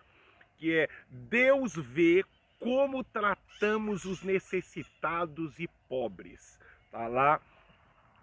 que 0.57 0.75
é 0.75 0.89
Deus 1.09 1.75
vê 1.75 2.25
como 2.59 3.05
tratamos 3.05 4.05
os 4.05 4.23
necessitados 4.23 5.59
e 5.59 5.69
pobres. 5.89 6.59
Tá 6.91 7.07
lá 7.07 7.41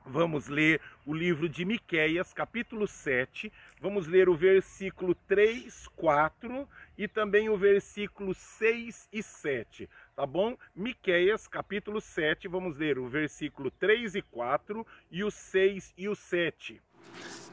Vamos 0.05 0.49
ler 0.49 0.81
o 1.05 1.13
livro 1.13 1.47
de 1.47 1.63
Miqueias, 1.63 2.33
capítulo 2.33 2.85
7. 2.85 3.51
Vamos 3.79 4.05
ler 4.05 4.27
o 4.27 4.35
versículo 4.35 5.15
3, 5.15 5.87
4 5.95 6.67
e 6.97 7.07
também 7.07 7.47
o 7.47 7.55
versículo 7.55 8.33
6 8.33 9.07
e 9.13 9.23
7, 9.23 9.89
tá 10.15 10.25
bom? 10.25 10.55
Miqueias, 10.75 11.47
capítulo 11.47 11.99
7, 11.99 12.47
vamos 12.47 12.77
ler 12.77 12.99
o 12.99 13.07
versículo 13.07 13.71
3 13.71 14.15
e 14.15 14.21
4 14.21 14.85
e 15.11 15.23
o 15.23 15.31
6 15.31 15.93
e 15.97 16.07
o 16.07 16.15
7. 16.15 16.81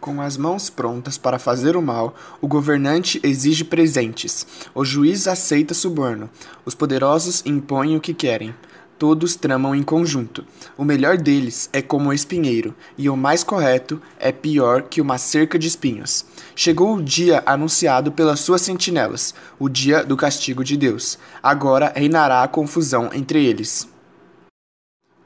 Com 0.00 0.20
as 0.20 0.36
mãos 0.36 0.70
prontas 0.70 1.18
para 1.18 1.38
fazer 1.38 1.76
o 1.76 1.82
mal, 1.82 2.14
o 2.40 2.48
governante 2.48 3.20
exige 3.22 3.64
presentes, 3.64 4.68
o 4.74 4.84
juiz 4.84 5.26
aceita 5.26 5.74
suborno, 5.74 6.30
os 6.64 6.74
poderosos 6.74 7.44
impõem 7.44 7.96
o 7.96 8.00
que 8.00 8.14
querem 8.14 8.54
todos 9.00 9.34
tramam 9.34 9.74
em 9.74 9.82
conjunto. 9.82 10.44
O 10.76 10.84
melhor 10.84 11.16
deles 11.16 11.70
é 11.72 11.80
como 11.80 12.10
o 12.10 12.12
espinheiro, 12.12 12.74
e 12.98 13.08
o 13.08 13.16
mais 13.16 13.42
correto 13.42 13.98
é 14.18 14.30
pior 14.30 14.82
que 14.82 15.00
uma 15.00 15.16
cerca 15.16 15.58
de 15.58 15.66
espinhos. 15.66 16.26
Chegou 16.54 16.94
o 16.94 17.02
dia 17.02 17.42
anunciado 17.46 18.12
pelas 18.12 18.40
suas 18.40 18.60
sentinelas, 18.60 19.34
o 19.58 19.70
dia 19.70 20.04
do 20.04 20.18
castigo 20.18 20.62
de 20.62 20.76
Deus. 20.76 21.18
Agora 21.42 21.90
reinará 21.96 22.42
a 22.42 22.48
confusão 22.48 23.08
entre 23.14 23.42
eles. 23.42 23.88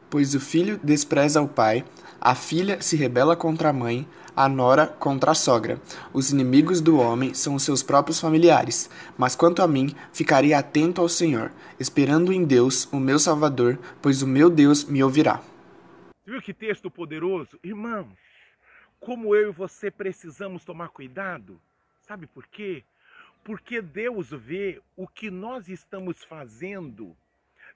Pois 0.08 0.37
o 0.37 0.40
filho 0.40 0.78
despreza 0.80 1.42
o 1.42 1.48
pai, 1.48 1.84
a 2.20 2.37
filha 2.37 2.78
se 2.80 2.94
rebela 2.94 3.34
contra 3.34 3.70
a 3.70 3.72
mãe, 3.72 4.06
a 4.37 4.49
nora 4.49 4.87
contra 4.87 5.31
a 5.31 5.35
sogra. 5.35 5.81
Os 6.12 6.31
inimigos 6.31 6.81
do 6.81 6.99
homem 6.99 7.35
são 7.35 7.55
os 7.55 7.62
seus 7.62 7.83
próprios 7.83 8.20
familiares. 8.20 8.90
Mas 9.16 9.35
quanto 9.37 9.62
a 9.62 9.68
mim, 9.68 9.94
ficarei 10.12 10.53
atento 10.53 11.01
ao 11.01 11.09
Senhor, 11.09 11.53
esperando 11.79 12.33
em 12.33 12.44
Deus, 12.44 12.88
o 12.92 12.99
meu 12.99 13.18
Salvador, 13.18 13.79
pois 14.03 14.23
o 14.23 14.27
meu 14.27 14.51
Deus 14.51 14.85
me 14.85 15.03
ouvirá. 15.03 15.40
Viu 16.27 16.40
que 16.40 16.55
texto 16.55 16.90
poderoso? 16.90 17.59
Irmãos, 17.62 18.09
como 18.99 19.37
eu 19.37 19.51
e 19.51 19.53
você 19.53 19.90
precisamos 19.90 20.64
tomar 20.64 20.88
cuidado. 20.88 21.61
Sabe 22.01 22.27
por 22.27 22.47
quê? 22.47 22.83
Porque 23.44 23.83
Deus 23.83 24.31
vê 24.31 24.81
o 24.97 25.07
que 25.07 25.31
nós 25.31 25.68
estamos 25.68 26.25
fazendo 26.25 27.14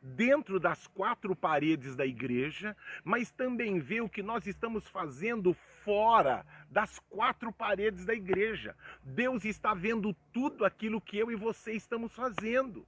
dentro 0.01 0.59
das 0.59 0.87
quatro 0.87 1.35
paredes 1.35 1.97
da 1.97 2.07
igreja, 2.07 2.77
mas 3.05 3.31
também 3.31 3.79
vê 3.79 4.01
o 4.01 4.09
que 4.09 4.23
nós 4.23 4.47
estamos 4.47 4.87
fazendo 4.89 5.55
fora 5.89 6.45
das 6.71 6.99
quatro 7.09 7.51
paredes 7.51 8.05
da 8.05 8.13
igreja. 8.13 8.77
Deus 9.03 9.43
está 9.47 9.73
vendo 9.73 10.15
tudo 10.31 10.67
aquilo 10.67 11.01
que 11.01 11.17
eu 11.17 11.31
e 11.31 11.35
você 11.35 11.73
estamos 11.73 12.15
fazendo. 12.15 12.87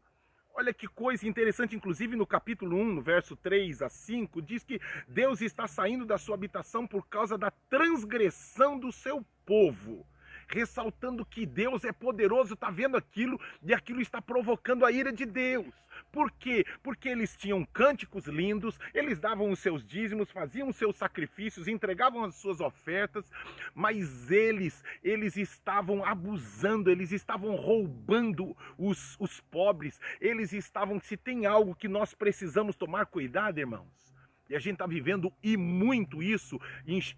Olha 0.55 0.75
que 0.75 0.87
coisa 0.87 1.27
interessante, 1.27 1.75
inclusive 1.75 2.15
no 2.15 2.27
capítulo 2.27 2.77
1, 2.77 2.85
no 2.97 3.01
verso 3.01 3.35
3 3.37 3.81
a 3.81 3.89
5, 3.89 4.43
diz 4.43 4.63
que 4.63 4.79
Deus 5.09 5.41
está 5.41 5.67
saindo 5.67 6.05
da 6.05 6.19
sua 6.19 6.35
habitação 6.35 6.87
por 6.87 7.09
causa 7.09 7.39
da 7.39 7.51
transgressão 7.71 8.79
do 8.79 8.93
seu 8.93 9.25
povo 9.47 10.07
ressaltando 10.51 11.25
que 11.25 11.47
Deus 11.47 11.85
é 11.85 11.93
poderoso, 11.93 12.55
está 12.55 12.71
vendo 12.71 12.97
aquilo 12.97 13.41
e 13.63 13.73
aquilo 13.73 14.01
está 14.01 14.21
provocando 14.21 14.85
a 14.85 14.91
ira 14.91 15.13
de 15.13 15.25
Deus. 15.25 15.73
Por 16.11 16.31
quê? 16.33 16.67
Porque 16.83 17.09
eles 17.09 17.37
tinham 17.37 17.65
cânticos 17.65 18.27
lindos, 18.27 18.79
eles 18.93 19.19
davam 19.19 19.51
os 19.51 19.61
seus 19.61 19.85
dízimos, 19.85 20.31
faziam 20.31 20.69
os 20.69 20.77
seus 20.77 20.97
sacrifícios, 20.97 21.69
entregavam 21.69 22.25
as 22.25 22.35
suas 22.35 22.61
ofertas, 22.61 23.31
mas 23.75 24.31
eles, 24.31 24.83
eles 25.05 25.37
estavam 25.37 26.05
abusando, 26.05 26.91
eles 26.91 27.13
estavam 27.13 27.55
roubando 27.55 28.57
os, 28.77 29.17
os 29.21 29.41
pobres, 29.41 30.01
eles 30.21 30.53
estavam, 30.53 31.01
se 31.01 31.17
tem 31.17 31.47
algo 31.47 31.75
que 31.75 31.89
nós 31.89 32.13
precisamos 32.13 32.75
tomar 32.75 33.07
cuidado, 33.07 33.59
irmãos, 33.59 34.01
e 34.49 34.57
a 34.57 34.59
gente 34.59 34.75
está 34.75 34.87
vivendo 34.87 35.33
e 35.41 35.57
muito 35.57 36.21
isso, 36.21 36.61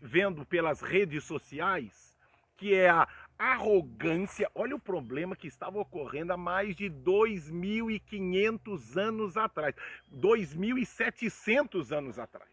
vendo 0.03 0.45
pelas 0.45 0.83
redes 0.83 1.25
sociais, 1.25 2.13
que 2.59 2.75
é 2.75 2.91
a 2.91 3.09
arrogância. 3.39 4.51
Olha 4.55 4.77
o 4.77 4.81
problema 4.81 5.37
que 5.37 5.47
estava 5.47 5.79
ocorrendo 5.79 6.33
há 6.33 6.37
mais 6.37 6.77
de 6.77 6.91
2.500 6.91 8.97
anos 8.97 9.37
atrás, 9.37 9.75
2.700 10.13 11.97
anos 11.97 12.19
atrás. 12.19 12.51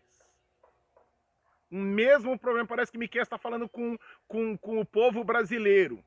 O 1.71 1.77
mesmo 1.77 2.37
problema, 2.37 2.67
parece 2.67 2.91
que 2.91 2.97
Miquel 2.97 3.21
está 3.21 3.37
falando 3.37 3.69
com, 3.69 3.97
com, 4.27 4.57
com 4.57 4.79
o 4.79 4.85
povo 4.85 5.23
brasileiro. 5.23 6.03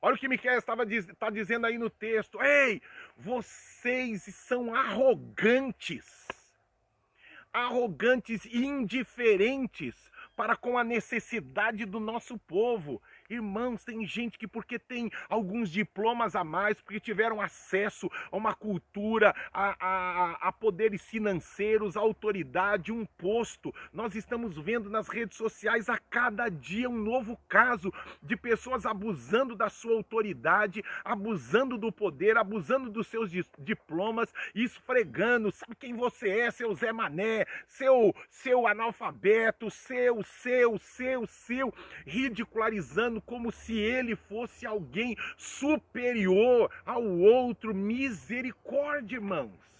Olha 0.00 0.14
o 0.14 0.18
que 0.18 0.28
Miquel 0.28 0.56
estava 0.56 0.84
está 0.84 1.28
dizendo 1.28 1.66
aí 1.66 1.76
no 1.76 1.90
texto. 1.90 2.40
Ei, 2.40 2.80
vocês 3.16 4.22
são 4.22 4.74
arrogantes. 4.74 6.28
Arrogantes 7.52 8.44
e 8.44 8.64
indiferentes 8.64 10.10
para 10.36 10.56
com 10.56 10.78
a 10.78 10.84
necessidade 10.84 11.84
do 11.84 11.98
nosso 11.98 12.38
povo. 12.38 13.02
Irmãos, 13.30 13.84
tem 13.84 14.06
gente 14.06 14.38
que 14.38 14.48
porque 14.48 14.78
tem 14.78 15.10
alguns 15.28 15.70
diplomas 15.70 16.34
a 16.34 16.42
mais, 16.42 16.80
porque 16.80 16.98
tiveram 16.98 17.42
acesso 17.42 18.10
a 18.32 18.36
uma 18.36 18.54
cultura, 18.54 19.34
a, 19.52 19.76
a, 19.78 20.48
a 20.48 20.52
poderes 20.52 21.02
financeiros, 21.02 21.94
a 21.94 22.00
autoridade, 22.00 22.90
um 22.90 23.04
posto. 23.04 23.74
Nós 23.92 24.14
estamos 24.14 24.56
vendo 24.56 24.88
nas 24.88 25.08
redes 25.08 25.36
sociais 25.36 25.90
a 25.90 25.98
cada 25.98 26.48
dia 26.48 26.88
um 26.88 26.96
novo 26.96 27.38
caso 27.46 27.92
de 28.22 28.34
pessoas 28.34 28.86
abusando 28.86 29.54
da 29.54 29.68
sua 29.68 29.92
autoridade, 29.92 30.82
abusando 31.04 31.76
do 31.76 31.92
poder, 31.92 32.38
abusando 32.38 32.88
dos 32.88 33.08
seus 33.08 33.30
diplomas, 33.58 34.32
esfregando. 34.54 35.52
Sabe 35.52 35.74
quem 35.74 35.94
você 35.94 36.30
é, 36.30 36.50
seu 36.50 36.74
Zé 36.74 36.94
Mané, 36.94 37.44
seu, 37.66 38.14
seu 38.30 38.66
analfabeto, 38.66 39.70
seu, 39.70 40.22
seu, 40.22 40.78
seu, 40.78 41.26
seu, 41.26 41.74
ridicularizando 42.06 43.17
como 43.20 43.52
se 43.52 43.78
ele 43.78 44.16
fosse 44.16 44.66
alguém 44.66 45.16
superior 45.36 46.70
ao 46.84 47.04
outro. 47.04 47.74
Misericórdia, 47.74 49.16
irmãos. 49.16 49.77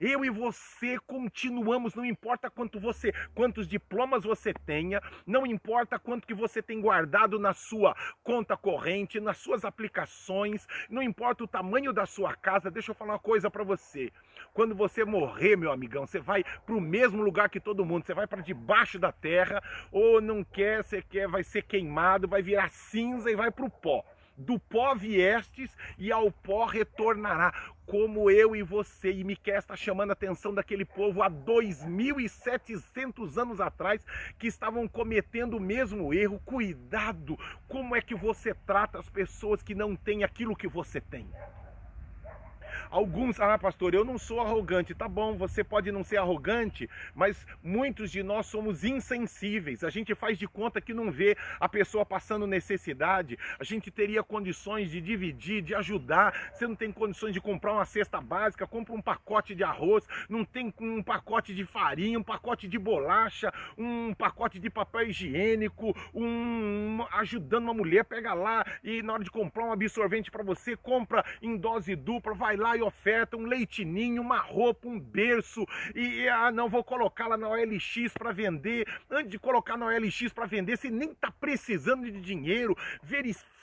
Eu 0.00 0.24
e 0.24 0.30
você 0.30 0.98
continuamos, 1.06 1.94
não 1.94 2.04
importa 2.04 2.50
quanto 2.50 2.78
você, 2.78 3.12
quantos 3.34 3.66
diplomas 3.66 4.24
você 4.24 4.52
tenha, 4.52 5.00
não 5.26 5.46
importa 5.46 5.98
quanto 5.98 6.26
que 6.26 6.34
você 6.34 6.62
tem 6.62 6.80
guardado 6.80 7.38
na 7.38 7.52
sua 7.52 7.94
conta 8.22 8.56
corrente, 8.56 9.20
nas 9.20 9.38
suas 9.38 9.64
aplicações, 9.64 10.66
não 10.90 11.02
importa 11.02 11.44
o 11.44 11.48
tamanho 11.48 11.92
da 11.92 12.06
sua 12.06 12.34
casa. 12.34 12.70
Deixa 12.70 12.90
eu 12.90 12.94
falar 12.94 13.14
uma 13.14 13.18
coisa 13.18 13.50
para 13.50 13.64
você. 13.64 14.12
Quando 14.52 14.74
você 14.74 15.04
morrer, 15.04 15.56
meu 15.56 15.72
amigão, 15.72 16.06
você 16.06 16.20
vai 16.20 16.44
para 16.44 16.74
o 16.74 16.80
mesmo 16.80 17.22
lugar 17.22 17.48
que 17.48 17.60
todo 17.60 17.84
mundo, 17.84 18.04
você 18.04 18.14
vai 18.14 18.26
para 18.26 18.42
debaixo 18.42 18.98
da 18.98 19.12
terra, 19.12 19.62
ou 19.90 20.20
não 20.20 20.44
quer, 20.44 20.82
você 20.82 21.00
quer, 21.02 21.28
vai 21.28 21.42
ser 21.42 21.62
queimado, 21.62 22.28
vai 22.28 22.42
virar 22.42 22.68
cinza 22.68 23.30
e 23.30 23.36
vai 23.36 23.50
para 23.50 23.64
o 23.64 23.70
pó 23.70 24.04
do 24.36 24.58
pó 24.58 24.94
viestes 24.94 25.74
e 25.98 26.12
ao 26.12 26.30
pó 26.30 26.66
retornará, 26.66 27.54
como 27.86 28.30
eu 28.30 28.54
e 28.54 28.62
você. 28.62 29.10
E 29.12 29.24
Miquel 29.24 29.58
está 29.58 29.74
chamando 29.76 30.10
a 30.10 30.12
atenção 30.12 30.52
daquele 30.54 30.84
povo 30.84 31.22
há 31.22 31.30
2.700 31.30 33.40
anos 33.40 33.58
atrás 33.60 34.04
que 34.38 34.46
estavam 34.46 34.86
cometendo 34.88 35.56
o 35.56 35.60
mesmo 35.60 36.12
erro. 36.12 36.38
Cuidado, 36.44 37.38
como 37.68 37.96
é 37.96 38.02
que 38.02 38.14
você 38.14 38.52
trata 38.54 38.98
as 38.98 39.08
pessoas 39.08 39.62
que 39.62 39.74
não 39.74 39.96
têm 39.96 40.24
aquilo 40.24 40.56
que 40.56 40.68
você 40.68 41.00
tem? 41.00 41.26
Alguns, 42.96 43.38
ah, 43.38 43.58
pastor, 43.58 43.92
eu 43.92 44.06
não 44.06 44.16
sou 44.16 44.40
arrogante. 44.40 44.94
Tá 44.94 45.06
bom, 45.06 45.36
você 45.36 45.62
pode 45.62 45.92
não 45.92 46.02
ser 46.02 46.16
arrogante, 46.16 46.88
mas 47.14 47.46
muitos 47.62 48.10
de 48.10 48.22
nós 48.22 48.46
somos 48.46 48.84
insensíveis. 48.84 49.84
A 49.84 49.90
gente 49.90 50.14
faz 50.14 50.38
de 50.38 50.48
conta 50.48 50.80
que 50.80 50.94
não 50.94 51.12
vê 51.12 51.36
a 51.60 51.68
pessoa 51.68 52.06
passando 52.06 52.46
necessidade. 52.46 53.38
A 53.60 53.64
gente 53.64 53.90
teria 53.90 54.22
condições 54.22 54.90
de 54.90 55.02
dividir, 55.02 55.60
de 55.60 55.74
ajudar. 55.74 56.32
Você 56.54 56.66
não 56.66 56.74
tem 56.74 56.90
condições 56.90 57.34
de 57.34 57.40
comprar 57.40 57.74
uma 57.74 57.84
cesta 57.84 58.18
básica, 58.18 58.66
compra 58.66 58.94
um 58.94 59.02
pacote 59.02 59.54
de 59.54 59.62
arroz, 59.62 60.08
não 60.26 60.42
tem 60.42 60.72
um 60.80 61.02
pacote 61.02 61.54
de 61.54 61.66
farinha, 61.66 62.18
um 62.18 62.24
pacote 62.24 62.66
de 62.66 62.78
bolacha, 62.78 63.52
um 63.76 64.14
pacote 64.14 64.58
de 64.58 64.70
papel 64.70 65.10
higiênico, 65.10 65.94
um 66.14 67.04
ajudando 67.12 67.64
uma 67.64 67.74
mulher, 67.74 68.06
pega 68.06 68.32
lá 68.32 68.64
e 68.82 69.02
na 69.02 69.12
hora 69.12 69.22
de 69.22 69.30
comprar 69.30 69.66
um 69.66 69.72
absorvente 69.72 70.30
para 70.30 70.42
você, 70.42 70.74
compra 70.78 71.22
em 71.42 71.58
dose 71.58 71.94
dupla, 71.94 72.32
vai 72.32 72.56
lá 72.56 72.74
e 72.74 72.85
oferta, 72.86 73.36
um 73.36 73.46
leitinho, 73.46 74.22
uma 74.22 74.38
roupa, 74.38 74.88
um 74.88 74.98
berço, 74.98 75.66
e 75.94 76.28
ah, 76.28 76.50
não 76.50 76.68
vou 76.68 76.82
colocar 76.82 77.26
lá 77.26 77.36
na 77.36 77.48
OLX 77.48 78.12
para 78.14 78.32
vender. 78.32 78.86
Antes 79.10 79.30
de 79.30 79.38
colocar 79.38 79.76
na 79.76 79.86
OLX 79.86 80.32
para 80.32 80.46
vender, 80.46 80.76
você 80.76 80.90
nem 80.90 81.10
está 81.10 81.30
precisando 81.30 82.10
de 82.10 82.20
dinheiro, 82.20 82.76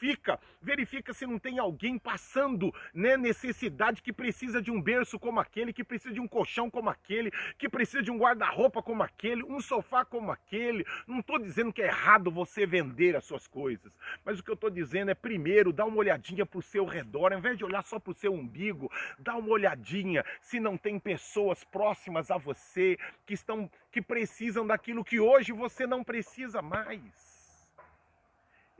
verifica, 0.03 0.39
verifica 0.61 1.13
se 1.13 1.25
não 1.25 1.39
tem 1.39 1.59
alguém 1.59 1.97
passando 1.97 2.73
né, 2.93 3.15
necessidade 3.15 4.01
que 4.01 4.11
precisa 4.11 4.61
de 4.61 4.69
um 4.69 4.81
berço 4.81 5.17
como 5.17 5.39
aquele, 5.39 5.71
que 5.71 5.83
precisa 5.83 6.13
de 6.13 6.19
um 6.19 6.27
colchão 6.27 6.69
como 6.69 6.89
aquele, 6.89 7.31
que 7.57 7.69
precisa 7.69 8.03
de 8.03 8.11
um 8.11 8.17
guarda-roupa 8.17 8.83
como 8.83 9.01
aquele, 9.01 9.43
um 9.43 9.61
sofá 9.61 10.03
como 10.03 10.31
aquele. 10.31 10.85
Não 11.07 11.19
estou 11.19 11.39
dizendo 11.39 11.71
que 11.71 11.81
é 11.81 11.87
errado 11.87 12.29
você 12.29 12.65
vender 12.65 13.15
as 13.15 13.23
suas 13.23 13.47
coisas, 13.47 13.97
mas 14.25 14.39
o 14.39 14.43
que 14.43 14.51
eu 14.51 14.55
estou 14.55 14.69
dizendo 14.69 15.11
é 15.11 15.15
primeiro 15.15 15.71
dá 15.71 15.85
uma 15.85 15.97
olhadinha 15.97 16.45
para 16.45 16.59
o 16.59 16.63
seu 16.63 16.85
redor, 16.85 17.31
ao 17.31 17.39
invés 17.39 17.57
de 17.57 17.63
olhar 17.63 17.83
só 17.83 17.97
para 17.97 18.11
o 18.11 18.15
seu 18.15 18.33
umbigo, 18.33 18.91
dá 19.17 19.35
uma 19.35 19.49
olhadinha 19.49 20.25
se 20.41 20.59
não 20.59 20.77
tem 20.77 20.99
pessoas 20.99 21.63
próximas 21.63 22.29
a 22.29 22.37
você 22.37 22.97
que 23.25 23.33
estão 23.33 23.71
que 23.91 24.01
precisam 24.01 24.65
daquilo 24.65 25.05
que 25.05 25.19
hoje 25.19 25.51
você 25.51 25.85
não 25.85 26.03
precisa 26.03 26.61
mais. 26.61 27.32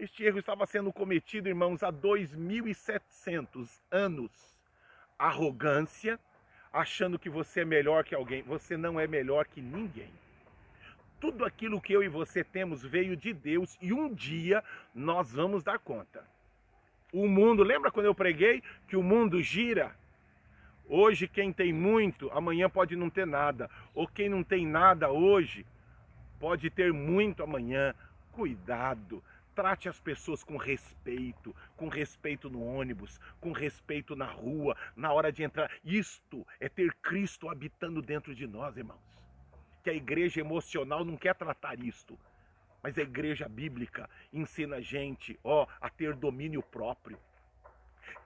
Este 0.04 0.26
erro 0.26 0.38
estava 0.38 0.66
sendo 0.66 0.92
cometido, 0.92 1.48
irmãos, 1.48 1.82
há 1.82 1.90
2700 1.90 3.82
anos. 3.90 4.32
Arrogância, 5.18 6.20
achando 6.74 7.18
que 7.18 7.30
você 7.30 7.62
é 7.62 7.66
melhor 7.66 8.04
que 8.04 8.14
alguém. 8.14 8.42
Você 8.42 8.76
não 8.76 9.00
é 9.00 9.08
melhor 9.08 9.46
que 9.46 9.62
ninguém. 9.62 10.12
Tudo 11.22 11.46
aquilo 11.46 11.80
que 11.80 11.94
eu 11.94 12.04
e 12.04 12.10
você 12.10 12.44
temos 12.44 12.84
veio 12.84 13.16
de 13.16 13.32
Deus 13.32 13.78
e 13.82 13.94
um 13.94 14.14
dia 14.14 14.62
nós 14.94 15.32
vamos 15.32 15.64
dar 15.64 15.80
conta. 15.80 16.28
O 17.14 17.26
mundo, 17.26 17.64
lembra 17.64 17.90
quando 17.90 18.08
eu 18.08 18.14
preguei 18.14 18.62
que 18.90 18.98
o 18.98 19.04
mundo 19.04 19.42
gira? 19.42 19.96
Hoje, 20.86 21.30
quem 21.30 21.54
tem 21.54 21.72
muito, 21.72 22.30
amanhã 22.34 22.70
pode 22.70 22.94
não 22.98 23.10
ter 23.10 23.26
nada. 23.26 23.70
Ou 23.96 24.06
quem 24.06 24.28
não 24.28 24.44
tem 24.44 24.68
nada 24.68 25.10
hoje, 25.10 25.66
pode 26.42 26.70
ter 26.70 26.92
muito 26.92 27.42
amanhã. 27.42 27.96
Cuidado. 28.34 29.24
Trate 29.56 29.88
as 29.88 30.00
pessoas 30.00 30.44
com 30.44 30.58
respeito, 30.58 31.56
com 31.78 31.88
respeito 31.88 32.50
no 32.50 32.64
ônibus, 32.64 33.20
com 33.40 33.52
respeito 33.52 34.16
na 34.16 34.26
rua, 34.26 34.76
na 34.96 35.14
hora 35.14 35.32
de 35.32 35.44
entrar. 35.44 35.72
Isto 35.84 36.46
é 36.60 36.68
ter 36.68 36.94
Cristo 36.96 37.50
habitando 37.50 38.02
dentro 38.02 38.34
de 38.34 38.48
nós, 38.48 38.78
irmãos. 38.78 39.02
Que 39.84 39.90
a 39.90 39.94
igreja 39.94 40.40
emocional 40.40 41.06
não 41.06 41.18
quer 41.18 41.36
tratar 41.36 41.80
isto, 41.80 42.18
mas 42.82 42.98
a 42.98 43.02
igreja 43.02 43.48
bíblica 43.48 44.10
ensina 44.32 44.78
a 44.78 44.82
gente, 44.82 45.40
ó, 45.44 45.68
a 45.80 45.90
ter 45.90 46.16
domínio 46.16 46.64
próprio 46.64 47.20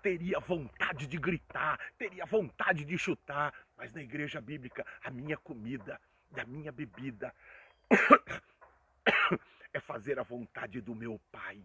teria 0.01 0.39
vontade 0.39 1.07
de 1.07 1.17
gritar, 1.17 1.79
teria 1.97 2.25
vontade 2.25 2.85
de 2.85 2.97
chutar, 2.97 3.53
mas 3.75 3.93
na 3.93 4.01
igreja 4.01 4.39
bíblica, 4.39 4.85
a 5.03 5.11
minha 5.11 5.37
comida 5.37 5.99
e 6.35 6.39
a 6.39 6.45
minha 6.45 6.71
bebida 6.71 7.33
é 9.77 9.79
fazer 9.79 10.19
a 10.19 10.23
vontade 10.23 10.81
do 10.81 10.93
meu 10.93 11.19
Pai. 11.31 11.61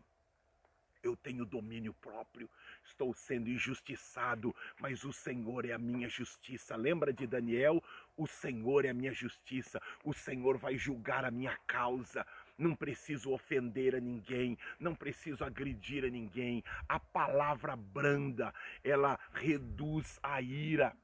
Eu 1.03 1.17
tenho 1.17 1.45
domínio 1.45 1.93
próprio, 1.95 2.49
estou 2.85 3.13
sendo 3.13 3.51
injustiçado, 3.51 4.55
mas 4.79 5.03
o 5.03 5.13
Senhor 5.13 5.65
é 5.65 5.73
a 5.73 5.79
minha 5.79 6.09
justiça. 6.09 6.77
Lembra 6.77 7.13
de 7.13 7.27
Daniel? 7.27 7.83
O 8.17 8.29
Senhor 8.29 8.85
é 8.85 8.91
a 8.91 8.95
minha 8.95 9.13
justiça, 9.13 9.83
o 10.05 10.15
Senhor 10.15 10.57
vai 10.57 10.79
julgar 10.79 11.25
a 11.25 11.31
minha 11.31 11.57
causa 11.67 12.25
não 12.59 12.77
preciso 12.77 13.33
ofender 13.33 13.97
a 13.97 14.01
ninguém, 14.01 14.57
não 14.79 14.95
preciso 14.95 15.43
agredir 15.43 16.05
a 16.05 16.09
ninguém. 16.09 16.63
A 16.89 17.01
palavra 17.01 17.75
branda, 17.75 18.55
ela 18.85 19.19
reduz 19.33 20.21
a 20.23 20.41
ira. 20.41 20.97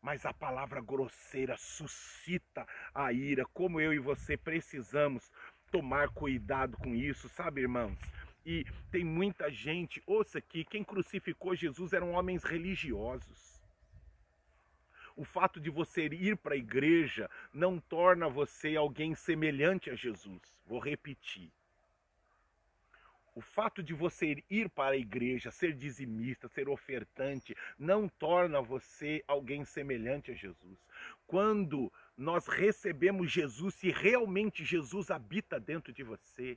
Mas 0.00 0.26
a 0.26 0.32
palavra 0.32 0.80
grosseira 0.80 1.56
suscita 1.56 2.66
a 2.92 3.12
ira. 3.12 3.44
Como 3.46 3.80
eu 3.80 3.92
e 3.92 3.98
você 3.98 4.36
precisamos 4.36 5.30
tomar 5.72 6.10
cuidado 6.10 6.76
com 6.76 6.94
isso, 6.94 7.28
sabe, 7.30 7.62
irmãos? 7.62 7.98
E 8.44 8.64
tem 8.90 9.02
muita 9.02 9.50
gente, 9.50 10.02
ouça 10.06 10.38
aqui, 10.38 10.64
quem 10.64 10.84
crucificou 10.84 11.56
Jesus 11.56 11.92
eram 11.94 12.12
homens 12.12 12.44
religiosos. 12.44 13.60
O 15.16 15.24
fato 15.24 15.60
de 15.60 15.70
você 15.70 16.06
ir 16.06 16.36
para 16.36 16.54
a 16.54 16.58
igreja 16.58 17.30
não 17.52 17.78
torna 17.80 18.28
você 18.28 18.76
alguém 18.76 19.14
semelhante 19.14 19.90
a 19.90 19.94
Jesus. 19.94 20.62
Vou 20.66 20.78
repetir. 20.78 21.50
O 23.34 23.40
fato 23.40 23.82
de 23.82 23.94
você 23.94 24.44
ir 24.50 24.68
para 24.68 24.94
a 24.94 24.98
igreja, 24.98 25.50
ser 25.50 25.72
dizimista, 25.72 26.48
ser 26.48 26.68
ofertante, 26.68 27.56
não 27.78 28.06
torna 28.06 28.60
você 28.60 29.24
alguém 29.26 29.64
semelhante 29.64 30.30
a 30.30 30.34
Jesus. 30.34 30.78
Quando 31.26 31.90
nós 32.22 32.46
recebemos 32.46 33.30
Jesus, 33.30 33.74
se 33.74 33.90
realmente 33.90 34.64
Jesus 34.64 35.10
habita 35.10 35.58
dentro 35.58 35.92
de 35.92 36.02
você, 36.02 36.56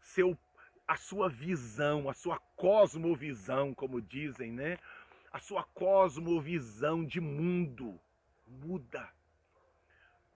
seu, 0.00 0.38
a 0.86 0.96
sua 0.96 1.28
visão, 1.28 2.08
a 2.08 2.14
sua 2.14 2.38
cosmovisão, 2.54 3.74
como 3.74 4.00
dizem, 4.00 4.52
né? 4.52 4.78
a 5.32 5.38
sua 5.38 5.64
cosmovisão 5.64 7.04
de 7.04 7.20
mundo 7.20 7.98
muda. 8.46 9.08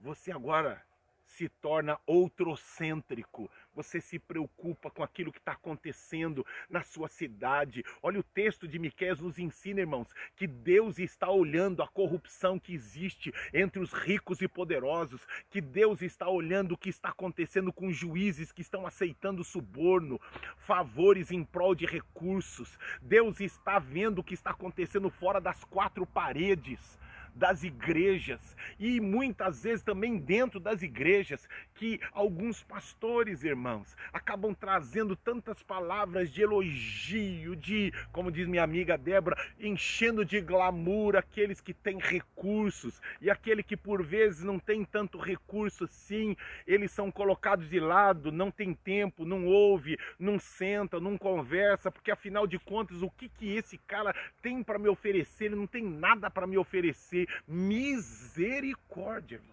Você 0.00 0.32
agora 0.32 0.82
se 1.30 1.48
torna 1.48 1.98
outrocêntrico. 2.06 3.50
Você 3.74 4.00
se 4.00 4.18
preocupa 4.18 4.90
com 4.90 5.02
aquilo 5.02 5.32
que 5.32 5.38
está 5.38 5.52
acontecendo 5.52 6.44
na 6.68 6.82
sua 6.82 7.08
cidade. 7.08 7.84
Olha 8.02 8.18
o 8.18 8.22
texto 8.22 8.66
de 8.66 8.78
Miqueias 8.78 9.20
nos 9.20 9.38
ensina, 9.38 9.80
irmãos, 9.80 10.12
que 10.34 10.46
Deus 10.46 10.98
está 10.98 11.30
olhando 11.30 11.82
a 11.82 11.88
corrupção 11.88 12.58
que 12.58 12.74
existe 12.74 13.32
entre 13.54 13.80
os 13.80 13.92
ricos 13.92 14.42
e 14.42 14.48
poderosos, 14.48 15.24
que 15.50 15.60
Deus 15.60 16.02
está 16.02 16.28
olhando 16.28 16.72
o 16.72 16.78
que 16.78 16.90
está 16.90 17.10
acontecendo 17.10 17.72
com 17.72 17.92
juízes 17.92 18.50
que 18.50 18.62
estão 18.62 18.86
aceitando 18.86 19.44
suborno, 19.44 20.20
favores 20.58 21.30
em 21.30 21.44
prol 21.44 21.74
de 21.76 21.86
recursos. 21.86 22.76
Deus 23.00 23.40
está 23.40 23.78
vendo 23.78 24.18
o 24.18 24.24
que 24.24 24.34
está 24.34 24.50
acontecendo 24.50 25.08
fora 25.08 25.40
das 25.40 25.62
quatro 25.64 26.04
paredes 26.04 26.98
das 27.34 27.62
igrejas 27.62 28.56
e 28.78 29.00
muitas 29.00 29.62
vezes 29.62 29.82
também 29.82 30.18
dentro 30.18 30.60
das 30.60 30.82
igrejas 30.82 31.48
que 31.74 32.00
alguns 32.12 32.62
pastores, 32.62 33.42
irmãos, 33.42 33.96
acabam 34.12 34.54
trazendo 34.54 35.16
tantas 35.16 35.62
palavras 35.62 36.30
de 36.32 36.42
elogio, 36.42 37.56
de, 37.56 37.92
como 38.12 38.30
diz 38.30 38.46
minha 38.46 38.62
amiga 38.62 38.98
Débora, 38.98 39.36
enchendo 39.58 40.24
de 40.24 40.40
glamour 40.40 41.16
aqueles 41.16 41.60
que 41.60 41.72
têm 41.72 41.98
recursos 41.98 43.00
e 43.20 43.30
aquele 43.30 43.62
que 43.62 43.76
por 43.76 44.02
vezes 44.02 44.42
não 44.42 44.58
tem 44.58 44.84
tanto 44.84 45.18
recurso 45.18 45.84
assim, 45.84 46.36
eles 46.66 46.90
são 46.90 47.10
colocados 47.10 47.68
de 47.68 47.80
lado, 47.80 48.32
não 48.32 48.50
tem 48.50 48.74
tempo, 48.74 49.24
não 49.24 49.46
ouve, 49.46 49.98
não 50.18 50.38
senta, 50.38 51.00
não 51.00 51.16
conversa, 51.16 51.90
porque 51.90 52.10
afinal 52.10 52.46
de 52.46 52.58
contas, 52.58 53.02
o 53.02 53.10
que 53.10 53.28
que 53.28 53.56
esse 53.56 53.78
cara 53.78 54.14
tem 54.42 54.62
para 54.62 54.78
me 54.78 54.88
oferecer? 54.88 55.46
Ele 55.46 55.56
não 55.56 55.66
tem 55.66 55.82
nada 55.82 56.30
para 56.30 56.46
me 56.46 56.58
oferecer 56.58 57.19
misericórdia, 57.46 59.36
irmão. 59.36 59.50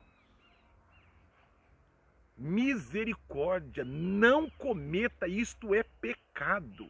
Misericórdia, 2.37 3.83
não 3.83 4.49
cometa 4.51 5.27
isto 5.27 5.73
é 5.73 5.83
pecado. 5.83 6.87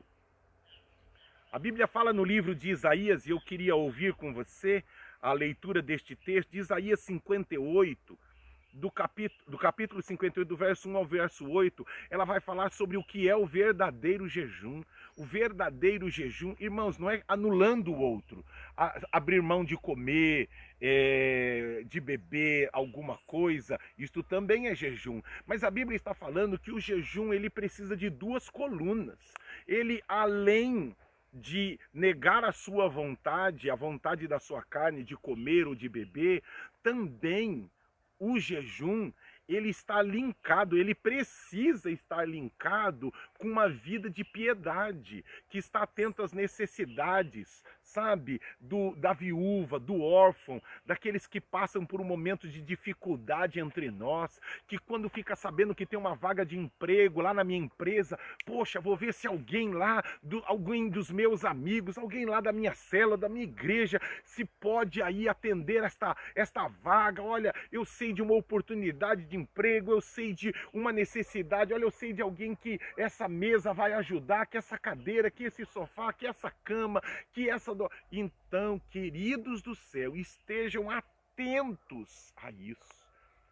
A 1.52 1.58
Bíblia 1.58 1.88
fala 1.88 2.12
no 2.12 2.26
livro 2.26 2.54
de 2.54 2.70
Isaías, 2.70 3.26
e 3.26 3.30
eu 3.30 3.40
queria 3.40 3.76
ouvir 3.76 4.14
com 4.14 4.34
você 4.34 4.84
a 5.22 5.32
leitura 5.32 5.82
deste 5.82 6.16
texto, 6.16 6.52
de 6.52 6.60
Isaías 6.60 7.00
58, 7.00 8.20
do 8.78 8.92
capítulo, 8.92 9.42
do 9.48 9.58
capítulo 9.58 10.02
58, 10.02 10.48
do 10.48 10.56
verso 10.56 10.90
1 10.90 10.98
ao 10.98 11.06
verso 11.06 11.50
8, 11.50 11.86
ela 12.10 12.26
vai 12.26 12.40
falar 12.40 12.70
sobre 12.70 12.96
o 12.96 13.04
que 13.04 13.28
é 13.28 13.36
o 13.36 13.46
verdadeiro 13.46 14.28
jejum. 14.28 14.84
O 15.16 15.26
verdadeiro 15.26 16.10
jejum, 16.10 16.56
irmãos, 16.60 17.00
não 17.00 17.10
é 17.10 17.24
anulando 17.28 17.92
o 17.92 18.00
outro, 18.00 18.46
abrir 19.12 19.42
mão 19.42 19.66
de 19.66 19.76
comer, 19.76 20.48
é, 20.80 21.84
de 21.88 22.00
beber 22.00 22.70
alguma 22.72 23.18
coisa, 23.26 23.80
isto 23.98 24.22
também 24.22 24.68
é 24.68 24.76
jejum. 24.76 25.22
Mas 25.48 25.64
a 25.64 25.72
Bíblia 25.72 25.96
está 25.96 26.14
falando 26.14 26.60
que 26.60 26.72
o 26.72 26.80
jejum 26.80 27.34
ele 27.34 27.50
precisa 27.50 27.98
de 27.98 28.12
duas 28.12 28.48
colunas. 28.48 29.34
Ele, 29.68 30.04
além 30.08 30.96
de 31.34 31.80
negar 31.92 32.44
a 32.44 32.52
sua 32.52 32.88
vontade, 32.88 33.72
a 33.72 33.76
vontade 33.76 34.28
da 34.28 34.40
sua 34.40 34.62
carne 34.62 35.04
de 35.04 35.16
comer 35.16 35.68
ou 35.68 35.74
de 35.74 35.90
beber, 35.90 36.44
também 36.84 37.70
o 38.20 38.38
jejum 38.40 39.14
ele 39.48 39.70
está 39.70 40.02
linkado, 40.02 40.78
ele 40.78 40.94
precisa 40.94 41.90
estar 41.90 42.28
linkado 42.28 43.14
com 43.38 43.48
uma 43.48 43.70
vida 43.70 44.10
de 44.10 44.24
piedade, 44.24 45.24
que 45.50 45.58
está 45.58 45.84
atento 45.84 46.22
às 46.22 46.34
necessidades, 46.34 47.64
sabe, 47.82 48.42
do 48.60 48.96
da 48.96 49.14
viúva, 49.14 49.80
do 49.80 50.02
órfão, 50.02 50.62
daqueles 50.86 51.28
que 51.28 51.40
passam 51.40 51.86
por 51.86 52.02
um 52.02 52.04
momento 52.04 52.48
de 52.48 52.62
dificuldade 52.62 53.60
entre 53.60 53.90
nós, 53.90 54.40
que 54.68 54.78
quando 54.78 55.10
fica 55.10 55.36
sabendo 55.36 55.76
que 55.76 55.86
tem 55.86 55.98
uma 55.98 56.16
vaga 56.16 56.46
de 56.46 56.58
emprego 56.58 57.22
lá 57.22 57.34
na 57.34 57.44
minha 57.44 57.60
empresa, 57.60 58.20
poxa, 58.46 58.82
vou 58.82 58.98
ver 58.98 59.14
se 59.14 59.28
alguém 59.28 59.72
lá, 59.72 60.04
do, 60.22 60.44
alguém 60.46 60.90
dos 60.90 61.10
meus 61.10 61.46
amigos, 61.46 61.98
alguém 61.98 62.26
lá 62.26 62.42
da 62.42 62.52
minha 62.52 62.74
cela, 62.74 63.18
da 63.18 63.30
minha 63.30 63.44
igreja, 63.44 64.02
se 64.26 64.44
pode 64.44 65.02
aí 65.02 65.30
atender 65.30 65.84
esta 65.84 66.16
esta 66.36 66.68
vaga. 66.68 67.22
Olha, 67.22 67.54
eu 67.72 67.86
sei 67.86 68.12
de 68.14 68.22
uma 68.22 68.34
oportunidade 68.34 69.26
de 69.26 69.37
emprego, 69.38 69.92
eu 69.92 70.02
sei 70.02 70.34
de 70.34 70.54
uma 70.74 70.92
necessidade, 70.92 71.74
olha, 71.74 71.84
eu 71.84 71.92
sei 71.92 72.14
de 72.14 72.22
alguém 72.22 72.56
que 72.56 72.80
essa 72.98 73.28
mesa 73.28 73.74
vai 73.74 73.94
ajudar, 73.94 74.46
que 74.46 74.58
essa 74.58 74.78
cadeira, 74.78 75.32
que 75.32 75.46
esse 75.46 75.66
sofá, 75.66 76.12
que 76.12 76.26
essa 76.28 76.52
cama, 76.64 77.02
que 77.32 77.50
essa. 77.50 77.74
Do... 77.74 77.90
Então, 78.12 78.80
queridos 78.90 79.62
do 79.62 79.76
céu, 79.76 80.16
estejam 80.16 80.90
atentos 80.90 82.34
a 82.36 82.52
isso. 82.52 83.08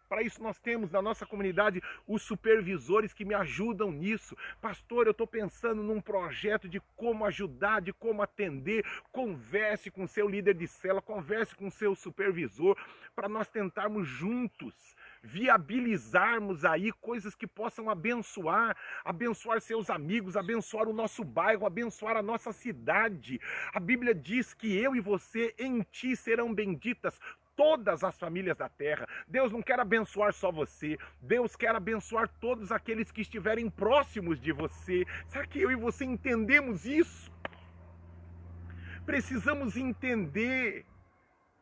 Para 0.08 0.22
isso 0.22 0.42
nós 0.42 0.58
temos 0.58 0.90
na 0.90 1.02
nossa 1.02 1.26
comunidade 1.26 1.82
os 2.06 2.22
supervisores 2.22 3.12
que 3.12 3.24
me 3.24 3.34
ajudam 3.34 3.90
nisso. 3.90 4.36
Pastor, 4.60 5.06
eu 5.06 5.10
estou 5.10 5.26
pensando 5.26 5.82
num 5.82 6.00
projeto 6.00 6.68
de 6.68 6.80
como 6.96 7.24
ajudar, 7.24 7.80
de 7.80 7.92
como 7.92 8.22
atender. 8.22 8.84
Converse 9.10 9.90
com 9.90 10.06
seu 10.06 10.28
líder 10.28 10.54
de 10.54 10.68
cela, 10.68 11.02
converse 11.02 11.54
com 11.56 11.70
seu 11.70 11.94
supervisor, 11.94 12.76
para 13.14 13.28
nós 13.28 13.48
tentarmos 13.48 14.06
juntos 14.06 14.94
viabilizarmos 15.26 16.64
aí 16.64 16.92
coisas 16.92 17.34
que 17.34 17.46
possam 17.46 17.90
abençoar, 17.90 18.76
abençoar 19.04 19.60
seus 19.60 19.90
amigos, 19.90 20.36
abençoar 20.36 20.88
o 20.88 20.92
nosso 20.92 21.24
bairro, 21.24 21.66
abençoar 21.66 22.16
a 22.16 22.22
nossa 22.22 22.52
cidade. 22.52 23.40
A 23.72 23.80
Bíblia 23.80 24.14
diz 24.14 24.54
que 24.54 24.76
eu 24.76 24.94
e 24.94 25.00
você 25.00 25.54
em 25.58 25.82
ti 25.82 26.14
serão 26.14 26.54
benditas 26.54 27.18
todas 27.56 28.04
as 28.04 28.18
famílias 28.18 28.56
da 28.56 28.68
terra. 28.68 29.08
Deus 29.26 29.50
não 29.50 29.62
quer 29.62 29.80
abençoar 29.80 30.32
só 30.32 30.52
você, 30.52 30.96
Deus 31.20 31.56
quer 31.56 31.74
abençoar 31.74 32.28
todos 32.40 32.70
aqueles 32.70 33.10
que 33.10 33.22
estiverem 33.22 33.68
próximos 33.68 34.40
de 34.40 34.52
você. 34.52 35.04
Será 35.26 35.46
que 35.46 35.60
eu 35.60 35.70
e 35.70 35.76
você 35.76 36.04
entendemos 36.04 36.84
isso? 36.84 37.32
Precisamos 39.04 39.76
entender 39.76 40.84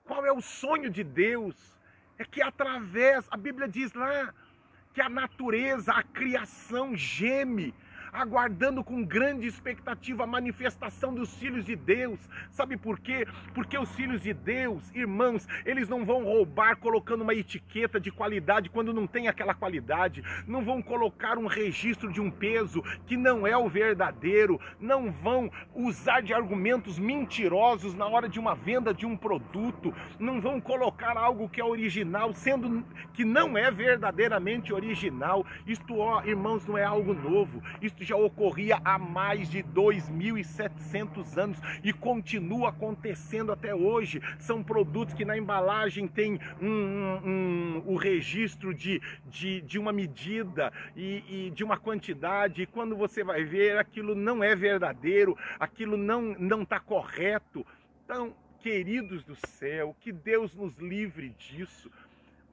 qual 0.05 0.25
é 0.27 0.33
o 0.33 0.41
sonho 0.41 0.91
de 0.91 1.03
Deus 1.03 1.75
é 2.19 2.25
que 2.25 2.43
através, 2.43 3.27
a 3.31 3.37
Bíblia 3.37 3.69
diz 3.69 3.93
lá, 3.93 4.33
que 4.93 5.01
a 5.01 5.09
natureza, 5.09 5.93
a 5.93 6.03
criação 6.03 6.97
geme 6.97 7.75
aguardando 8.15 8.85
com 8.85 9.05
grande 9.05 9.49
expectativa 9.49 10.23
a 10.23 10.27
manifestação 10.27 11.13
dos 11.13 11.35
filhos 11.37 11.65
de 11.65 11.75
Deus. 11.75 12.21
Sabe 12.51 12.77
por 12.77 13.01
quê? 13.01 13.27
Porque 13.53 13.77
os 13.77 13.91
filhos 13.91 14.23
de 14.23 14.33
Deus, 14.33 14.89
irmãos, 14.95 15.47
eles 15.67 15.89
não 15.89 16.05
vão 16.05 16.25
roubar 16.25 16.77
colocando 16.77 17.23
uma 17.23 17.35
etiqueta 17.35 17.99
de 17.99 18.13
qualidade 18.13 18.71
quando 18.71 18.95
não 18.95 19.07
tem 19.07 19.27
aquela 19.27 19.53
qualidade, 19.53 20.23
não 20.47 20.65
vão 20.65 20.81
colocar 20.81 21.37
um 21.37 21.47
registro 21.47 22.13
de 22.13 22.21
um 22.21 22.31
peso 22.31 22.83
que 23.05 23.17
não 23.17 23.45
é 23.45 23.57
o 23.57 23.69
verdadeiro, 23.69 24.61
não 24.79 25.11
vão 25.11 25.51
usar 25.75 26.21
de 26.21 26.33
argumentos 26.33 26.99
mentirosos 26.99 27.95
na 27.95 28.07
hora 28.07 28.29
de 28.29 28.39
uma 28.39 28.55
venda 28.55 28.95
de 28.95 29.05
um 29.05 29.17
produto, 29.17 29.93
não 30.21 30.41
vão 30.41 30.61
colocar 30.61 31.17
algo 31.17 31.49
que 31.49 31.61
é 31.61 31.65
original, 31.65 32.33
sendo 32.33 32.85
que 33.13 33.25
não 33.25 33.59
é 33.59 33.71
verdadeiramente 33.73 34.73
original. 34.73 35.45
Isto, 35.67 35.99
ó, 35.99 36.23
irmãos, 36.25 36.65
não 36.65 36.79
é 36.79 36.85
algo 36.85 37.13
novo. 37.13 37.61
Isto 37.83 38.04
já 38.05 38.17
ocorria 38.17 38.81
há 38.85 38.99
mais 38.99 39.51
de 39.51 39.63
2.700 39.63 41.37
anos 41.37 41.59
e 41.83 41.93
continua 41.93 42.69
acontecendo 42.69 43.51
até 43.51 43.75
hoje. 43.75 44.21
São 44.39 44.63
produtos 44.63 45.15
que 45.15 45.25
na 45.25 45.37
embalagem 45.37 46.07
tem 46.07 46.39
um, 46.61 46.69
um, 46.69 47.21
um, 47.25 47.83
o 47.87 47.97
registro 47.97 48.75
de, 48.75 49.01
de, 49.27 49.61
de 49.63 49.79
uma 49.79 49.93
medida 49.93 50.73
e, 50.97 51.25
e, 51.29 51.51
de 51.51 51.65
uma 51.65 51.77
quantidade, 51.77 52.63
e 52.63 52.67
quando 52.67 52.97
você 52.97 53.25
vai 53.25 53.45
ver, 53.45 53.79
aquilo 53.79 54.15
não 54.15 54.43
é 54.43 54.55
verdadeiro, 54.55 55.37
aquilo 55.59 55.97
não 55.97 56.63
está 56.63 56.79
correto. 56.79 57.67
Então, 58.05 58.35
queridos 58.61 59.25
do 59.25 59.37
céu, 59.47 59.95
que 60.01 60.13
Deus 60.13 60.55
nos 60.55 60.77
livre 60.77 61.31
disso. 61.31 61.91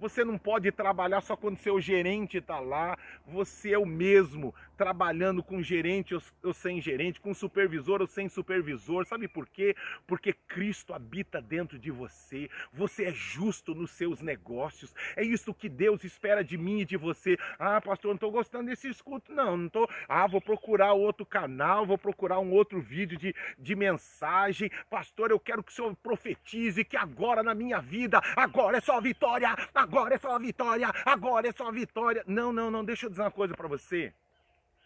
Você 0.01 0.25
não 0.25 0.35
pode 0.35 0.71
trabalhar 0.71 1.21
só 1.21 1.37
quando 1.37 1.59
seu 1.59 1.79
gerente 1.79 2.37
está 2.37 2.59
lá. 2.59 2.97
Você 3.27 3.71
é 3.73 3.77
o 3.77 3.85
mesmo 3.85 4.53
trabalhando 4.81 5.43
com 5.43 5.61
gerente 5.61 6.17
ou 6.41 6.53
sem 6.55 6.81
gerente, 6.81 7.21
com 7.21 7.35
supervisor 7.35 8.01
ou 8.01 8.07
sem 8.07 8.27
supervisor. 8.27 9.05
Sabe 9.05 9.27
por 9.27 9.47
quê? 9.47 9.75
Porque 10.07 10.33
Cristo 10.33 10.91
habita 10.91 11.39
dentro 11.39 11.77
de 11.77 11.91
você. 11.91 12.49
Você 12.73 13.03
é 13.03 13.11
justo 13.11 13.75
nos 13.75 13.91
seus 13.91 14.23
negócios. 14.23 14.91
É 15.15 15.23
isso 15.23 15.53
que 15.53 15.69
Deus 15.69 16.03
espera 16.03 16.43
de 16.43 16.57
mim 16.57 16.79
e 16.79 16.85
de 16.85 16.97
você. 16.97 17.37
Ah, 17.59 17.79
pastor, 17.79 18.09
não 18.09 18.15
estou 18.15 18.31
gostando 18.31 18.71
desse 18.71 18.89
escuto. 18.89 19.31
Não, 19.31 19.55
não 19.55 19.67
estou. 19.67 19.87
Ah, 20.09 20.25
vou 20.25 20.41
procurar 20.41 20.93
outro 20.93 21.27
canal, 21.27 21.85
vou 21.85 21.99
procurar 21.99 22.39
um 22.39 22.51
outro 22.51 22.81
vídeo 22.81 23.19
de, 23.19 23.35
de 23.59 23.75
mensagem. 23.75 24.71
Pastor, 24.89 25.29
eu 25.29 25.39
quero 25.39 25.61
que 25.61 25.71
o 25.71 25.75
senhor 25.75 25.95
profetize 25.97 26.83
que 26.83 26.97
agora 26.97 27.43
na 27.43 27.53
minha 27.53 27.79
vida, 27.79 28.19
agora 28.35 28.77
é 28.77 28.81
só 28.81 28.99
vitória, 28.99 29.55
agora 29.75 30.15
é 30.15 30.17
só 30.17 30.39
vitória, 30.39 30.91
agora 31.05 31.47
é 31.47 31.51
só 31.51 31.71
vitória. 31.71 32.23
Não, 32.25 32.51
não, 32.51 32.71
não, 32.71 32.83
deixa 32.83 33.05
eu 33.05 33.11
dizer 33.11 33.21
uma 33.21 33.29
coisa 33.29 33.53
para 33.53 33.67
você. 33.67 34.11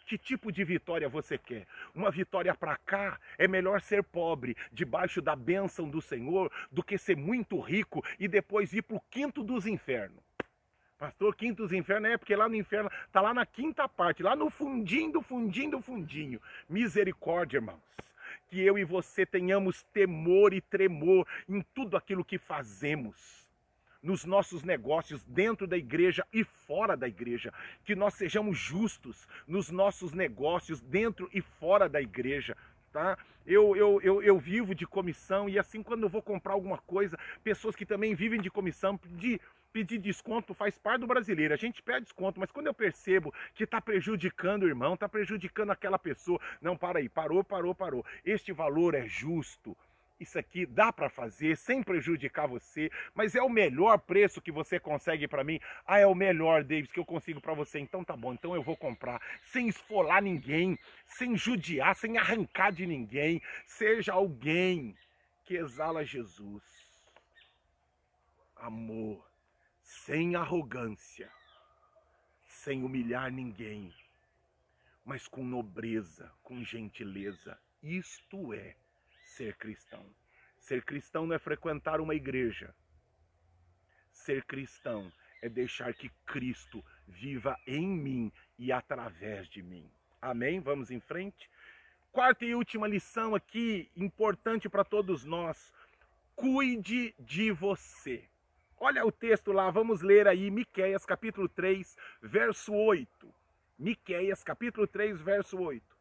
Que 0.06 0.18
tipo 0.20 0.52
de 0.52 0.64
vitória 0.64 1.10
você 1.10 1.38
quer? 1.38 1.66
Uma 1.94 2.12
vitória 2.12 2.54
para 2.54 2.78
cá 2.78 3.20
é 3.40 3.48
melhor 3.48 3.82
ser 3.82 4.04
pobre, 4.04 4.56
debaixo 4.72 5.20
da 5.20 5.36
bênção 5.36 5.90
do 5.90 6.00
Senhor, 6.00 6.52
do 6.72 6.84
que 6.84 6.98
ser 6.98 7.18
muito 7.18 7.60
rico 7.60 8.04
e 8.20 8.28
depois 8.28 8.72
ir 8.72 8.84
para 8.84 8.98
o 8.98 9.02
quinto 9.10 9.44
dos 9.44 9.66
infernos. 9.66 10.24
Pastor, 10.98 11.36
quinto 11.36 11.64
dos 11.64 11.74
infernos 11.74 12.12
é 12.12 12.18
porque 12.18 12.36
lá 12.36 12.48
no 12.48 12.56
inferno 12.56 12.90
está 13.06 13.20
lá 13.20 13.34
na 13.34 13.46
quinta 13.46 13.90
parte, 13.90 14.22
lá 14.22 14.36
no 14.36 14.50
fundinho 14.50 15.12
do 15.12 15.22
fundinho 15.22 15.72
do 15.72 15.82
fundinho. 15.82 16.40
Misericórdia, 16.70 17.58
irmãos. 17.58 17.82
Que 18.48 18.62
eu 18.62 18.78
e 18.78 18.84
você 18.84 19.26
tenhamos 19.26 19.84
temor 19.92 20.54
e 20.54 20.62
tremor 20.62 21.28
em 21.50 21.62
tudo 21.74 21.98
aquilo 21.98 22.24
que 22.24 22.38
fazemos 22.38 23.45
nos 24.06 24.24
nossos 24.24 24.64
negócios, 24.64 25.24
dentro 25.26 25.66
da 25.66 25.76
igreja 25.76 26.26
e 26.32 26.44
fora 26.44 26.96
da 26.96 27.08
igreja. 27.08 27.52
Que 27.84 27.96
nós 27.96 28.14
sejamos 28.14 28.58
justos 28.58 29.28
nos 29.48 29.72
nossos 29.72 30.14
negócios, 30.14 30.80
dentro 30.80 31.28
e 31.34 31.42
fora 31.42 31.90
da 31.90 32.00
igreja. 32.00 32.56
Tá? 32.94 33.18
Eu, 33.46 33.76
eu, 33.76 34.00
eu, 34.02 34.22
eu 34.22 34.38
vivo 34.38 34.76
de 34.76 34.86
comissão 34.86 35.50
e 35.50 35.58
assim 35.58 35.82
quando 35.82 36.04
eu 36.04 36.10
vou 36.10 36.22
comprar 36.22 36.54
alguma 36.54 36.78
coisa, 36.78 37.18
pessoas 37.44 37.76
que 37.76 37.86
também 37.86 38.14
vivem 38.14 38.40
de 38.40 38.50
comissão, 38.50 38.96
pedir, 38.96 39.42
pedir 39.74 39.98
desconto 39.98 40.54
faz 40.54 40.78
parte 40.78 41.02
do 41.02 41.08
brasileiro. 41.08 41.54
A 41.54 41.58
gente 41.58 41.82
pede 41.82 42.02
desconto, 42.02 42.40
mas 42.40 42.52
quando 42.52 42.68
eu 42.68 42.74
percebo 42.76 43.34
que 43.56 43.64
está 43.64 43.82
prejudicando 43.82 44.64
o 44.64 44.68
irmão, 44.68 44.94
está 44.94 45.10
prejudicando 45.10 45.72
aquela 45.72 45.98
pessoa, 45.98 46.40
não, 46.62 46.78
para 46.78 47.00
aí, 47.00 47.10
parou, 47.10 47.44
parou, 47.44 47.74
parou. 47.74 48.06
Este 48.24 48.54
valor 48.54 48.94
é 48.94 49.08
justo 49.08 49.76
isso 50.20 50.40
aqui 50.40 50.66
dá 50.66 50.94
para 50.94 51.10
fazer 51.10 51.58
sem 51.58 51.84
prejudicar 51.84 52.48
você, 52.48 52.90
mas 53.14 53.36
é 53.36 53.42
o 53.42 53.50
melhor 53.50 53.98
preço 54.00 54.42
que 54.42 54.52
você 54.52 54.80
consegue 54.80 55.28
para 55.28 55.44
mim. 55.44 55.60
Ah, 55.86 56.00
é 56.00 56.08
o 56.08 56.16
melhor, 56.16 56.64
Davis, 56.64 56.92
que 56.92 57.00
eu 57.00 57.06
consigo 57.06 57.42
para 57.42 57.54
você. 57.54 57.80
Então 57.80 58.04
tá 58.04 58.16
bom, 58.16 58.34
então 58.34 58.56
eu 58.56 58.64
vou 58.64 58.78
comprar 58.78 59.22
sem 59.44 59.68
esfolar 59.68 60.22
ninguém, 60.22 60.80
sem 61.06 61.36
judiar, 61.36 61.96
sem 61.96 62.18
arrancar 62.18 62.72
de 62.72 62.86
ninguém. 62.88 63.42
Seja 63.66 64.14
alguém 64.14 64.96
que 65.44 65.56
exala 65.56 66.06
Jesus. 66.06 66.64
amor, 68.56 69.24
sem 69.82 70.36
arrogância, 70.36 71.32
sem 72.46 72.84
humilhar 72.84 73.32
ninguém, 73.32 73.94
mas 75.04 75.28
com 75.28 75.44
nobreza, 75.44 76.32
com 76.42 76.64
gentileza. 76.64 77.60
Isto 77.84 78.54
é 78.54 78.76
ser 79.36 79.56
cristão. 79.58 80.06
Ser 80.60 80.84
cristão 80.84 81.28
não 81.28 81.36
é 81.36 81.40
frequentar 81.40 82.00
uma 82.00 82.16
igreja. 82.16 82.74
Ser 84.14 84.46
cristão 84.46 85.12
é 85.42 85.50
deixar 85.50 85.94
que 85.94 86.10
Cristo 86.26 86.84
viva 87.06 87.60
em 87.68 87.86
mim 87.86 88.32
e 88.58 88.72
através 88.72 89.48
de 89.50 89.62
mim. 89.62 89.92
Amém? 90.22 90.62
Vamos 90.62 90.90
em 90.90 91.02
frente. 91.02 91.50
Quarta 92.12 92.46
e 92.46 92.56
última 92.56 92.88
lição 92.88 93.36
aqui, 93.36 93.92
importante 93.96 94.70
para 94.70 94.86
todos 94.86 95.26
nós. 95.26 95.74
Cuide 96.34 97.14
de 97.20 97.52
você. 97.52 98.24
Olha 98.80 99.06
o 99.06 99.12
texto 99.12 99.52
lá, 99.52 99.70
vamos 99.70 100.02
ler 100.02 100.28
aí 100.28 100.50
Miqueias 100.50 101.06
capítulo 101.06 101.50
3, 101.50 101.96
verso 102.22 102.74
8. 102.74 103.34
Miqueias 103.78 104.44
capítulo 104.44 104.88
3, 104.88 105.22
verso 105.22 105.58
8. 105.58 105.95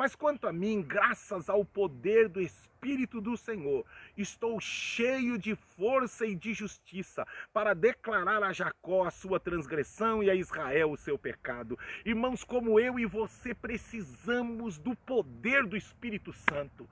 Mas 0.00 0.14
quanto 0.16 0.46
a 0.46 0.52
mim, 0.52 0.80
graças 0.80 1.50
ao 1.50 1.62
poder 1.62 2.26
do 2.26 2.40
Espírito 2.40 3.20
do 3.20 3.36
Senhor, 3.36 3.84
estou 4.16 4.58
cheio 4.58 5.36
de 5.36 5.54
força 5.54 6.24
e 6.24 6.34
de 6.34 6.54
justiça 6.54 7.26
para 7.52 7.74
declarar 7.74 8.42
a 8.42 8.50
Jacó 8.50 9.04
a 9.04 9.10
sua 9.10 9.38
transgressão 9.38 10.22
e 10.22 10.30
a 10.30 10.34
Israel 10.34 10.90
o 10.90 10.96
seu 10.96 11.18
pecado. 11.18 11.78
Irmãos, 12.02 12.42
como 12.42 12.80
eu 12.80 12.98
e 12.98 13.04
você 13.04 13.52
precisamos 13.52 14.78
do 14.78 14.96
poder 14.96 15.66
do 15.66 15.76
Espírito 15.76 16.32
Santo. 16.32 16.88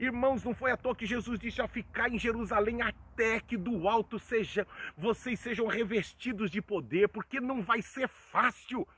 Irmãos, 0.00 0.42
não 0.42 0.54
foi 0.54 0.70
à 0.70 0.76
toa 0.78 0.96
que 0.96 1.04
Jesus 1.04 1.38
disse 1.38 1.60
a 1.60 1.68
ficar 1.68 2.08
em 2.08 2.18
Jerusalém 2.18 2.80
até 2.80 3.40
que 3.40 3.58
do 3.58 3.86
alto 3.86 4.18
seja, 4.18 4.66
vocês 4.96 5.38
sejam 5.38 5.66
revestidos 5.66 6.50
de 6.50 6.62
poder, 6.62 7.08
porque 7.08 7.40
não 7.40 7.60
vai 7.60 7.82
ser 7.82 8.08
fácil 8.08 8.88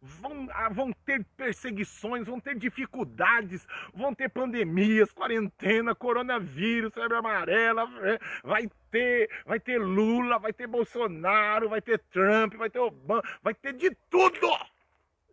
vão, 0.00 0.48
ah, 0.50 0.68
vão 0.68 0.92
ter 1.04 1.24
perseguições, 1.36 2.26
vão 2.26 2.40
ter 2.40 2.56
dificuldades, 2.56 3.66
vão 3.94 4.14
ter 4.14 4.28
pandemias, 4.28 5.12
quarentena, 5.12 5.94
coronavírus, 5.94 6.94
febre 6.94 7.16
amarela, 7.16 7.88
é, 8.02 8.18
vai 8.42 8.68
ter, 8.90 9.30
vai 9.44 9.60
ter 9.60 9.78
Lula, 9.78 10.38
vai 10.38 10.52
ter 10.52 10.66
Bolsonaro, 10.66 11.68
vai 11.68 11.80
ter 11.80 11.98
Trump, 12.10 12.54
vai 12.54 12.70
ter 12.70 12.78
Obama, 12.78 13.22
vai 13.42 13.54
ter 13.54 13.72
de 13.72 13.90
tudo! 14.10 14.48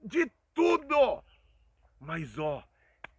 De 0.03 0.29
tudo! 0.53 1.23
Mas 1.99 2.37
ó, 2.37 2.63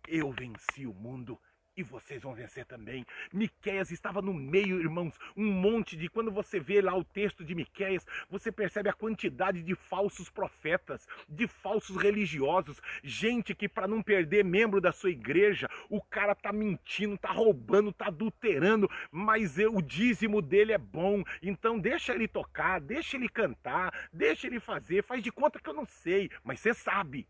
eu 0.07 0.31
venci 0.31 0.87
o 0.87 0.93
mundo 0.93 1.39
e 1.77 1.83
vocês 1.83 2.23
vão 2.23 2.35
vencer 2.35 2.65
também. 2.65 3.05
Miqueias 3.33 3.91
estava 3.91 4.23
no 4.23 4.33
meio, 4.33 4.81
irmãos, 4.81 5.19
um 5.37 5.45
monte 5.45 5.97
de 5.97 6.09
quando 6.09 6.31
você 6.31 6.61
vê 6.61 6.81
lá 6.81 6.97
o 6.97 7.05
texto 7.05 7.45
de 7.45 7.55
Miqueias, 7.55 8.07
você 8.31 8.53
percebe 8.53 8.89
a 8.89 8.93
quantidade 8.93 9.63
de 9.63 9.75
falsos 9.75 10.31
profetas, 10.31 11.07
de 11.29 11.47
falsos 11.47 11.97
religiosos, 11.97 12.81
gente 13.03 13.55
que 13.55 13.69
para 13.69 13.89
não 13.89 14.03
perder 14.03 14.45
membro 14.45 14.81
da 14.81 14.93
sua 14.93 15.11
igreja, 15.11 15.69
o 15.89 16.01
cara 16.01 16.35
tá 16.35 16.53
mentindo, 16.53 17.19
tá 17.19 17.33
roubando, 17.33 17.93
tá 17.93 18.07
adulterando, 18.07 18.89
mas 19.11 19.57
o 19.59 19.81
dízimo 19.81 20.41
dele 20.41 20.73
é 20.73 20.79
bom. 20.79 21.23
Então 21.43 21.79
deixa 21.79 22.15
ele 22.15 22.29
tocar, 22.29 22.81
deixa 22.81 23.17
ele 23.17 23.29
cantar, 23.29 24.09
deixa 24.13 24.47
ele 24.47 24.61
fazer, 24.61 25.03
faz 25.03 25.23
de 25.23 25.33
conta 25.33 25.59
que 25.59 25.69
eu 25.69 25.75
não 25.75 25.87
sei, 25.87 26.31
mas 26.43 26.61
você 26.61 26.73
sabe. 26.73 27.27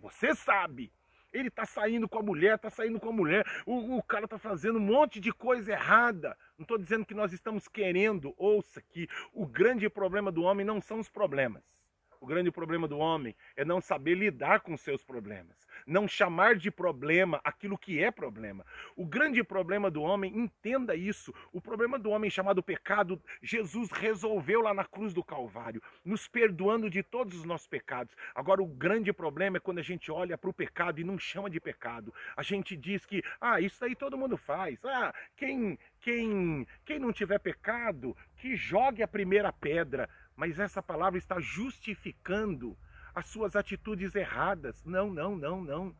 Você 0.00 0.34
sabe 0.34 0.92
ele 1.32 1.50
tá 1.50 1.64
saindo 1.64 2.08
com 2.08 2.18
a 2.18 2.22
mulher, 2.22 2.58
tá 2.58 2.70
saindo 2.70 2.98
com 2.98 3.08
a 3.08 3.12
mulher, 3.12 3.46
o, 3.66 3.96
o 3.96 4.02
cara 4.02 4.26
tá 4.26 4.38
fazendo 4.38 4.78
um 4.78 4.82
monte 4.82 5.20
de 5.20 5.32
coisa 5.32 5.72
errada. 5.72 6.36
Não 6.56 6.62
estou 6.62 6.78
dizendo 6.78 7.06
que 7.06 7.14
nós 7.14 7.32
estamos 7.32 7.68
querendo, 7.68 8.34
ouça 8.36 8.80
que 8.80 9.08
o 9.32 9.46
grande 9.46 9.88
problema 9.88 10.32
do 10.32 10.42
homem 10.42 10.64
não 10.64 10.80
são 10.80 10.98
os 10.98 11.08
problemas. 11.08 11.77
O 12.20 12.26
grande 12.26 12.50
problema 12.50 12.88
do 12.88 12.98
homem 12.98 13.34
é 13.56 13.64
não 13.64 13.80
saber 13.80 14.14
lidar 14.14 14.60
com 14.60 14.76
seus 14.76 15.04
problemas, 15.04 15.66
não 15.86 16.08
chamar 16.08 16.56
de 16.56 16.70
problema 16.70 17.40
aquilo 17.44 17.78
que 17.78 18.02
é 18.02 18.10
problema. 18.10 18.66
O 18.96 19.06
grande 19.06 19.42
problema 19.44 19.90
do 19.90 20.02
homem, 20.02 20.36
entenda 20.36 20.96
isso, 20.96 21.32
o 21.52 21.60
problema 21.60 21.98
do 21.98 22.10
homem 22.10 22.28
chamado 22.28 22.62
pecado, 22.62 23.22
Jesus 23.40 23.90
resolveu 23.92 24.60
lá 24.60 24.74
na 24.74 24.84
cruz 24.84 25.14
do 25.14 25.22
Calvário, 25.22 25.80
nos 26.04 26.26
perdoando 26.26 26.90
de 26.90 27.02
todos 27.02 27.36
os 27.36 27.44
nossos 27.44 27.68
pecados. 27.68 28.16
Agora, 28.34 28.62
o 28.62 28.66
grande 28.66 29.12
problema 29.12 29.58
é 29.58 29.60
quando 29.60 29.78
a 29.78 29.82
gente 29.82 30.10
olha 30.10 30.36
para 30.36 30.50
o 30.50 30.54
pecado 30.54 31.00
e 31.00 31.04
não 31.04 31.18
chama 31.18 31.48
de 31.48 31.60
pecado. 31.60 32.12
A 32.36 32.42
gente 32.42 32.76
diz 32.76 33.06
que, 33.06 33.22
ah, 33.40 33.60
isso 33.60 33.84
aí 33.84 33.94
todo 33.94 34.18
mundo 34.18 34.36
faz. 34.36 34.84
Ah, 34.84 35.14
quem, 35.36 35.78
quem, 36.00 36.66
quem 36.84 36.98
não 36.98 37.12
tiver 37.12 37.38
pecado, 37.38 38.16
que 38.36 38.56
jogue 38.56 39.02
a 39.02 39.08
primeira 39.08 39.52
pedra 39.52 40.08
mas 40.38 40.60
essa 40.60 40.80
palavra 40.80 41.18
está 41.18 41.40
justificando 41.40 42.78
as 43.12 43.26
suas 43.26 43.56
atitudes 43.56 44.14
erradas. 44.14 44.84
Não, 44.84 45.12
não, 45.12 45.36
não, 45.36 45.64
não. 45.64 45.96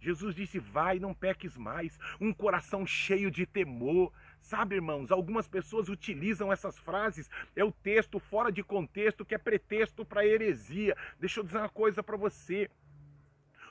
Jesus 0.00 0.32
disse: 0.32 0.60
vai, 0.60 1.00
não 1.00 1.12
peques 1.12 1.56
mais. 1.56 1.98
Um 2.20 2.32
coração 2.32 2.86
cheio 2.86 3.32
de 3.32 3.44
temor. 3.44 4.12
Sabe, 4.40 4.76
irmãos, 4.76 5.10
algumas 5.10 5.48
pessoas 5.48 5.88
utilizam 5.88 6.52
essas 6.52 6.78
frases, 6.78 7.28
é 7.56 7.64
o 7.64 7.72
texto 7.72 8.20
fora 8.20 8.52
de 8.52 8.62
contexto 8.62 9.24
que 9.24 9.34
é 9.34 9.38
pretexto 9.38 10.04
para 10.04 10.24
heresia. 10.24 10.96
Deixa 11.18 11.40
eu 11.40 11.44
dizer 11.44 11.58
uma 11.58 11.68
coisa 11.68 12.00
para 12.00 12.16
você. 12.16 12.70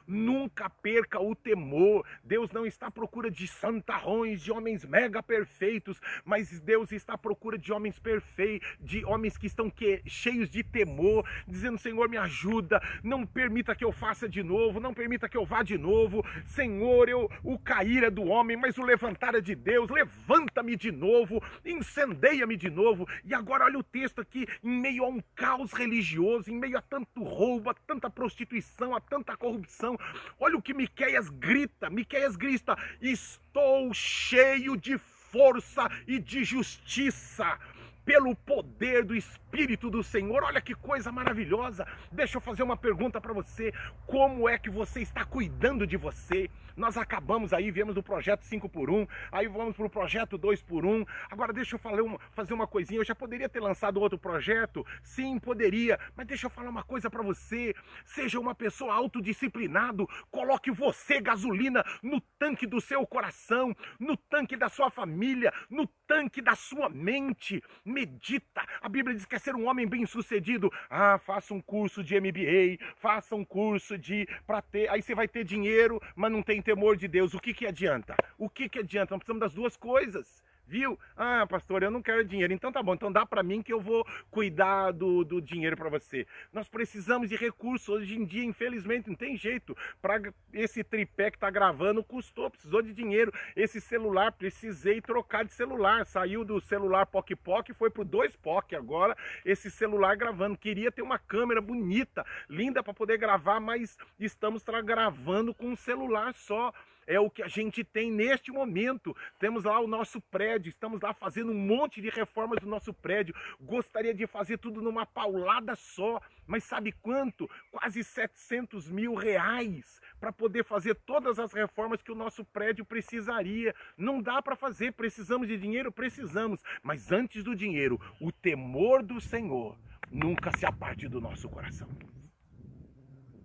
Nunca 0.06 0.70
perca 0.70 1.20
o 1.20 1.34
temor. 1.36 2.06
Deus 2.24 2.52
não 2.52 2.66
está 2.66 2.88
à 2.88 2.92
procura 2.92 3.32
de 3.32 3.48
santarrões, 3.48 4.42
de 4.42 4.52
homens 4.52 4.84
mega 4.84 5.24
perfeitos, 5.24 6.00
mas 6.26 6.60
Deus 6.60 6.92
está 6.92 7.14
à 7.14 7.18
procura 7.18 7.58
de 7.58 7.72
homens 7.72 8.00
perfeitos, 8.00 8.68
de 8.80 9.06
homens 9.06 9.38
que 9.38 9.48
estão 9.48 9.70
que, 9.70 10.02
cheios 10.06 10.50
de 10.50 10.64
temor, 10.64 11.26
dizendo: 11.48 11.78
Senhor, 11.78 12.10
me 12.10 12.18
ajuda, 12.18 12.82
não 13.04 13.26
permita 13.26 13.76
que 13.76 13.86
eu 13.86 13.92
faça 13.92 14.28
de 14.28 14.44
novo, 14.44 14.80
não 14.80 14.94
permita 14.94 15.30
que 15.30 15.38
eu 15.38 15.46
vá 15.46 15.64
de 15.64 15.78
novo. 15.78 16.24
Senhor, 16.46 17.08
eu, 17.08 17.30
o 17.44 17.58
cair 17.58 18.04
é 18.04 18.10
do 18.10 18.24
homem, 18.24 18.58
mas 18.58 18.78
o 18.78 18.84
levantar 18.84 19.36
é 19.36 19.42
de 19.42 19.56
Deus. 19.56 19.90
Levanta-me 19.90 20.76
de 20.76 20.92
novo, 20.92 21.42
incendeia-me 21.66 22.58
de 22.58 22.70
novo. 22.70 23.08
E 23.24 23.34
agora 23.34 23.66
olha 23.66 23.80
o 23.80 23.84
texto 23.84 24.20
aqui, 24.20 24.46
em 24.64 24.82
meio 24.82 25.06
a 25.06 25.08
um 25.08 25.22
caos 25.36 25.72
religioso, 25.72 26.52
em 26.52 26.60
meio 26.60 26.78
a 26.78 26.82
tanto 26.82 27.24
roubo, 27.24 27.70
a 27.70 27.74
tanta 27.74 28.10
prostituição, 28.10 28.96
a 28.96 29.00
tanta 29.00 29.38
corrupção 29.38 29.93
Olha 30.40 30.58
o 30.58 30.62
que 30.62 30.74
Miqueias 30.74 31.30
grita. 31.30 31.90
Miqueias 31.90 32.36
grita: 32.36 32.78
"Estou 33.02 33.94
cheio 33.94 34.78
de 34.78 34.98
força 34.98 35.90
e 36.08 36.20
de 36.20 36.44
justiça." 36.44 37.60
pelo 38.06 38.36
poder 38.36 39.06
do 39.06 39.16
Espírito 39.16 39.43
do 39.90 40.02
Senhor. 40.02 40.44
Olha 40.44 40.60
que 40.60 40.74
coisa 40.74 41.12
maravilhosa. 41.12 41.86
Deixa 42.12 42.38
eu 42.38 42.42
fazer 42.42 42.64
uma 42.64 42.76
pergunta 42.76 43.22
para 43.22 43.32
você. 43.34 43.72
Como 44.08 44.50
é 44.50 44.58
que 44.58 44.70
você 44.70 45.02
está 45.02 45.24
cuidando 45.24 45.86
de 45.86 45.96
você? 45.96 46.50
Nós 46.76 46.98
acabamos 46.98 47.54
aí, 47.54 47.70
viemos 47.70 47.94
do 47.94 48.02
projeto 48.02 48.42
5 48.42 48.68
por 48.68 48.90
1, 48.90 49.06
aí 49.32 49.48
vamos 49.48 49.76
para 49.76 49.86
o 49.86 49.90
projeto 49.90 50.40
2 50.40 50.64
por 50.64 50.84
1. 50.84 51.06
Agora 51.30 51.54
deixa 51.54 51.76
eu 51.76 52.04
uma, 52.04 52.20
fazer 52.32 52.56
uma 52.56 52.66
coisinha. 52.66 53.00
Eu 53.00 53.06
já 53.06 53.14
poderia 53.14 53.48
ter 53.48 53.60
lançado 53.60 54.02
outro 54.02 54.18
projeto? 54.18 54.84
Sim, 55.04 55.38
poderia. 55.38 56.00
Mas 56.16 56.26
deixa 56.26 56.48
eu 56.48 56.50
falar 56.50 56.70
uma 56.70 56.84
coisa 56.84 57.12
para 57.12 57.22
você. 57.22 57.76
Seja 58.04 58.40
uma 58.40 58.56
pessoa 58.56 58.96
autodisciplinado. 58.96 60.08
Coloque 60.32 60.72
você, 60.72 61.22
gasolina, 61.22 61.86
no 62.02 62.20
tanque 62.40 62.66
do 62.66 62.82
seu 62.82 63.06
coração, 63.06 63.76
no 64.00 64.18
tanque 64.18 64.58
da 64.58 64.68
sua 64.68 64.90
família, 64.90 65.54
no 65.70 65.86
tanque 66.08 66.42
da 66.42 66.56
sua 66.56 66.90
mente 66.90 67.62
medita. 67.86 68.66
A 68.82 68.90
Bíblia 68.90 69.16
diz 69.16 69.26
que 69.26 69.36
é 69.36 69.40
ser 69.44 69.56
um 69.56 69.68
homem 69.68 69.86
bem-sucedido. 69.86 70.72
Ah, 70.90 71.18
faça 71.18 71.54
um 71.54 71.62
curso 71.62 72.04
de 72.04 72.20
MBA, 72.20 72.84
faça 72.96 73.36
um 73.36 73.44
curso 73.44 73.98
de 73.98 74.28
para 74.48 74.62
ter, 74.62 74.90
aí 74.90 75.02
você 75.02 75.14
vai 75.14 75.28
ter 75.28 75.44
dinheiro, 75.44 76.02
mas 76.16 76.32
não 76.32 76.42
tem 76.42 76.62
temor 76.62 76.96
de 76.96 77.08
Deus. 77.08 77.34
O 77.34 77.40
que 77.40 77.54
que 77.54 77.68
adianta? 77.68 78.16
O 78.38 78.50
que 78.50 78.70
que 78.70 78.80
adianta? 78.80 79.14
Nós 79.14 79.20
precisamos 79.20 79.42
das 79.42 79.54
duas 79.54 79.76
coisas. 79.76 80.42
Viu? 80.66 80.98
Ah, 81.16 81.46
pastor, 81.48 81.84
eu 81.84 81.92
não 81.92 82.02
quero 82.02 82.24
dinheiro. 82.24 82.54
Então 82.54 82.72
tá 82.72 82.82
bom, 82.82 82.94
então 82.94 83.12
dá 83.12 83.26
para 83.26 83.44
mim 83.44 83.62
que 83.62 83.74
eu 83.74 83.82
vou 83.82 84.06
cuidar 84.32 84.92
do, 84.92 85.24
do 85.24 85.42
dinheiro 85.42 85.76
para 85.76 85.90
você. 85.90 86.26
Nós 86.52 86.70
precisamos 86.70 87.30
de 87.30 87.36
recursos. 87.36 87.90
Hoje 87.90 88.16
em 88.16 88.26
dia, 88.26 88.44
infelizmente, 88.44 89.10
não 89.10 89.16
tem 89.16 89.38
jeito. 89.38 89.76
Para 90.02 90.34
esse 90.54 90.84
tripé 90.84 91.30
que 91.30 91.38
tá 91.38 91.50
gravando, 91.50 92.04
custou, 92.04 92.50
precisou 92.50 92.82
de 92.82 92.94
dinheiro. 92.94 93.32
Esse 93.56 93.82
celular, 93.82 94.32
precisei 94.32 95.02
trocar 95.02 95.44
de 95.44 95.54
celular. 95.54 96.06
Saiu 96.06 96.46
do 96.46 96.62
celular 96.62 97.06
POC 97.06 97.36
POC, 97.36 97.74
foi 97.74 97.90
pro 97.90 98.06
2 98.06 98.36
POC 98.38 98.76
agora. 98.76 99.18
Esse 99.46 99.70
celular 99.70 100.16
gravando. 100.16 100.58
Queria 100.58 100.92
ter 100.92 101.02
uma 101.02 101.20
câmera 101.20 101.62
bonita, 101.62 102.26
linda 102.50 102.82
para 102.82 102.94
poder 102.94 103.18
gravar, 103.18 103.60
mas 103.60 103.98
estamos 104.20 104.64
gravando 104.84 105.54
com 105.54 105.68
um 105.68 105.76
celular 105.76 106.34
só. 106.34 106.74
É 107.08 107.20
o 107.20 107.30
que 107.30 107.44
a 107.44 107.48
gente 107.48 107.84
tem 107.84 108.12
neste 108.12 108.52
momento. 108.52 109.16
Temos 109.40 109.64
lá 109.64 109.80
o 109.80 109.88
nosso 109.88 110.22
prédio, 110.22 110.70
estamos 110.70 111.02
lá 111.02 111.14
fazendo 111.14 111.52
um 111.52 111.56
monte 111.56 112.02
de 112.02 112.10
reformas 112.10 112.60
do 112.60 112.68
nosso 112.68 112.94
prédio. 112.94 113.36
Gostaria 113.60 114.14
de 114.14 114.28
fazer 114.28 114.58
tudo 114.58 114.82
numa 114.82 115.06
paulada 115.06 115.76
só, 115.76 116.22
mas 116.46 116.64
sabe 116.64 116.92
quanto? 116.92 117.50
Quase 117.72 118.04
700 118.04 118.90
mil 118.90 119.14
reais 119.14 120.00
para 120.20 120.32
poder 120.32 120.64
fazer 120.64 120.96
todas 120.96 121.40
as 121.40 121.54
reformas 121.54 122.02
que 122.02 122.12
o 122.12 122.16
nosso 122.16 122.44
prédio 122.46 122.86
precisaria. 122.86 123.74
Não 123.98 124.22
dá 124.22 124.42
para 124.42 124.56
fazer, 124.56 124.94
precisamos 124.94 125.48
de 125.48 125.58
dinheiro? 125.58 125.92
Precisamos, 125.92 126.62
mas 126.82 127.12
antes 127.12 127.44
do 127.44 127.56
dinheiro, 127.56 128.00
o 128.20 128.32
temor 128.32 129.04
do 129.04 129.20
Senhor 129.20 129.78
nunca 130.12 130.56
se 130.58 130.66
aparte 130.66 131.08
do 131.08 131.20
nosso 131.20 131.50
coração. 131.50 131.90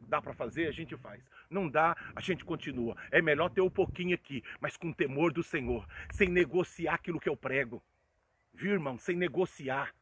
Dá 0.08 0.22
para 0.22 0.32
fazer, 0.32 0.66
a 0.66 0.72
gente 0.72 0.96
faz. 0.96 1.28
Não 1.50 1.68
dá, 1.68 1.96
a 2.14 2.20
gente 2.20 2.44
continua. 2.44 2.96
É 3.10 3.22
melhor 3.22 3.48
ter 3.48 3.62
um 3.62 3.70
pouquinho 3.70 4.14
aqui, 4.14 4.42
mas 4.60 4.76
com 4.76 4.92
temor 4.92 5.32
do 5.32 5.42
Senhor, 5.42 5.86
sem 6.12 6.28
negociar 6.28 6.94
aquilo 6.94 7.20
que 7.20 7.28
eu 7.28 7.36
prego. 7.36 7.82
Viu, 8.52 8.72
irmão? 8.72 8.98
Sem 8.98 9.16
negociar. 9.16 9.94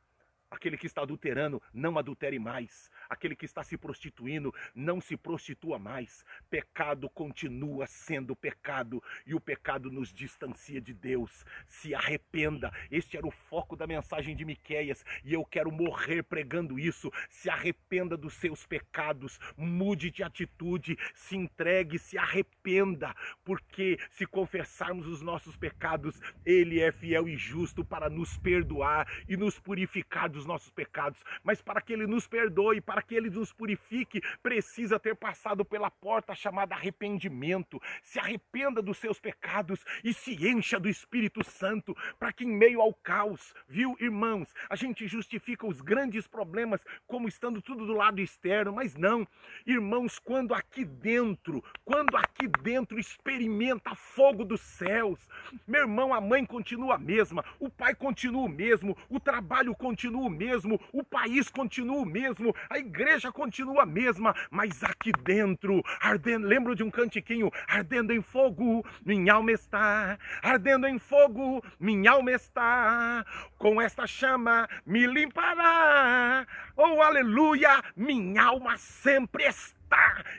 Aquele 0.51 0.77
que 0.77 0.87
está 0.87 1.03
adulterando, 1.03 1.63
não 1.73 1.99
adultere 1.99 2.39
mais. 2.39 2.91
Aquele 3.09 3.37
que 3.37 3.45
está 3.45 3.63
se 3.63 3.77
prostituindo, 3.77 4.55
não 4.75 5.01
se 5.01 5.17
prostitua 5.17 5.79
mais. 5.79 6.25
Pecado 6.51 7.09
continua 7.11 7.87
sendo 7.87 8.35
pecado 8.35 9.03
e 9.27 9.35
o 9.35 9.41
pecado 9.41 9.91
nos 9.91 10.13
distancia 10.13 10.81
de 10.81 10.93
Deus. 10.93 11.45
Se 11.67 11.95
arrependa. 11.95 12.73
Este 12.91 13.17
era 13.17 13.27
o 13.27 13.31
foco 13.31 13.77
da 13.77 13.87
mensagem 13.87 14.35
de 14.35 14.45
Miqueias 14.45 15.05
e 15.25 15.33
eu 15.33 15.45
quero 15.45 15.71
morrer 15.71 16.23
pregando 16.23 16.79
isso. 16.79 17.13
Se 17.29 17.49
arrependa 17.49 18.17
dos 18.17 18.35
seus 18.35 18.67
pecados, 18.67 19.39
mude 19.57 20.11
de 20.11 20.23
atitude, 20.23 20.99
se 21.15 21.37
entregue, 21.37 21.99
se 21.99 22.19
arrependa, 22.19 23.15
porque 23.45 23.99
se 24.11 24.27
confessarmos 24.27 25.07
os 25.07 25.23
nossos 25.23 25.57
pecados, 25.57 26.21
ele 26.45 26.81
é 26.81 26.93
fiel 26.93 27.29
e 27.29 27.37
justo 27.37 27.85
para 27.85 28.09
nos 28.09 28.37
perdoar 28.39 29.07
e 29.29 29.37
nos 29.37 29.59
purificar 29.59 30.29
dos 30.29 30.47
nossos 30.47 30.71
pecados, 30.71 31.23
mas 31.43 31.61
para 31.61 31.81
que 31.81 31.93
Ele 31.93 32.07
nos 32.07 32.27
perdoe, 32.27 32.81
para 32.81 32.96
que 33.03 33.15
Ele 33.15 33.31
nos 33.31 33.53
purifique, 33.53 34.21
precisa 34.43 34.99
ter 34.99 35.15
passado 35.17 35.65
pela 35.65 35.91
porta 35.91 36.35
chamada 36.35 36.75
arrependimento. 36.75 37.81
Se 38.03 38.19
arrependa 38.19 38.83
dos 38.83 38.99
seus 38.99 39.19
pecados 39.19 39.85
e 40.05 40.13
se 40.13 40.35
encha 40.47 40.79
do 40.79 40.89
Espírito 40.89 41.45
Santo, 41.45 41.97
para 42.19 42.33
que 42.33 42.45
em 42.45 42.57
meio 42.57 42.81
ao 42.81 42.93
caos, 42.93 43.55
viu, 43.69 43.97
irmãos, 44.01 44.55
a 44.69 44.77
gente 44.77 45.07
justifica 45.07 45.67
os 45.67 45.81
grandes 45.81 46.27
problemas 46.27 46.85
como 47.07 47.29
estando 47.29 47.63
tudo 47.63 47.87
do 47.87 47.93
lado 47.93 48.21
externo, 48.21 48.73
mas 48.73 48.95
não, 48.95 49.27
irmãos, 49.67 50.19
quando 50.19 50.55
aqui 50.55 50.85
dentro, 50.85 51.63
quando 51.85 52.17
aqui 52.17 52.49
dentro 52.63 52.99
experimenta 52.99 53.95
fogo 53.95 54.45
dos 54.45 54.61
céus, 54.61 55.29
meu 55.67 55.83
irmão, 55.83 56.13
a 56.13 56.21
mãe 56.21 56.45
continua 56.45 56.95
a 56.95 56.99
mesma, 56.99 57.45
o 57.59 57.69
pai 57.69 57.95
continua 57.95 58.43
o 58.43 58.49
mesmo, 58.49 58.97
o 59.09 59.19
trabalho 59.19 59.75
continua 59.75 60.27
o 60.27 60.31
mesmo, 60.31 60.81
o 60.93 61.03
país 61.03 61.51
continua 61.51 61.99
o 61.99 62.07
mesmo, 62.07 62.55
a 62.69 62.79
igreja 62.87 63.33
continua 63.33 63.83
a 63.83 63.87
mesma, 63.87 64.35
mas 64.51 64.83
aqui 64.83 65.13
dentro, 65.13 65.83
ardendo, 66.01 66.47
lembro 66.47 66.75
de 66.75 66.83
um 66.83 66.91
cantiquinho, 66.91 67.51
ardendo 67.69 68.13
em 68.13 68.23
fogo, 68.23 68.85
minha 69.05 69.35
alma 69.35 69.53
está, 69.53 70.19
ardendo 70.43 70.87
em 70.87 70.99
fogo, 70.99 71.63
minha 71.79 72.13
alma 72.13 72.31
está, 72.33 73.25
com 73.59 73.81
esta 73.83 74.07
chama 74.07 74.69
me 74.87 75.07
limpará, 75.07 76.47
oh 76.77 77.03
aleluia, 77.03 77.83
minha 77.97 78.45
alma 78.45 78.77
sempre 78.79 79.45
está 79.45 79.76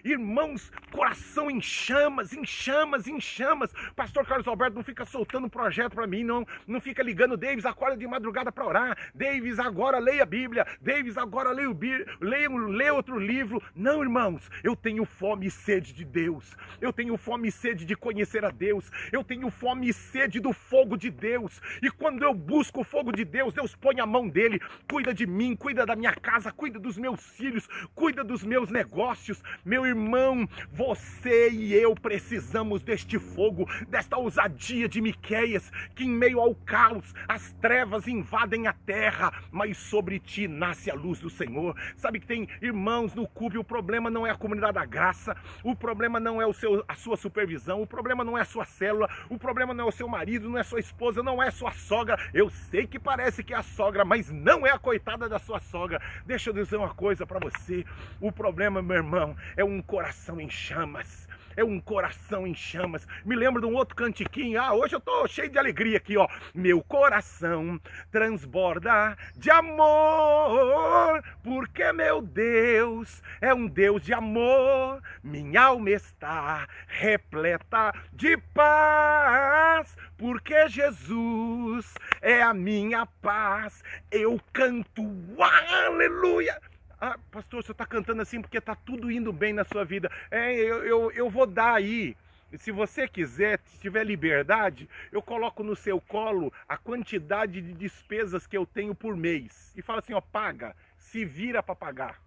Irmãos, 0.03 0.71
coração 0.91 1.49
em 1.49 1.61
chamas, 1.61 2.33
em 2.33 2.45
chamas, 2.45 3.07
em 3.07 3.19
chamas. 3.19 3.73
Pastor 3.95 4.25
Carlos 4.25 4.47
Alberto 4.47 4.75
não 4.75 4.83
fica 4.83 5.05
soltando 5.05 5.49
projeto 5.49 5.95
para 5.95 6.07
mim, 6.07 6.23
não. 6.23 6.45
Não 6.65 6.79
fica 6.79 7.01
ligando, 7.01 7.37
Davis, 7.37 7.65
acorda 7.65 7.97
de 7.97 8.07
madrugada 8.07 8.51
para 8.51 8.65
orar. 8.65 8.97
Davis, 9.13 9.59
agora 9.59 9.99
leia 9.99 10.23
a 10.23 10.25
Bíblia. 10.25 10.65
Davis, 10.81 11.17
agora 11.17 11.51
leia, 11.51 11.69
o, 11.69 11.77
leia, 12.21 12.49
leia 12.49 12.93
outro 12.93 13.19
livro. 13.19 13.61
Não, 13.75 14.01
irmãos, 14.01 14.49
eu 14.63 14.75
tenho 14.75 15.05
fome 15.05 15.47
e 15.47 15.51
sede 15.51 15.93
de 15.93 16.05
Deus. 16.05 16.55
Eu 16.79 16.93
tenho 16.93 17.17
fome 17.17 17.47
e 17.47 17.51
sede 17.51 17.85
de 17.85 17.95
conhecer 17.95 18.45
a 18.45 18.51
Deus. 18.51 18.91
Eu 19.11 19.23
tenho 19.23 19.49
fome 19.49 19.89
e 19.89 19.93
sede 19.93 20.39
do 20.39 20.53
fogo 20.53 20.97
de 20.97 21.09
Deus. 21.09 21.61
E 21.81 21.89
quando 21.89 22.23
eu 22.23 22.33
busco 22.33 22.81
o 22.81 22.83
fogo 22.83 23.11
de 23.11 23.25
Deus, 23.25 23.53
Deus 23.53 23.75
põe 23.75 23.99
a 23.99 24.05
mão 24.05 24.27
dele, 24.27 24.61
cuida 24.89 25.13
de 25.13 25.25
mim, 25.25 25.55
cuida 25.55 25.85
da 25.85 25.95
minha 25.95 26.13
casa, 26.13 26.51
cuida 26.51 26.79
dos 26.79 26.97
meus 26.97 27.25
filhos, 27.31 27.67
cuida 27.95 28.23
dos 28.23 28.43
meus 28.43 28.69
negócios 28.69 29.36
meu 29.65 29.85
irmão, 29.85 30.47
você 30.71 31.49
e 31.49 31.73
eu 31.73 31.95
precisamos 31.95 32.83
deste 32.83 33.19
fogo, 33.19 33.67
desta 33.87 34.17
ousadia 34.17 34.87
de 34.87 35.01
Miqueias, 35.01 35.71
que 35.95 36.03
em 36.03 36.09
meio 36.09 36.39
ao 36.39 36.55
caos 36.55 37.13
as 37.27 37.53
trevas 37.53 38.07
invadem 38.07 38.67
a 38.67 38.73
terra, 38.73 39.33
mas 39.51 39.77
sobre 39.77 40.19
ti 40.19 40.47
nasce 40.47 40.89
a 40.89 40.95
luz 40.95 41.19
do 41.19 41.29
Senhor. 41.29 41.75
Sabe 41.95 42.19
que 42.19 42.27
tem 42.27 42.47
irmãos 42.61 43.13
no 43.13 43.27
cube, 43.27 43.57
o 43.57 43.63
problema 43.63 44.09
não 44.09 44.25
é 44.25 44.31
a 44.31 44.35
comunidade 44.35 44.73
da 44.73 44.85
graça, 44.85 45.35
o 45.63 45.75
problema 45.75 46.19
não 46.19 46.41
é 46.41 46.45
o 46.45 46.53
seu, 46.53 46.83
a 46.87 46.95
sua 46.95 47.17
supervisão, 47.17 47.81
o 47.81 47.87
problema 47.87 48.23
não 48.23 48.37
é 48.37 48.41
a 48.41 48.45
sua 48.45 48.65
célula, 48.65 49.09
o 49.29 49.37
problema 49.37 49.73
não 49.73 49.85
é 49.85 49.87
o 49.87 49.91
seu 49.91 50.07
marido, 50.07 50.49
não 50.49 50.57
é 50.57 50.63
sua 50.63 50.79
esposa, 50.79 51.23
não 51.23 51.41
é 51.41 51.51
sua 51.51 51.71
sogra. 51.71 52.17
Eu 52.33 52.49
sei 52.49 52.85
que 52.85 52.99
parece 52.99 53.43
que 53.43 53.53
é 53.53 53.57
a 53.57 53.63
sogra, 53.63 54.05
mas 54.05 54.31
não 54.31 54.65
é 54.65 54.71
a 54.71 54.79
coitada 54.79 55.27
da 55.27 55.39
sua 55.39 55.59
sogra. 55.59 56.01
Deixa 56.25 56.49
eu 56.49 56.53
dizer 56.53 56.77
uma 56.77 56.93
coisa 56.93 57.25
para 57.25 57.39
você: 57.39 57.85
o 58.19 58.31
problema, 58.31 58.81
meu 58.81 58.97
irmão, 58.97 59.26
coração, 59.27 59.35
é 59.55 59.63
um 59.63 59.81
coração 59.81 60.39
em 60.39 60.49
chamas. 60.49 61.27
É 61.55 61.63
um 61.63 61.79
coração 61.79 62.45
em 62.45 62.53
chamas. 62.53 63.07
Me 63.25 63.35
lembro 63.35 63.59
de 63.59 63.65
um 63.65 63.73
outro 63.73 63.95
cantiquinho. 63.95 64.61
Ah, 64.61 64.75
hoje 64.75 64.95
eu 64.95 64.99
tô 64.99 65.27
cheio 65.27 65.49
de 65.49 65.57
alegria 65.57 65.97
aqui, 65.97 66.15
ó. 66.15 66.27
Meu 66.53 66.83
coração 66.83 67.81
transborda 68.11 69.17
de 69.35 69.49
amor, 69.49 71.23
porque 71.43 71.91
meu 71.93 72.21
Deus 72.21 73.23
é 73.41 73.55
um 73.55 73.65
Deus 73.65 74.03
de 74.03 74.13
amor. 74.13 75.01
Minha 75.23 75.63
alma 75.63 75.89
está 75.89 76.67
repleta 76.85 77.91
de 78.13 78.37
paz, 78.53 79.97
porque 80.15 80.69
Jesus 80.69 81.91
é 82.21 82.39
a 82.39 82.53
minha 82.53 83.07
paz. 83.19 83.83
Eu 84.11 84.39
canto 84.53 85.01
aleluia 85.39 86.61
ah, 86.99 87.17
pastor, 87.31 87.63
você 87.63 87.71
está 87.71 87.85
cantando 87.85 88.21
assim 88.21 88.41
porque 88.41 88.57
está 88.57 88.75
tudo 88.75 89.11
indo 89.11 89.31
bem 89.31 89.53
na 89.53 89.63
sua 89.63 89.85
vida. 89.85 90.11
É, 90.31 90.53
eu, 90.53 90.83
eu, 90.83 91.11
eu 91.11 91.29
vou 91.29 91.45
dar 91.45 91.75
aí. 91.75 92.17
Se 92.57 92.71
você 92.71 93.07
quiser, 93.07 93.59
se 93.65 93.79
tiver 93.79 94.05
liberdade, 94.05 94.89
eu 95.11 95.21
coloco 95.21 95.63
no 95.63 95.75
seu 95.75 95.99
colo 95.99 96.51
a 96.67 96.77
quantidade 96.77 97.61
de 97.61 97.73
despesas 97.73 98.47
que 98.47 98.57
eu 98.57 98.65
tenho 98.65 98.95
por 98.95 99.15
mês. 99.17 99.73
E 99.75 99.81
fala 99.81 99.99
assim, 99.99 100.13
ó, 100.13 100.21
paga, 100.21 100.75
se 100.97 101.25
vira 101.25 101.61
para 101.61 101.75
pagar. 101.75 102.21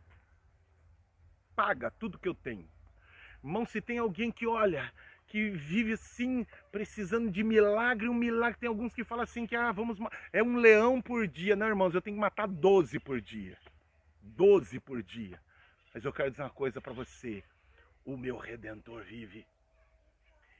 Paga 1.56 1.90
tudo 1.98 2.18
que 2.18 2.28
eu 2.28 2.34
tenho. 2.34 2.68
Irmão, 3.42 3.64
se 3.64 3.80
tem 3.80 3.98
alguém 3.98 4.30
que 4.30 4.46
olha, 4.46 4.92
que 5.26 5.50
vive 5.50 5.94
assim, 5.94 6.46
precisando 6.70 7.30
de 7.30 7.42
milagre, 7.42 8.08
um 8.08 8.14
milagre. 8.14 8.60
Tem 8.60 8.68
alguns 8.68 8.92
que 8.92 9.02
falam 9.02 9.24
assim 9.24 9.46
que 9.46 9.56
ah, 9.56 9.72
vamos 9.72 9.98
é 10.32 10.42
um 10.42 10.58
leão 10.58 11.00
por 11.00 11.26
dia, 11.26 11.56
não, 11.56 11.66
irmãos, 11.66 11.94
eu 11.94 12.02
tenho 12.02 12.16
que 12.16 12.20
matar 12.20 12.46
12 12.46 13.00
por 13.00 13.20
dia. 13.20 13.56
12 14.30 14.80
por 14.80 15.02
dia. 15.02 15.40
Mas 15.92 16.04
eu 16.04 16.12
quero 16.12 16.30
dizer 16.30 16.42
uma 16.42 16.50
coisa 16.50 16.80
para 16.80 16.92
você: 16.92 17.42
o 18.04 18.16
meu 18.16 18.36
redentor 18.36 19.02
vive. 19.04 19.46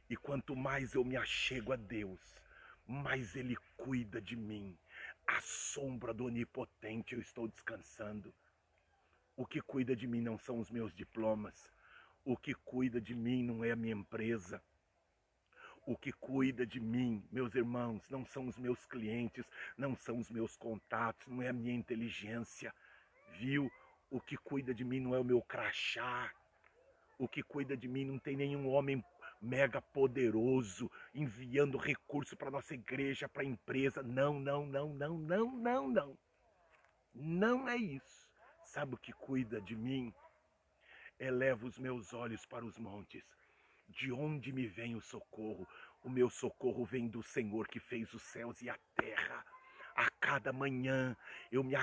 E 0.08 0.16
quanto 0.16 0.56
mais 0.56 0.94
eu 0.94 1.04
me 1.04 1.16
achego 1.16 1.72
a 1.72 1.76
Deus, 1.76 2.20
mais 2.86 3.36
Ele 3.36 3.56
cuida 3.76 4.20
de 4.20 4.36
mim. 4.36 4.76
À 5.26 5.40
sombra 5.40 6.12
do 6.12 6.24
Onipotente 6.24 7.14
eu 7.14 7.20
estou 7.20 7.46
descansando. 7.46 8.34
O 9.36 9.46
que 9.46 9.60
cuida 9.60 9.94
de 9.94 10.06
mim 10.06 10.20
não 10.20 10.36
são 10.38 10.58
os 10.58 10.68
meus 10.68 10.92
diplomas. 10.92 11.70
O 12.24 12.36
que 12.36 12.52
cuida 12.52 13.00
de 13.00 13.14
mim 13.14 13.44
não 13.44 13.64
é 13.64 13.70
a 13.70 13.76
minha 13.76 13.94
empresa. 13.94 14.60
O 15.86 15.96
que 15.96 16.12
cuida 16.12 16.66
de 16.66 16.78
mim, 16.78 17.24
meus 17.30 17.54
irmãos, 17.54 18.10
não 18.10 18.26
são 18.26 18.46
os 18.48 18.58
meus 18.58 18.84
clientes, 18.84 19.50
não 19.78 19.96
são 19.96 20.18
os 20.18 20.28
meus 20.28 20.56
contatos, 20.56 21.26
não 21.28 21.40
é 21.40 21.48
a 21.48 21.52
minha 21.52 21.74
inteligência 21.74 22.74
viu? 23.32 23.70
O 24.10 24.20
que 24.20 24.36
cuida 24.36 24.74
de 24.74 24.84
mim 24.84 25.00
não 25.00 25.14
é 25.14 25.18
o 25.20 25.24
meu 25.24 25.40
crachá. 25.42 26.32
O 27.18 27.28
que 27.28 27.42
cuida 27.42 27.76
de 27.76 27.86
mim 27.86 28.04
não 28.04 28.18
tem 28.18 28.36
nenhum 28.36 28.68
homem 28.68 29.04
mega 29.40 29.80
poderoso 29.80 30.90
enviando 31.14 31.78
recurso 31.78 32.36
para 32.36 32.50
nossa 32.50 32.74
igreja, 32.74 33.28
para 33.28 33.44
empresa. 33.44 34.02
Não, 34.02 34.38
não, 34.38 34.66
não, 34.66 34.92
não, 34.94 35.18
não, 35.18 35.50
não, 35.56 35.88
não. 35.88 36.18
Não 37.14 37.68
é 37.68 37.76
isso. 37.76 38.30
Sabe 38.64 38.94
o 38.94 38.98
que 38.98 39.12
cuida 39.12 39.60
de 39.60 39.76
mim? 39.76 40.14
Eleva 41.18 41.66
os 41.66 41.78
meus 41.78 42.12
olhos 42.12 42.44
para 42.46 42.64
os 42.64 42.78
montes. 42.78 43.24
De 43.88 44.12
onde 44.12 44.52
me 44.52 44.66
vem 44.66 44.94
o 44.94 45.00
socorro? 45.00 45.66
O 46.02 46.08
meu 46.08 46.30
socorro 46.30 46.84
vem 46.84 47.08
do 47.08 47.22
Senhor 47.22 47.66
que 47.68 47.80
fez 47.80 48.12
os 48.14 48.22
céus 48.22 48.62
e 48.62 48.70
a 48.70 48.78
terra. 48.94 49.44
A 49.94 50.08
cada 50.20 50.52
manhã 50.52 51.16
eu 51.50 51.62
me, 51.62 51.74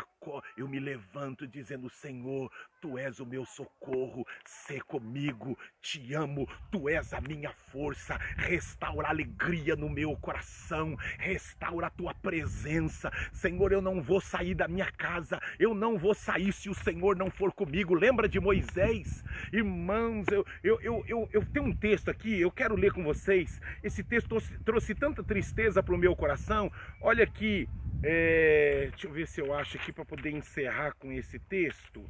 eu 0.56 0.68
me 0.68 0.80
levanto 0.80 1.48
dizendo: 1.48 1.90
Senhor, 1.90 2.52
tu 2.82 2.98
és 2.98 3.20
o 3.20 3.26
meu 3.26 3.46
socorro, 3.46 4.26
sê 4.46 4.80
comigo, 4.82 5.58
te 5.82 6.14
amo, 6.14 6.48
tu 6.72 6.90
és 6.90 7.14
a 7.14 7.22
minha 7.22 7.52
força. 7.52 8.18
Restaura 8.38 9.08
a 9.08 9.12
alegria 9.12 9.76
no 9.76 9.90
meu 9.90 10.16
coração, 10.18 10.96
restaura 11.18 11.88
a 11.88 11.90
tua 11.90 12.14
presença. 12.14 13.12
Senhor, 13.34 13.72
eu 13.72 13.82
não 13.82 14.02
vou 14.02 14.22
sair 14.22 14.56
da 14.56 14.68
minha 14.68 14.92
casa, 14.92 15.40
eu 15.60 15.74
não 15.74 15.98
vou 15.98 16.14
sair 16.14 16.52
se 16.54 16.70
o 16.70 16.74
Senhor 16.74 17.16
não 17.16 17.30
for 17.30 17.54
comigo. 17.54 17.94
Lembra 17.94 18.28
de 18.28 18.40
Moisés? 18.40 19.24
Irmãos, 19.52 20.28
eu, 20.32 20.46
eu, 20.64 20.82
eu, 20.82 21.06
eu, 21.08 21.30
eu 21.34 21.46
tenho 21.46 21.66
um 21.66 21.76
texto 21.76 22.10
aqui, 22.10 22.40
eu 22.40 22.52
quero 22.52 22.76
ler 22.76 22.92
com 22.92 23.04
vocês. 23.04 23.60
Esse 23.84 24.04
texto 24.04 24.30
trouxe, 24.30 24.58
trouxe 24.60 24.96
tanta 24.96 25.24
tristeza 25.24 25.82
para 25.82 25.96
o 25.96 25.98
meu 25.98 26.16
coração. 26.16 26.72
Olha 27.02 27.24
aqui. 27.24 27.68
É, 28.04 28.90
deixa 28.92 29.08
eu 29.08 29.12
ver 29.12 29.28
se 29.28 29.42
eu 29.42 29.54
acho 29.54 29.78
aqui 29.78 29.92
para 29.92 30.06
poder 30.06 30.30
encerrar 30.32 30.94
com 31.00 31.12
esse 31.12 31.40
texto. 31.40 32.06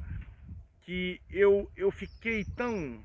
Que 0.88 1.20
eu, 1.28 1.70
eu 1.76 1.90
fiquei 1.90 2.46
tão 2.56 3.04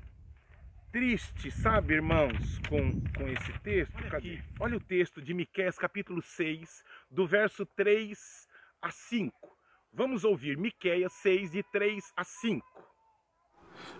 triste, 0.90 1.50
sabe, 1.50 1.92
irmãos, 1.92 2.58
com, 2.66 2.98
com 3.12 3.28
esse 3.28 3.52
texto. 3.62 3.92
Olha, 3.96 4.10
Cadê? 4.10 4.42
Olha 4.58 4.76
o 4.78 4.80
texto 4.80 5.20
de 5.20 5.34
Miqueias, 5.34 5.76
capítulo 5.76 6.22
6, 6.22 6.82
do 7.10 7.26
verso 7.26 7.66
3 7.76 8.18
a 8.80 8.90
5. 8.90 9.34
Vamos 9.92 10.24
ouvir 10.24 10.56
Miqueias 10.56 11.12
6, 11.20 11.50
de 11.50 11.62
3 11.62 12.02
a 12.16 12.24
5. 12.24 12.64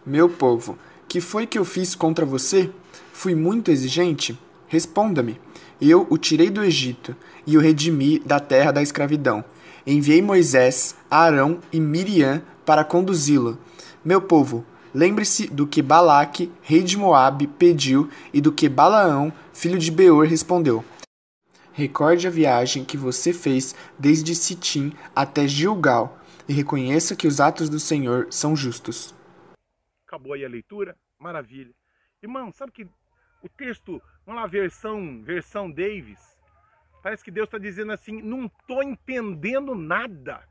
Meu 0.07 0.31
povo, 0.31 0.79
que 1.07 1.21
foi 1.21 1.47
que 1.47 1.59
eu 1.59 1.65
fiz 1.67 1.95
contra 1.95 2.25
você? 2.25 2.73
Fui 3.13 3.35
muito 3.35 3.71
exigente? 3.71 4.39
Responda-me. 4.67 5.39
Eu 5.79 6.07
o 6.09 6.17
tirei 6.17 6.49
do 6.49 6.65
Egito 6.65 7.15
e 7.47 7.59
o 7.59 7.61
redimi 7.61 8.19
da 8.21 8.41
terra 8.41 8.73
da 8.73 8.81
escravidão. 8.81 9.45
Enviei 9.87 10.23
Moisés, 10.23 10.97
Arão 11.11 11.61
e 11.71 11.79
Miriam 11.79 12.43
para 12.65 12.85
conduzi-lo. 12.85 13.59
Meu 14.05 14.21
povo, 14.21 14.65
lembre-se 14.95 15.49
do 15.49 15.67
que 15.67 15.83
Balaque, 15.83 16.53
rei 16.63 16.83
de 16.83 16.97
Moabe, 16.97 17.47
pediu 17.47 18.09
e 18.33 18.41
do 18.41 18.53
que 18.53 18.69
Balaão, 18.69 19.33
filho 19.53 19.79
de 19.79 19.91
Beor, 19.91 20.27
respondeu. 20.27 20.85
Recorde 21.73 22.29
a 22.29 22.31
viagem 22.31 22.85
que 22.85 22.97
você 22.97 23.33
fez 23.33 23.75
desde 23.99 24.35
Sitim 24.35 24.93
até 25.15 25.49
Gilgal 25.49 26.19
e 26.49 26.53
reconheça 26.53 27.17
que 27.17 27.27
os 27.27 27.41
atos 27.41 27.69
do 27.69 27.81
Senhor 27.81 28.29
são 28.31 28.55
justos. 28.55 29.15
Acabou 30.07 30.35
aí 30.35 30.45
a 30.45 30.49
leitura? 30.49 30.97
Maravilha. 31.19 31.75
Irmão, 32.23 32.53
sabe 32.53 32.71
que 32.71 32.87
o 33.43 33.49
texto, 33.49 34.01
vamos 34.25 34.41
lá, 34.41 34.47
versão, 34.47 35.23
versão 35.23 35.71
Davis, 35.71 36.21
parece 37.03 37.25
que 37.25 37.31
Deus 37.31 37.47
está 37.47 37.59
dizendo 37.59 37.93
assim: 37.93 38.23
não 38.23 38.47
estou 38.47 38.83
entendendo 38.83 39.75
nada. 39.75 40.47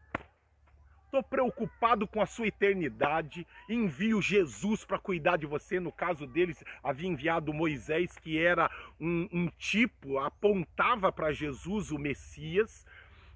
Estou 1.13 1.21
preocupado 1.21 2.07
com 2.07 2.19
a 2.23 2.25
sua 2.25 2.47
eternidade. 2.47 3.45
Envio 3.69 4.19
Jesus 4.19 4.83
para 4.83 4.97
cuidar 4.97 5.37
de 5.37 5.45
você. 5.45 5.79
No 5.79 5.91
caso 5.91 6.25
deles, 6.25 6.63
havia 6.83 7.07
enviado 7.07 7.53
Moisés, 7.53 8.17
que 8.17 8.39
era 8.39 8.67
um, 8.99 9.29
um 9.31 9.47
tipo, 9.59 10.17
apontava 10.17 11.11
para 11.11 11.31
Jesus, 11.31 11.91
o 11.91 11.99
Messias 11.99 12.83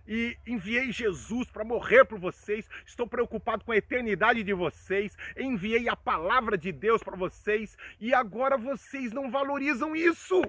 e 0.08 0.36
enviei 0.48 0.92
Jesus 0.92 1.52
para 1.52 1.64
morrer 1.64 2.04
por 2.04 2.18
vocês. 2.18 2.68
Estou 2.84 3.06
preocupado 3.06 3.64
com 3.64 3.72
a 3.72 3.78
eternidade 3.78 4.42
de 4.42 4.54
vocês. 4.56 5.16
Enviei 5.38 5.88
a 5.88 5.96
palavra 5.96 6.58
de 6.58 6.72
Deus 6.72 7.04
para 7.04 7.16
vocês 7.16 7.78
e 8.00 8.12
agora 8.12 8.58
vocês 8.58 9.12
não 9.12 9.30
valorizam 9.30 9.96
isso. 9.96 10.42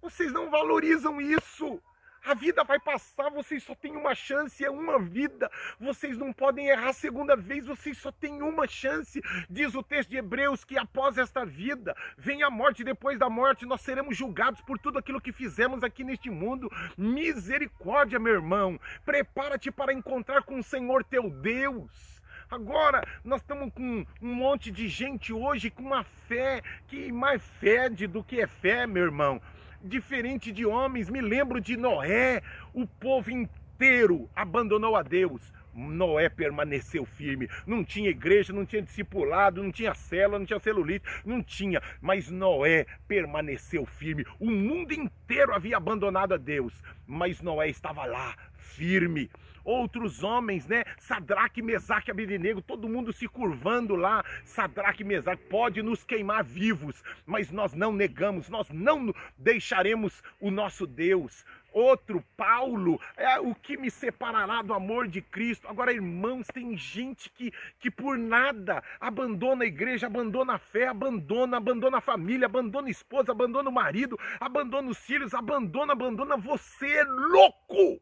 Vocês 0.00 0.32
não 0.32 0.48
valorizam 0.48 1.20
isso. 1.20 1.78
A 2.26 2.34
vida 2.34 2.64
vai 2.64 2.80
passar, 2.80 3.30
vocês 3.30 3.62
só 3.62 3.72
têm 3.72 3.94
uma 3.96 4.12
chance, 4.12 4.64
é 4.64 4.68
uma 4.68 4.98
vida. 4.98 5.48
Vocês 5.78 6.18
não 6.18 6.32
podem 6.32 6.66
errar 6.66 6.88
a 6.88 6.92
segunda 6.92 7.36
vez, 7.36 7.66
vocês 7.66 7.96
só 7.98 8.10
têm 8.10 8.42
uma 8.42 8.66
chance. 8.66 9.22
Diz 9.48 9.76
o 9.76 9.82
texto 9.82 10.10
de 10.10 10.16
Hebreus 10.16 10.64
que 10.64 10.76
após 10.76 11.18
esta 11.18 11.46
vida 11.46 11.96
vem 12.18 12.42
a 12.42 12.50
morte, 12.50 12.82
depois 12.82 13.16
da 13.16 13.30
morte 13.30 13.64
nós 13.64 13.80
seremos 13.80 14.16
julgados 14.16 14.60
por 14.62 14.76
tudo 14.76 14.98
aquilo 14.98 15.20
que 15.20 15.30
fizemos 15.30 15.84
aqui 15.84 16.02
neste 16.02 16.28
mundo. 16.28 16.68
Misericórdia, 16.98 18.18
meu 18.18 18.32
irmão. 18.32 18.76
Prepara-te 19.04 19.70
para 19.70 19.92
encontrar 19.92 20.42
com 20.42 20.58
o 20.58 20.64
Senhor 20.64 21.04
teu 21.04 21.30
Deus. 21.30 22.20
Agora, 22.50 23.06
nós 23.22 23.40
estamos 23.40 23.72
com 23.72 24.04
um 24.20 24.34
monte 24.34 24.72
de 24.72 24.88
gente 24.88 25.32
hoje 25.32 25.70
com 25.70 25.84
uma 25.84 26.02
fé 26.02 26.60
que 26.88 27.12
mais 27.12 27.40
fede 27.60 28.08
do 28.08 28.24
que 28.24 28.40
é 28.40 28.48
fé, 28.48 28.84
meu 28.84 29.04
irmão 29.04 29.40
diferente 29.82 30.52
de 30.52 30.64
homens. 30.66 31.08
Me 31.08 31.20
lembro 31.20 31.60
de 31.60 31.76
Noé, 31.76 32.42
o 32.72 32.86
povo 32.86 33.30
inteiro 33.30 34.28
abandonou 34.34 34.96
a 34.96 35.02
Deus. 35.02 35.52
Noé 35.74 36.28
permaneceu 36.28 37.04
firme. 37.04 37.48
Não 37.66 37.84
tinha 37.84 38.08
igreja, 38.08 38.52
não 38.52 38.64
tinha 38.64 38.80
discipulado, 38.80 39.62
não 39.62 39.70
tinha 39.70 39.94
célula, 39.94 40.38
não 40.38 40.46
tinha 40.46 40.58
celulite, 40.58 41.04
não 41.24 41.42
tinha. 41.42 41.82
Mas 42.00 42.30
Noé 42.30 42.86
permaneceu 43.06 43.84
firme. 43.84 44.24
O 44.40 44.50
mundo 44.50 44.92
inteiro 44.92 45.54
havia 45.54 45.76
abandonado 45.76 46.32
a 46.32 46.38
Deus, 46.38 46.82
mas 47.06 47.42
Noé 47.42 47.68
estava 47.68 48.06
lá, 48.06 48.34
firme 48.56 49.30
outros 49.66 50.22
homens, 50.22 50.66
né? 50.66 50.84
Sadraque, 50.98 51.60
Mesaque, 51.60 52.10
Abednego, 52.10 52.62
todo 52.62 52.88
mundo 52.88 53.12
se 53.12 53.26
curvando 53.26 53.96
lá. 53.96 54.24
Sadraque, 54.44 55.04
Mesaque, 55.04 55.42
pode 55.44 55.82
nos 55.82 56.04
queimar 56.04 56.44
vivos, 56.44 57.02
mas 57.26 57.50
nós 57.50 57.74
não 57.74 57.92
negamos, 57.92 58.48
nós 58.48 58.70
não 58.70 59.12
deixaremos 59.36 60.22
o 60.40 60.50
nosso 60.50 60.86
Deus. 60.86 61.44
Outro, 61.72 62.24
Paulo, 62.38 62.98
é 63.18 63.38
o 63.38 63.54
que 63.54 63.76
me 63.76 63.90
separará 63.90 64.62
do 64.62 64.72
amor 64.72 65.06
de 65.08 65.20
Cristo. 65.20 65.68
Agora, 65.68 65.92
irmãos, 65.92 66.46
tem 66.46 66.74
gente 66.74 67.28
que, 67.28 67.52
que 67.78 67.90
por 67.90 68.16
nada 68.16 68.82
abandona 68.98 69.64
a 69.64 69.66
igreja, 69.66 70.06
abandona 70.06 70.54
a 70.54 70.58
fé, 70.58 70.86
abandona, 70.86 71.58
abandona 71.58 71.98
a 71.98 72.00
família, 72.00 72.46
abandona 72.46 72.88
a 72.88 72.90
esposa, 72.90 73.32
abandona 73.32 73.68
o 73.68 73.72
marido, 73.72 74.18
abandona 74.40 74.88
os 74.88 74.96
filhos, 74.96 75.34
abandona, 75.34 75.92
abandona. 75.92 76.38
Você 76.38 77.04
louco! 77.04 78.00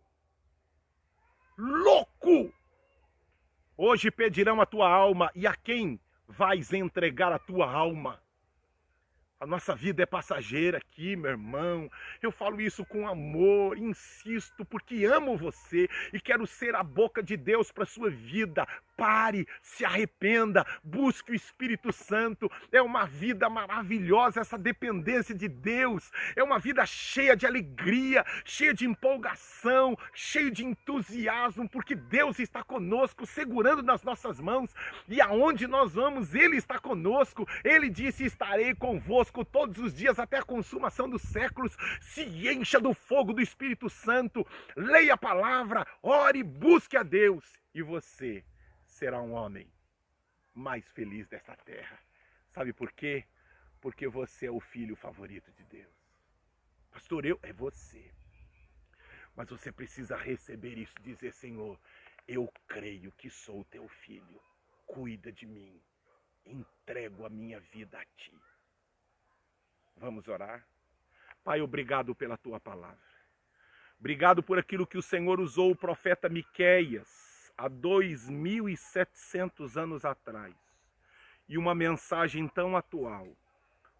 Louco! 1.56 2.52
Hoje 3.76 4.10
pedirão 4.10 4.60
a 4.60 4.66
tua 4.66 4.88
alma, 4.88 5.30
e 5.34 5.46
a 5.46 5.54
quem 5.54 6.00
vais 6.28 6.72
entregar 6.72 7.32
a 7.32 7.38
tua 7.38 7.70
alma? 7.70 8.20
A 9.40 9.46
nossa 9.46 9.74
vida 9.74 10.02
é 10.02 10.06
passageira 10.06 10.78
aqui, 10.78 11.16
meu 11.16 11.32
irmão. 11.32 11.90
Eu 12.22 12.30
falo 12.30 12.60
isso 12.60 12.84
com 12.84 13.06
amor, 13.06 13.76
insisto, 13.76 14.64
porque 14.64 15.04
amo 15.04 15.36
você 15.36 15.88
e 16.12 16.20
quero 16.20 16.46
ser 16.46 16.74
a 16.76 16.84
boca 16.84 17.20
de 17.20 17.36
Deus 17.36 17.72
para 17.72 17.84
sua 17.84 18.08
vida. 18.08 18.66
Pare, 18.96 19.46
se 19.60 19.84
arrependa, 19.84 20.64
busque 20.82 21.32
o 21.32 21.34
Espírito 21.34 21.92
Santo. 21.92 22.48
É 22.70 22.80
uma 22.80 23.06
vida 23.06 23.50
maravilhosa 23.50 24.40
essa 24.40 24.56
dependência 24.56 25.34
de 25.34 25.48
Deus. 25.48 26.12
É 26.36 26.42
uma 26.42 26.60
vida 26.60 26.86
cheia 26.86 27.36
de 27.36 27.44
alegria, 27.44 28.24
cheia 28.44 28.72
de 28.72 28.86
empolgação, 28.86 29.98
cheia 30.14 30.50
de 30.50 30.64
entusiasmo, 30.64 31.68
porque 31.68 31.96
Deus 31.96 32.38
está 32.38 32.62
conosco, 32.62 33.26
segurando 33.26 33.82
nas 33.82 34.04
nossas 34.04 34.38
mãos. 34.38 34.72
E 35.08 35.20
aonde 35.20 35.66
nós 35.66 35.92
vamos, 35.92 36.36
Ele 36.36 36.56
está 36.56 36.78
conosco. 36.78 37.46
Ele 37.64 37.90
disse: 37.90 38.24
Estarei 38.24 38.76
convosco 38.76 39.23
conosco 39.24 39.44
todos 39.44 39.78
os 39.78 39.94
dias 39.94 40.18
até 40.18 40.38
a 40.38 40.42
consumação 40.42 41.08
dos 41.08 41.22
séculos. 41.22 41.76
Se 42.00 42.22
encha 42.22 42.78
do 42.78 42.92
fogo 42.92 43.32
do 43.32 43.40
Espírito 43.40 43.88
Santo, 43.88 44.46
leia 44.76 45.14
a 45.14 45.18
palavra, 45.18 45.86
ore, 46.02 46.42
busque 46.42 46.96
a 46.96 47.02
Deus 47.02 47.44
e 47.74 47.82
você 47.82 48.44
será 48.86 49.20
um 49.20 49.32
homem 49.32 49.70
mais 50.52 50.86
feliz 50.92 51.26
desta 51.28 51.56
terra. 51.56 51.98
Sabe 52.48 52.72
por 52.72 52.92
quê? 52.92 53.24
Porque 53.80 54.06
você 54.06 54.46
é 54.46 54.50
o 54.50 54.60
filho 54.60 54.94
favorito 54.94 55.50
de 55.52 55.64
Deus. 55.64 55.94
Pastor, 56.90 57.24
eu 57.24 57.38
é 57.42 57.52
você. 57.52 58.12
Mas 59.34 59.48
você 59.48 59.72
precisa 59.72 60.16
receber 60.16 60.78
isso, 60.78 60.94
dizer, 61.02 61.32
Senhor, 61.32 61.78
eu 62.28 62.52
creio 62.68 63.10
que 63.12 63.28
sou 63.28 63.64
teu 63.64 63.88
filho. 63.88 64.40
Cuida 64.86 65.32
de 65.32 65.44
mim. 65.44 65.82
Entrego 66.46 67.26
a 67.26 67.30
minha 67.30 67.58
vida 67.58 67.98
a 67.98 68.04
ti. 68.16 68.32
Vamos 69.96 70.28
orar? 70.28 70.66
Pai, 71.42 71.60
obrigado 71.60 72.14
pela 72.14 72.36
tua 72.36 72.58
palavra. 72.58 72.98
Obrigado 73.98 74.42
por 74.42 74.58
aquilo 74.58 74.86
que 74.86 74.98
o 74.98 75.02
Senhor 75.02 75.40
usou 75.40 75.70
o 75.70 75.76
profeta 75.76 76.28
Miqueias 76.28 77.52
há 77.56 77.68
2700 77.68 79.76
anos 79.76 80.04
atrás. 80.04 80.54
E 81.48 81.56
uma 81.56 81.74
mensagem 81.74 82.48
tão 82.48 82.76
atual, 82.76 83.28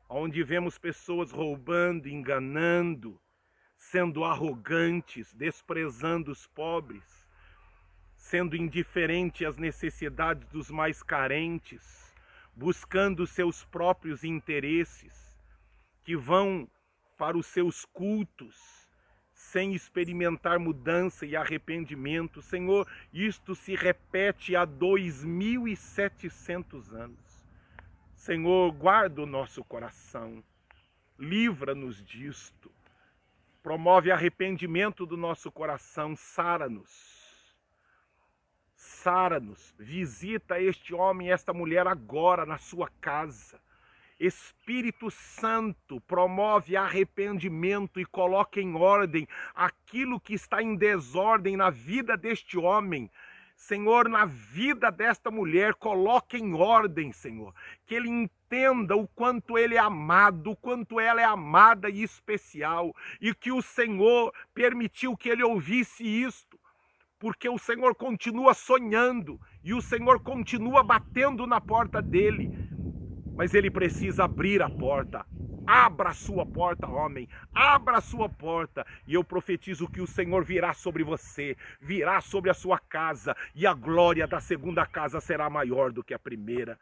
onde 0.09 0.43
vemos 0.43 0.79
pessoas 0.79 1.31
roubando, 1.31 2.09
enganando, 2.09 3.21
sendo 3.77 4.25
arrogantes, 4.25 5.33
desprezando 5.35 6.33
os 6.33 6.47
pobres, 6.47 7.29
sendo 8.17 8.57
indiferente 8.57 9.45
às 9.45 9.59
necessidades 9.59 10.49
dos 10.49 10.71
mais 10.71 11.03
carentes, 11.03 12.15
buscando 12.55 13.27
seus 13.27 13.65
próprios 13.65 14.25
interesses 14.25 15.24
que 16.05 16.17
vão 16.17 16.69
para 17.17 17.37
os 17.37 17.47
seus 17.47 17.85
cultos 17.87 18.85
sem 19.33 19.75
experimentar 19.75 20.61
mudança 20.61 21.27
e 21.27 21.35
arrependimento. 21.35 22.41
Senhor, 22.41 22.87
isto 23.13 23.53
se 23.55 23.75
repete 23.75 24.55
há 24.55 24.65
2.700 24.67 26.93
anos. 26.93 27.45
Senhor, 28.15 28.71
guarda 28.73 29.23
o 29.23 29.27
nosso 29.27 29.65
coração, 29.65 30.45
livra-nos 31.19 32.05
disto, 32.05 32.71
promove 33.63 34.13
arrependimento 34.13 35.05
do 35.05 35.17
nosso 35.17 35.51
coração, 35.51 36.15
sara-nos. 36.17 37.25
Sara-nos, 38.77 39.75
visita 39.79 40.61
este 40.61 40.95
homem 40.95 41.29
e 41.29 41.31
esta 41.31 41.53
mulher 41.53 41.87
agora 41.87 42.47
na 42.47 42.59
sua 42.59 42.89
casa 43.01 43.61
Espírito 44.19 45.11
Santo 45.11 46.01
promove 46.03 46.77
arrependimento 46.77 47.99
e 47.99 48.05
coloca 48.05 48.61
em 48.61 48.75
ordem 48.75 49.27
aquilo 49.55 50.21
que 50.21 50.35
está 50.35 50.63
em 50.63 50.77
desordem 50.77 51.57
na 51.57 51.71
vida 51.71 52.17
deste 52.17 52.57
homem. 52.57 53.11
Senhor, 53.57 54.09
na 54.09 54.25
vida 54.25 54.91
desta 54.91 55.31
mulher, 55.31 55.75
coloque 55.75 56.37
em 56.37 56.55
ordem, 56.55 57.13
Senhor, 57.13 57.55
que 57.87 57.95
ele 57.95 58.09
entenda 58.09 58.97
o 58.97 59.07
quanto 59.07 59.57
ele 59.57 59.77
é 59.77 59.79
amado, 59.79 60.51
o 60.51 60.57
quanto 60.57 60.99
ela 60.99 61.21
é 61.21 61.25
amada 61.25 61.89
e 61.89 62.03
especial, 62.03 62.95
e 63.21 63.33
que 63.33 63.53
o 63.53 63.63
Senhor 63.63 64.33
permitiu 64.53 65.17
que 65.17 65.29
ele 65.29 65.43
ouvisse 65.43 66.05
isto, 66.05 66.59
porque 67.19 67.49
o 67.49 67.59
Senhor 67.59 67.95
continua 67.95 68.55
sonhando 68.55 69.41
e 69.63 69.73
o 69.73 69.81
Senhor 69.81 70.21
continua 70.21 70.83
batendo 70.83 71.47
na 71.47 71.61
porta 71.61 72.03
dele 72.03 72.51
mas 73.37 73.55
ele 73.55 73.71
precisa 73.71 74.25
abrir 74.25 74.63
a 74.63 74.71
porta. 74.71 75.25
Abra 75.67 76.11
a 76.11 76.15
sua 76.15 76.45
porta, 76.45 76.87
homem, 76.87 77.29
abra 77.55 77.97
a 77.97 78.01
sua 78.03 78.29
porta, 78.29 78.87
e 79.07 79.15
eu 79.15 79.25
profetizo 79.25 79.89
que 79.89 80.01
o 80.01 80.07
Senhor 80.07 80.45
virá 80.45 80.75
sobre 80.75 81.03
você, 81.03 81.57
virá 81.81 82.21
sobre 82.21 82.51
a 82.51 82.55
sua 82.55 82.79
casa, 82.79 83.35
e 83.55 83.67
a 83.67 83.73
glória 83.73 84.27
da 84.27 84.41
segunda 84.41 84.85
casa 84.85 85.21
será 85.21 85.49
maior 85.49 85.91
do 85.91 86.05
que 86.05 86.13
a 86.13 86.19
primeira. 86.19 86.79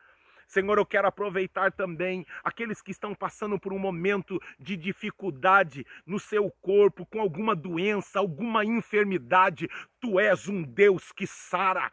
Senhor, 0.53 0.77
eu 0.77 0.85
quero 0.85 1.09
aproveitar 1.09 1.73
também 1.73 2.27
aqueles 2.45 2.83
que 2.83 2.91
estão 2.91 3.15
passando 3.15 3.59
por 3.59 3.73
um 3.73 3.79
momento 3.79 4.39
de 4.61 4.77
dificuldade 4.77 5.87
no 6.05 6.19
seu 6.19 6.51
corpo, 6.61 7.07
com 7.07 7.23
alguma 7.23 7.57
doença, 7.57 8.19
alguma 8.19 8.63
enfermidade. 8.63 9.67
Tu 9.99 10.21
és 10.21 10.49
um 10.49 10.63
Deus 10.63 11.11
que 11.11 11.27
sara. 11.27 11.91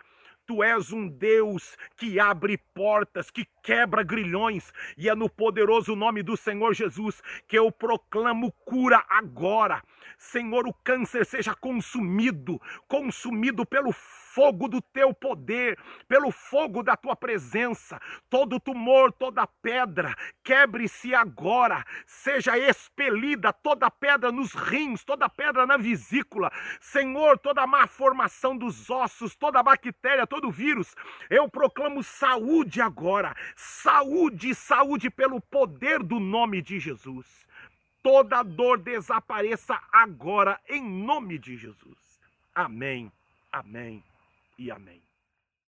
Tu 0.49 0.63
és 0.63 0.91
um 0.91 1.07
Deus 1.07 1.77
que 1.95 2.19
abre 2.19 2.57
portas, 2.57 3.29
que 3.29 3.45
quebra 3.61 4.01
grilhões, 4.01 4.73
e 4.97 5.07
é 5.07 5.13
no 5.13 5.29
poderoso 5.29 5.95
nome 5.95 6.23
do 6.23 6.35
Senhor 6.35 6.73
Jesus 6.73 7.21
que 7.47 7.55
eu 7.55 7.71
proclamo 7.71 8.51
cura 8.65 9.05
agora. 9.07 9.83
Senhor, 10.17 10.67
o 10.67 10.73
câncer 10.73 11.23
seja 11.23 11.53
consumido, 11.53 12.59
consumido 12.87 13.63
pelo 13.63 13.91
fogo 14.39 14.69
do 14.69 14.81
teu 14.81 15.13
poder, 15.13 15.77
pelo 16.07 16.31
fogo 16.31 16.81
da 16.81 16.95
tua 16.95 17.13
presença. 17.13 17.99
Todo 18.29 18.57
tumor, 18.57 19.11
toda 19.11 19.45
pedra, 19.45 20.15
quebre-se 20.41 21.13
agora, 21.13 21.85
seja 22.07 22.57
expelida 22.57 23.51
toda 23.51 23.91
pedra 23.91 24.31
nos 24.31 24.53
rins, 24.53 25.03
toda 25.03 25.27
pedra 25.27 25.67
na 25.67 25.75
vesícula. 25.75 26.49
Senhor, 26.79 27.37
toda 27.37 27.67
má 27.67 27.85
formação 27.85 28.57
dos 28.57 28.89
ossos, 28.89 29.35
toda 29.35 29.61
bactéria, 29.61 30.25
todo 30.25 30.49
vírus, 30.49 30.95
eu 31.29 31.49
proclamo 31.49 32.01
saúde 32.01 32.79
agora. 32.79 33.35
Saúde, 33.57 34.55
saúde 34.55 35.09
pelo 35.09 35.41
poder 35.41 36.01
do 36.01 36.17
nome 36.17 36.61
de 36.61 36.79
Jesus. 36.79 37.45
Toda 38.01 38.41
dor 38.41 38.77
desapareça 38.77 39.77
agora 39.91 40.57
em 40.69 40.81
nome 40.81 41.37
de 41.37 41.57
Jesus. 41.57 42.21
Amém. 42.55 43.11
Amém 43.51 44.08
e 44.59 44.69
amém. 44.71 45.08